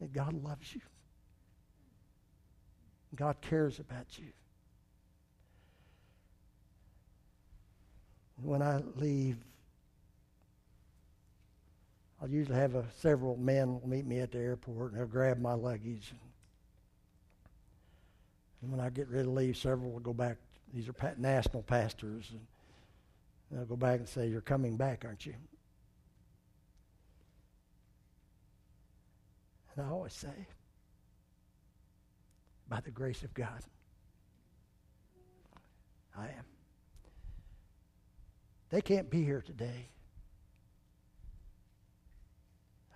that 0.00 0.12
God 0.12 0.32
loves 0.42 0.74
you. 0.74 0.80
God 3.14 3.40
cares 3.40 3.78
about 3.78 4.18
you. 4.18 4.28
When 8.42 8.62
I 8.62 8.80
leave, 8.96 9.36
I'll 12.22 12.28
usually 12.28 12.56
have 12.56 12.74
a, 12.74 12.84
several 12.98 13.36
men 13.36 13.80
meet 13.84 14.06
me 14.06 14.20
at 14.20 14.32
the 14.32 14.38
airport 14.38 14.92
and 14.92 15.00
they'll 15.00 15.06
grab 15.06 15.38
my 15.38 15.54
luggage. 15.54 16.12
And 18.62 18.70
when 18.70 18.80
I 18.80 18.90
get 18.90 19.08
ready 19.08 19.24
to 19.24 19.30
leave, 19.30 19.56
several 19.56 19.90
will 19.90 20.00
go 20.00 20.12
back. 20.12 20.36
These 20.72 20.88
are 20.88 21.14
national 21.16 21.62
pastors. 21.62 22.30
And 22.30 22.40
they'll 23.50 23.66
go 23.66 23.76
back 23.76 23.98
and 23.98 24.08
say, 24.08 24.28
You're 24.28 24.42
coming 24.42 24.76
back, 24.76 25.04
aren't 25.04 25.26
you? 25.26 25.34
And 29.76 29.86
I 29.86 29.90
always 29.90 30.12
say, 30.12 30.46
by 32.70 32.80
the 32.80 32.90
grace 32.90 33.22
of 33.24 33.34
God. 33.34 33.62
I 36.16 36.24
am. 36.24 36.44
They 38.70 38.80
can't 38.80 39.10
be 39.10 39.24
here 39.24 39.42
today. 39.44 39.88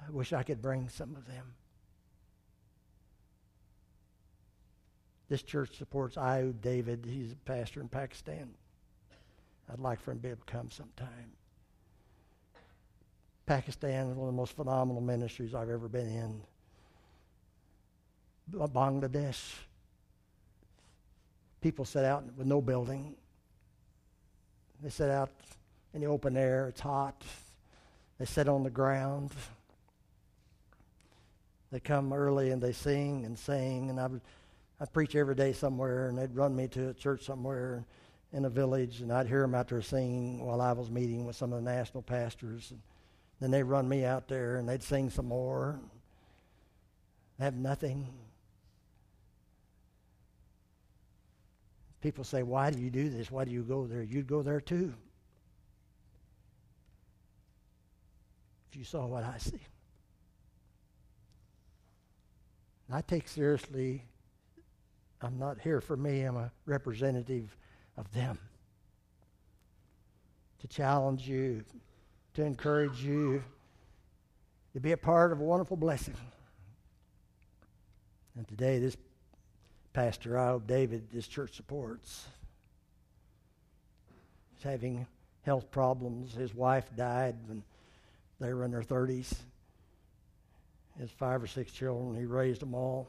I 0.07 0.11
wish 0.11 0.33
I 0.33 0.43
could 0.43 0.63
bring 0.63 0.89
some 0.89 1.17
of 1.17 1.27
them. 1.27 1.55
This 5.29 5.43
church 5.43 5.77
supports 5.79 6.17
Ayub 6.17 6.61
David. 6.61 7.07
He's 7.09 7.33
a 7.33 7.37
pastor 7.37 7.81
in 7.81 7.89
Pakistan. 7.89 8.51
I'd 9.73 9.81
like 9.81 10.01
for 10.01 10.13
him 10.13 10.19
to 10.19 10.23
be 10.23 10.29
able 10.29 10.43
to 10.47 10.53
come 10.53 10.71
sometime. 10.71 11.33
Pakistan 13.47 14.09
is 14.09 14.17
one 14.17 14.29
of 14.29 14.35
the 14.35 14.37
most 14.37 14.55
phenomenal 14.55 15.03
ministries 15.03 15.55
I've 15.55 15.71
ever 15.71 15.89
been 15.89 16.09
in. 16.09 16.43
Bangladesh. 18.51 19.55
People 21.61 21.85
set 21.85 22.05
out 22.05 22.25
with 22.37 22.47
no 22.47 22.61
building. 22.61 23.15
They 24.83 24.91
set 24.91 25.11
out 25.11 25.31
in 25.95 26.01
the 26.01 26.07
open 26.07 26.37
air. 26.37 26.69
It's 26.69 26.81
hot. 26.81 27.23
They 28.19 28.27
sit 28.27 28.49
on 28.49 28.63
the 28.63 28.71
ground. 28.71 29.31
They 31.73 31.81
come 31.81 32.13
early 32.13 32.51
and 32.51 32.63
they 32.63 32.73
sing 32.73 33.25
and 33.25 33.39
sing. 33.39 33.91
And 33.91 33.99
I, 33.99 34.09
I 34.81 34.85
preach 34.87 35.17
every 35.17 35.35
day 35.35 35.53
somewhere, 35.53 36.09
and 36.09 36.19
they'd 36.19 36.35
run 36.37 36.55
me 36.55 36.69
to 36.69 36.91
a 36.91 36.95
church 36.95 37.25
somewhere 37.25 37.85
in 38.33 38.45
a 38.45 38.51
village, 38.51 39.01
and 39.01 39.13
I'd 39.13 39.29
hear 39.29 39.41
them 39.41 39.55
out 39.55 39.69
there 39.69 39.81
singing 39.81 40.45
while 40.45 40.61
I 40.61 40.73
was 40.73 40.91
meeting 40.91 41.25
with 41.25 41.37
some 41.37 41.53
of 41.53 41.65
the 41.65 41.71
national 41.71 42.03
pastors. 42.03 42.71
And 42.71 42.81
then 43.41 43.51
they'd 43.51 43.63
run 43.63 43.89
me 43.89 44.05
out 44.05 44.29
there, 44.29 44.57
and 44.57 44.69
they'd 44.69 44.83
sing 44.83 45.09
some 45.09 45.27
more. 45.27 45.79
Have 47.39 47.55
nothing. 47.55 48.07
People 52.05 52.23
say, 52.23 52.43
Why 52.43 52.71
do 52.71 52.79
you 52.79 52.91
do 52.91 53.09
this? 53.09 53.31
Why 53.31 53.47
do 53.47 53.51
you 53.51 53.63
go 53.63 53.87
there? 53.87 54.03
You'd 54.03 54.27
go 54.27 54.43
there 54.43 54.61
too. 54.61 54.93
If 58.71 58.77
you 58.77 58.85
saw 58.85 59.07
what 59.07 59.25
I 59.25 59.39
see. 59.39 59.61
I 62.93 63.01
take 63.01 63.27
seriously, 63.27 64.05
I'm 65.23 65.39
not 65.39 65.59
here 65.59 65.81
for 65.81 65.97
me, 65.97 66.25
I'm 66.25 66.37
a 66.37 66.53
representative 66.67 67.57
of 67.97 68.13
them. 68.13 68.39
To 70.59 70.69
challenge 70.69 71.27
you, 71.27 71.65
to 72.35 72.45
encourage 72.45 73.03
you, 73.03 73.43
to 74.75 74.81
be 74.81 74.93
a 74.93 74.99
part 74.99 75.33
of 75.33 75.41
a 75.41 75.43
wonderful 75.43 75.79
blessing. 75.79 76.17
And 78.37 78.47
today, 78.47 78.79
this 78.79 78.99
Pastor 79.95 80.31
Ayub 80.31 80.67
David, 80.67 81.07
this 81.13 81.29
church 81.29 81.55
supports. 81.55 82.27
He's 84.57 84.65
having 84.65 85.07
health 85.43 85.71
problems. 85.71 86.35
His 86.35 86.53
wife 86.53 86.85
died 86.97 87.37
when 87.47 87.63
they 88.41 88.53
were 88.53 88.65
in 88.65 88.73
their 88.73 88.83
30s. 88.83 89.33
His 90.99 91.11
five 91.13 91.43
or 91.43 91.47
six 91.47 91.71
children, 91.71 92.19
he 92.19 92.27
raised 92.27 92.61
them 92.61 92.75
all. 92.75 93.07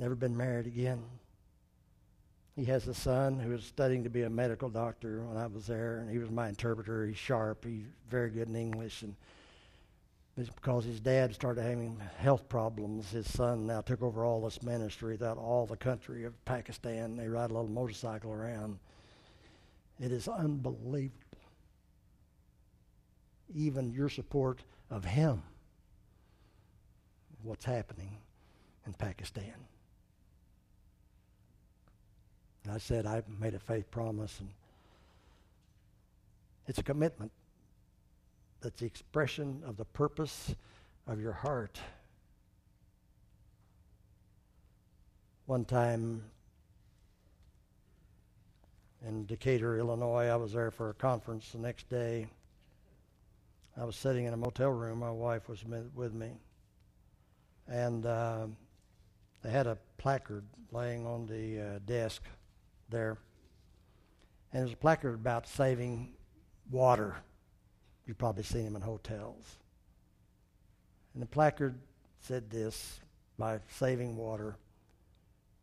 Never 0.00 0.16
been 0.16 0.36
married 0.36 0.66
again. 0.66 1.02
He 2.56 2.64
has 2.64 2.88
a 2.88 2.94
son 2.94 3.38
who 3.38 3.52
is 3.52 3.64
studying 3.64 4.02
to 4.04 4.10
be 4.10 4.22
a 4.22 4.30
medical 4.30 4.68
doctor 4.68 5.22
when 5.22 5.36
I 5.36 5.46
was 5.46 5.68
there, 5.68 5.98
and 5.98 6.10
he 6.10 6.18
was 6.18 6.30
my 6.30 6.48
interpreter. 6.48 7.06
He's 7.06 7.16
sharp. 7.16 7.64
He's 7.64 7.84
very 8.10 8.30
good 8.30 8.48
in 8.48 8.56
English, 8.56 9.02
and 9.02 9.14
it's 10.36 10.50
because 10.50 10.84
his 10.84 11.00
dad 11.00 11.34
started 11.34 11.62
having 11.62 11.98
health 12.18 12.46
problems. 12.48 13.10
His 13.10 13.30
son 13.32 13.66
now 13.66 13.80
took 13.80 14.02
over 14.02 14.22
all 14.22 14.42
this 14.42 14.62
ministry 14.62 15.16
throughout 15.16 15.38
all 15.38 15.64
the 15.64 15.76
country 15.76 16.24
of 16.24 16.44
Pakistan. 16.44 17.16
They 17.16 17.26
ride 17.26 17.50
a 17.50 17.54
little 17.54 17.68
motorcycle 17.68 18.32
around. 18.32 18.78
It 19.98 20.12
is 20.12 20.28
unbelievable. 20.28 21.16
Even 23.54 23.92
your 23.92 24.10
support 24.10 24.62
of 24.90 25.04
him 25.04 25.42
what's 27.42 27.64
happening 27.64 28.18
in 28.86 28.92
Pakistan. 28.92 29.54
And 32.64 32.74
I 32.74 32.78
said 32.78 33.06
I 33.06 33.22
made 33.40 33.54
a 33.54 33.58
faith 33.58 33.90
promise, 33.90 34.40
and 34.40 34.50
it's 36.66 36.78
a 36.78 36.82
commitment 36.82 37.30
that's 38.66 38.80
the 38.80 38.86
expression 38.86 39.62
of 39.64 39.76
the 39.76 39.84
purpose 39.84 40.52
of 41.06 41.20
your 41.20 41.30
heart. 41.30 41.78
One 45.44 45.64
time 45.64 46.24
in 49.06 49.24
Decatur, 49.24 49.78
Illinois, 49.78 50.26
I 50.26 50.34
was 50.34 50.52
there 50.52 50.72
for 50.72 50.90
a 50.90 50.94
conference 50.94 51.52
the 51.52 51.58
next 51.58 51.88
day. 51.88 52.26
I 53.80 53.84
was 53.84 53.94
sitting 53.94 54.24
in 54.24 54.34
a 54.34 54.36
motel 54.36 54.70
room. 54.70 54.98
My 54.98 55.12
wife 55.12 55.48
was 55.48 55.64
with 55.94 56.12
me. 56.12 56.32
And 57.68 58.04
uh, 58.04 58.48
they 59.44 59.50
had 59.52 59.68
a 59.68 59.78
placard 59.96 60.42
laying 60.72 61.06
on 61.06 61.26
the 61.26 61.60
uh, 61.60 61.78
desk 61.86 62.20
there. 62.88 63.16
And 64.52 64.62
there's 64.62 64.72
a 64.72 64.76
placard 64.76 65.14
about 65.14 65.46
saving 65.46 66.14
water. 66.68 67.14
You've 68.06 68.18
probably 68.18 68.44
seen 68.44 68.64
them 68.64 68.76
in 68.76 68.82
hotels. 68.82 69.56
And 71.14 71.22
the 71.22 71.26
placard 71.26 71.74
said 72.20 72.50
this 72.50 73.00
by 73.38 73.60
saving 73.70 74.16
water, 74.16 74.56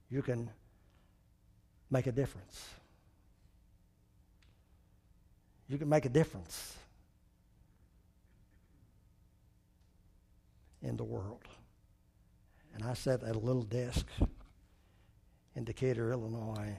you 0.09 0.21
can 0.21 0.49
make 1.89 2.07
a 2.07 2.11
difference. 2.11 2.69
You 5.69 5.77
can 5.77 5.89
make 5.89 6.05
a 6.05 6.09
difference 6.09 6.75
in 10.81 10.97
the 10.97 11.03
world. 11.03 11.43
And 12.75 12.83
I 12.83 12.93
sat 12.93 13.23
at 13.23 13.35
a 13.35 13.39
little 13.39 13.63
desk 13.63 14.05
in 15.55 15.63
Decatur, 15.63 16.11
Illinois, 16.11 16.75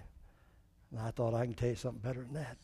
and 0.91 1.01
I 1.01 1.11
thought 1.11 1.35
I 1.35 1.45
can 1.45 1.55
tell 1.55 1.71
you 1.71 1.77
something 1.77 2.01
better 2.01 2.23
than 2.23 2.35
that. 2.35 2.57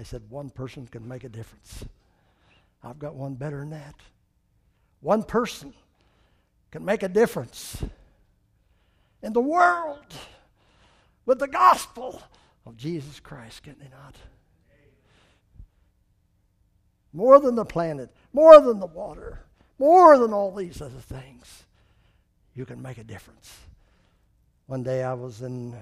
They 0.00 0.04
said 0.04 0.22
one 0.30 0.48
person 0.48 0.86
can 0.86 1.06
make 1.06 1.24
a 1.24 1.28
difference. 1.28 1.84
I've 2.82 2.98
got 2.98 3.16
one 3.16 3.34
better 3.34 3.60
than 3.60 3.68
that. 3.68 3.96
One 5.02 5.22
person 5.22 5.74
can 6.70 6.86
make 6.86 7.02
a 7.02 7.08
difference 7.08 7.84
in 9.22 9.34
the 9.34 9.42
world 9.42 10.06
with 11.26 11.38
the 11.38 11.48
gospel 11.48 12.22
of 12.64 12.78
Jesus 12.78 13.20
Christ, 13.20 13.62
can 13.62 13.76
they 13.78 13.90
not? 13.90 14.14
More 17.12 17.38
than 17.38 17.54
the 17.54 17.66
planet, 17.66 18.08
more 18.32 18.58
than 18.58 18.80
the 18.80 18.86
water, 18.86 19.40
more 19.78 20.16
than 20.16 20.32
all 20.32 20.54
these 20.54 20.80
other 20.80 21.00
things, 21.00 21.64
you 22.54 22.64
can 22.64 22.80
make 22.80 22.96
a 22.96 23.04
difference. 23.04 23.54
One 24.64 24.82
day 24.82 25.04
I 25.04 25.12
was 25.12 25.42
in 25.42 25.76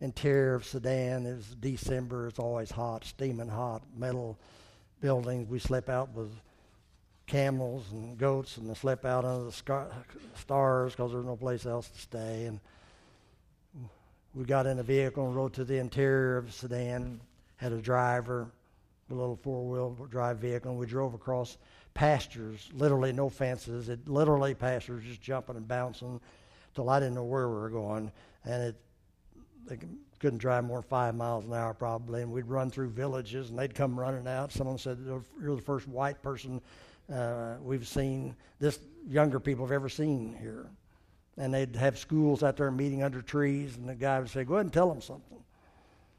interior 0.00 0.54
of 0.54 0.64
Sudan. 0.64 1.26
It 1.26 1.36
was 1.36 1.56
December. 1.60 2.28
It's 2.28 2.38
always 2.38 2.70
hot, 2.70 3.04
steaming 3.04 3.48
hot, 3.48 3.82
metal 3.96 4.38
buildings. 5.00 5.48
We 5.48 5.58
slept 5.58 5.88
out 5.88 6.14
with 6.14 6.30
camels 7.26 7.84
and 7.90 8.16
goats, 8.16 8.56
and 8.56 8.76
slept 8.76 9.04
out 9.04 9.24
under 9.24 9.44
the 9.44 9.52
stars 10.36 10.92
because 10.92 11.10
there 11.10 11.18
was 11.18 11.26
no 11.26 11.36
place 11.36 11.66
else 11.66 11.88
to 11.88 11.98
stay. 11.98 12.46
And 12.46 12.60
we 14.34 14.44
got 14.44 14.66
in 14.66 14.78
a 14.78 14.82
vehicle 14.82 15.26
and 15.26 15.34
rode 15.34 15.52
to 15.54 15.64
the 15.64 15.78
interior 15.78 16.36
of 16.36 16.52
Sudan. 16.52 17.20
Had 17.56 17.72
a 17.72 17.80
driver, 17.80 18.46
a 19.10 19.14
little 19.14 19.36
four-wheel 19.36 20.08
drive 20.10 20.38
vehicle, 20.38 20.72
and 20.72 20.78
we 20.78 20.86
drove 20.86 21.14
across 21.14 21.56
pastures, 21.94 22.68
literally 22.74 23.12
no 23.12 23.30
fences. 23.30 23.88
It 23.88 24.06
literally 24.06 24.54
pastures, 24.54 25.02
just 25.02 25.22
jumping 25.22 25.56
and 25.56 25.66
bouncing, 25.66 26.20
till 26.74 26.90
I 26.90 27.00
didn't 27.00 27.14
know 27.14 27.24
where 27.24 27.48
we 27.48 27.54
were 27.54 27.70
going. 27.70 28.12
And 28.44 28.62
it 28.62 28.76
they 29.66 29.78
couldn't 30.18 30.38
drive 30.38 30.64
more 30.64 30.80
than 30.80 30.88
five 30.88 31.14
miles 31.14 31.44
an 31.44 31.52
hour 31.52 31.74
probably, 31.74 32.22
and 32.22 32.30
we'd 32.30 32.46
run 32.46 32.70
through 32.70 32.90
villages, 32.90 33.50
and 33.50 33.58
they'd 33.58 33.74
come 33.74 33.98
running 33.98 34.26
out. 34.26 34.52
Someone 34.52 34.78
said, 34.78 34.98
"You're 35.40 35.56
the 35.56 35.62
first 35.62 35.88
white 35.88 36.22
person 36.22 36.60
uh, 37.12 37.56
we've 37.62 37.86
seen, 37.86 38.34
this 38.58 38.78
younger 39.08 39.40
people 39.40 39.64
have 39.64 39.72
ever 39.72 39.88
seen 39.88 40.34
here." 40.40 40.66
And 41.38 41.52
they'd 41.52 41.76
have 41.76 41.98
schools 41.98 42.42
out 42.42 42.56
there 42.56 42.70
meeting 42.70 43.02
under 43.02 43.20
trees, 43.20 43.76
and 43.76 43.88
the 43.88 43.94
guy 43.94 44.18
would 44.18 44.30
say, 44.30 44.44
"Go 44.44 44.54
ahead 44.54 44.66
and 44.66 44.72
tell 44.72 44.88
them 44.88 45.02
something." 45.02 45.42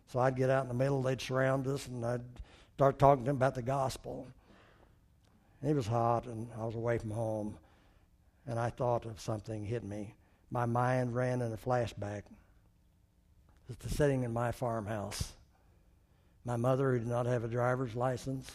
So 0.07 0.19
I'd 0.19 0.35
get 0.35 0.49
out 0.49 0.63
in 0.63 0.69
the 0.69 0.75
middle, 0.75 1.01
they'd 1.01 1.19
surround 1.19 1.67
us, 1.67 1.87
and 1.87 2.05
I'd 2.05 2.21
start 2.75 2.99
talking 2.99 3.23
to 3.25 3.29
them 3.29 3.37
about 3.37 3.55
the 3.55 3.61
gospel. 3.61 4.27
And 5.61 5.71
it 5.71 5.75
was 5.75 5.87
hot, 5.87 6.25
and 6.25 6.47
I 6.57 6.65
was 6.65 6.75
away 6.75 6.97
from 6.97 7.11
home, 7.11 7.57
and 8.45 8.59
I 8.59 8.69
thought 8.69 9.05
of 9.05 9.19
something 9.19 9.65
hit 9.65 9.83
me. 9.83 10.13
My 10.51 10.65
mind 10.65 11.15
ran 11.15 11.41
in 11.41 11.51
a 11.51 11.57
flashback 11.57 12.23
the 13.75 13.89
setting 13.89 14.23
in 14.23 14.31
my 14.31 14.51
farmhouse. 14.51 15.33
My 16.45 16.55
mother, 16.55 16.91
who 16.91 16.99
did 16.99 17.07
not 17.07 17.25
have 17.25 17.43
a 17.43 17.49
driver's 17.49 17.95
license, 17.95 18.49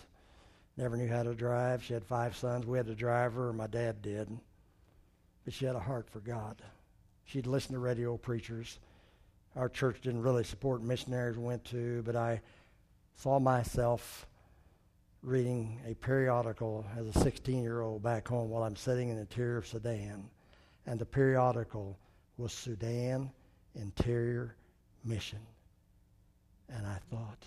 never 0.78 0.96
knew 0.96 1.08
how 1.08 1.22
to 1.22 1.34
drive. 1.34 1.82
She 1.82 1.92
had 1.92 2.04
five 2.04 2.34
sons. 2.34 2.66
We 2.66 2.78
had 2.78 2.88
a 2.88 2.94
driver, 2.94 3.52
my 3.52 3.66
dad 3.66 4.00
did. 4.00 4.28
But 5.44 5.52
she 5.52 5.66
had 5.66 5.76
a 5.76 5.80
heart 5.80 6.08
for 6.08 6.20
God. 6.20 6.62
She'd 7.24 7.46
listen 7.46 7.74
to 7.74 7.78
radio 7.78 8.16
preachers. 8.16 8.78
Our 9.54 9.68
church 9.68 10.00
didn't 10.00 10.22
really 10.22 10.44
support 10.44 10.82
missionaries 10.82 11.36
we 11.36 11.44
went 11.44 11.64
to, 11.66 12.02
but 12.06 12.16
I 12.16 12.40
saw 13.16 13.38
myself 13.38 14.26
reading 15.22 15.78
a 15.86 15.94
periodical 15.94 16.86
as 16.96 17.06
a 17.14 17.18
16 17.20 17.62
year 17.62 17.82
old 17.82 18.02
back 18.02 18.26
home 18.26 18.48
while 18.48 18.62
I'm 18.62 18.76
sitting 18.76 19.10
in 19.10 19.16
the 19.16 19.20
interior 19.20 19.58
of 19.58 19.66
Sudan. 19.66 20.30
And 20.86 20.98
the 20.98 21.06
periodical 21.06 21.98
was 22.38 22.52
Sudan 22.52 23.30
Interior 23.74 24.56
mission. 25.04 25.40
And 26.68 26.86
I 26.86 26.98
thought, 27.10 27.44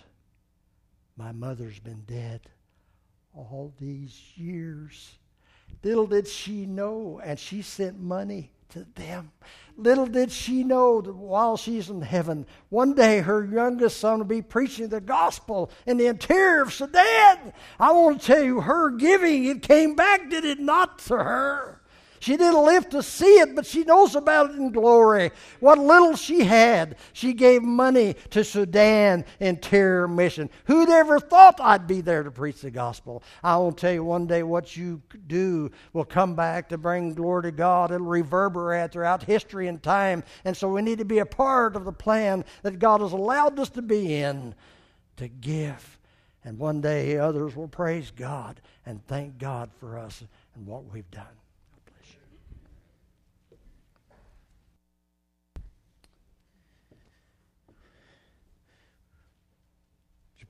my 1.17 1.31
mother's 1.31 1.79
been 1.79 2.03
dead 2.05 2.41
all 3.33 3.73
these 3.79 4.19
years. 4.35 5.17
Little 5.83 6.07
did 6.07 6.27
she 6.27 6.65
know, 6.65 7.21
and 7.23 7.39
she 7.39 7.61
sent 7.61 7.99
money 7.99 8.51
to 8.69 8.85
them. 8.95 9.31
Little 9.77 10.05
did 10.05 10.31
she 10.31 10.63
know 10.63 11.01
that 11.01 11.15
while 11.15 11.57
she's 11.57 11.89
in 11.89 12.01
heaven, 12.01 12.45
one 12.69 12.93
day 12.93 13.19
her 13.19 13.45
youngest 13.45 13.99
son 13.99 14.19
will 14.19 14.25
be 14.25 14.41
preaching 14.41 14.89
the 14.89 15.01
gospel 15.01 15.69
in 15.85 15.97
the 15.97 16.07
interior 16.07 16.61
of 16.61 16.73
Sudan. 16.73 17.53
I 17.79 17.91
want 17.91 18.21
to 18.21 18.27
tell 18.27 18.43
you, 18.43 18.61
her 18.61 18.89
giving, 18.91 19.45
it 19.45 19.61
came 19.61 19.95
back, 19.95 20.29
did 20.29 20.45
it 20.45 20.59
not, 20.59 20.99
to 20.99 21.17
her? 21.17 21.81
She 22.25 22.37
didn't 22.37 22.65
live 22.65 22.89
to 22.89 23.03
see 23.03 23.39
it, 23.39 23.55
but 23.55 23.67
she 23.67 23.83
knows 23.83 24.15
about 24.15 24.49
it 24.49 24.55
in 24.55 24.71
glory. 24.71 25.29
What 25.59 25.77
little 25.77 26.15
she 26.15 26.43
had, 26.43 26.95
she 27.13 27.33
gave 27.33 27.61
money 27.61 28.15
to 28.31 28.43
Sudan 28.43 29.25
Interior 29.39 30.07
Mission. 30.07 30.49
Who'd 30.65 30.89
ever 30.89 31.19
thought 31.19 31.59
I'd 31.61 31.85
be 31.85 32.01
there 32.01 32.23
to 32.23 32.31
preach 32.31 32.61
the 32.61 32.71
gospel? 32.71 33.21
I 33.43 33.57
will 33.57 33.71
tell 33.71 33.93
you 33.93 34.03
one 34.03 34.25
day 34.25 34.41
what 34.41 34.75
you 34.75 35.03
do 35.27 35.69
will 35.93 36.03
come 36.03 36.33
back 36.33 36.69
to 36.69 36.79
bring 36.79 37.13
glory 37.13 37.43
to 37.43 37.51
God. 37.51 37.91
It'll 37.91 38.07
reverberate 38.07 38.91
throughout 38.91 39.21
history 39.21 39.67
and 39.67 39.83
time. 39.83 40.23
And 40.45 40.57
so 40.57 40.67
we 40.67 40.81
need 40.81 40.97
to 40.97 41.05
be 41.05 41.19
a 41.19 41.27
part 41.27 41.75
of 41.75 41.85
the 41.85 41.93
plan 41.93 42.43
that 42.63 42.79
God 42.79 43.01
has 43.01 43.11
allowed 43.11 43.59
us 43.59 43.69
to 43.69 43.83
be 43.83 44.15
in 44.15 44.55
to 45.17 45.27
give. 45.27 45.99
And 46.43 46.57
one 46.57 46.81
day 46.81 47.19
others 47.19 47.55
will 47.55 47.67
praise 47.67 48.09
God 48.09 48.61
and 48.83 49.05
thank 49.05 49.37
God 49.37 49.69
for 49.79 49.99
us 49.99 50.23
and 50.55 50.65
what 50.65 50.91
we've 50.91 51.11
done. 51.11 51.27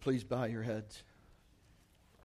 Please 0.05 0.23
bow 0.23 0.43
your 0.43 0.61
heads? 0.61 1.01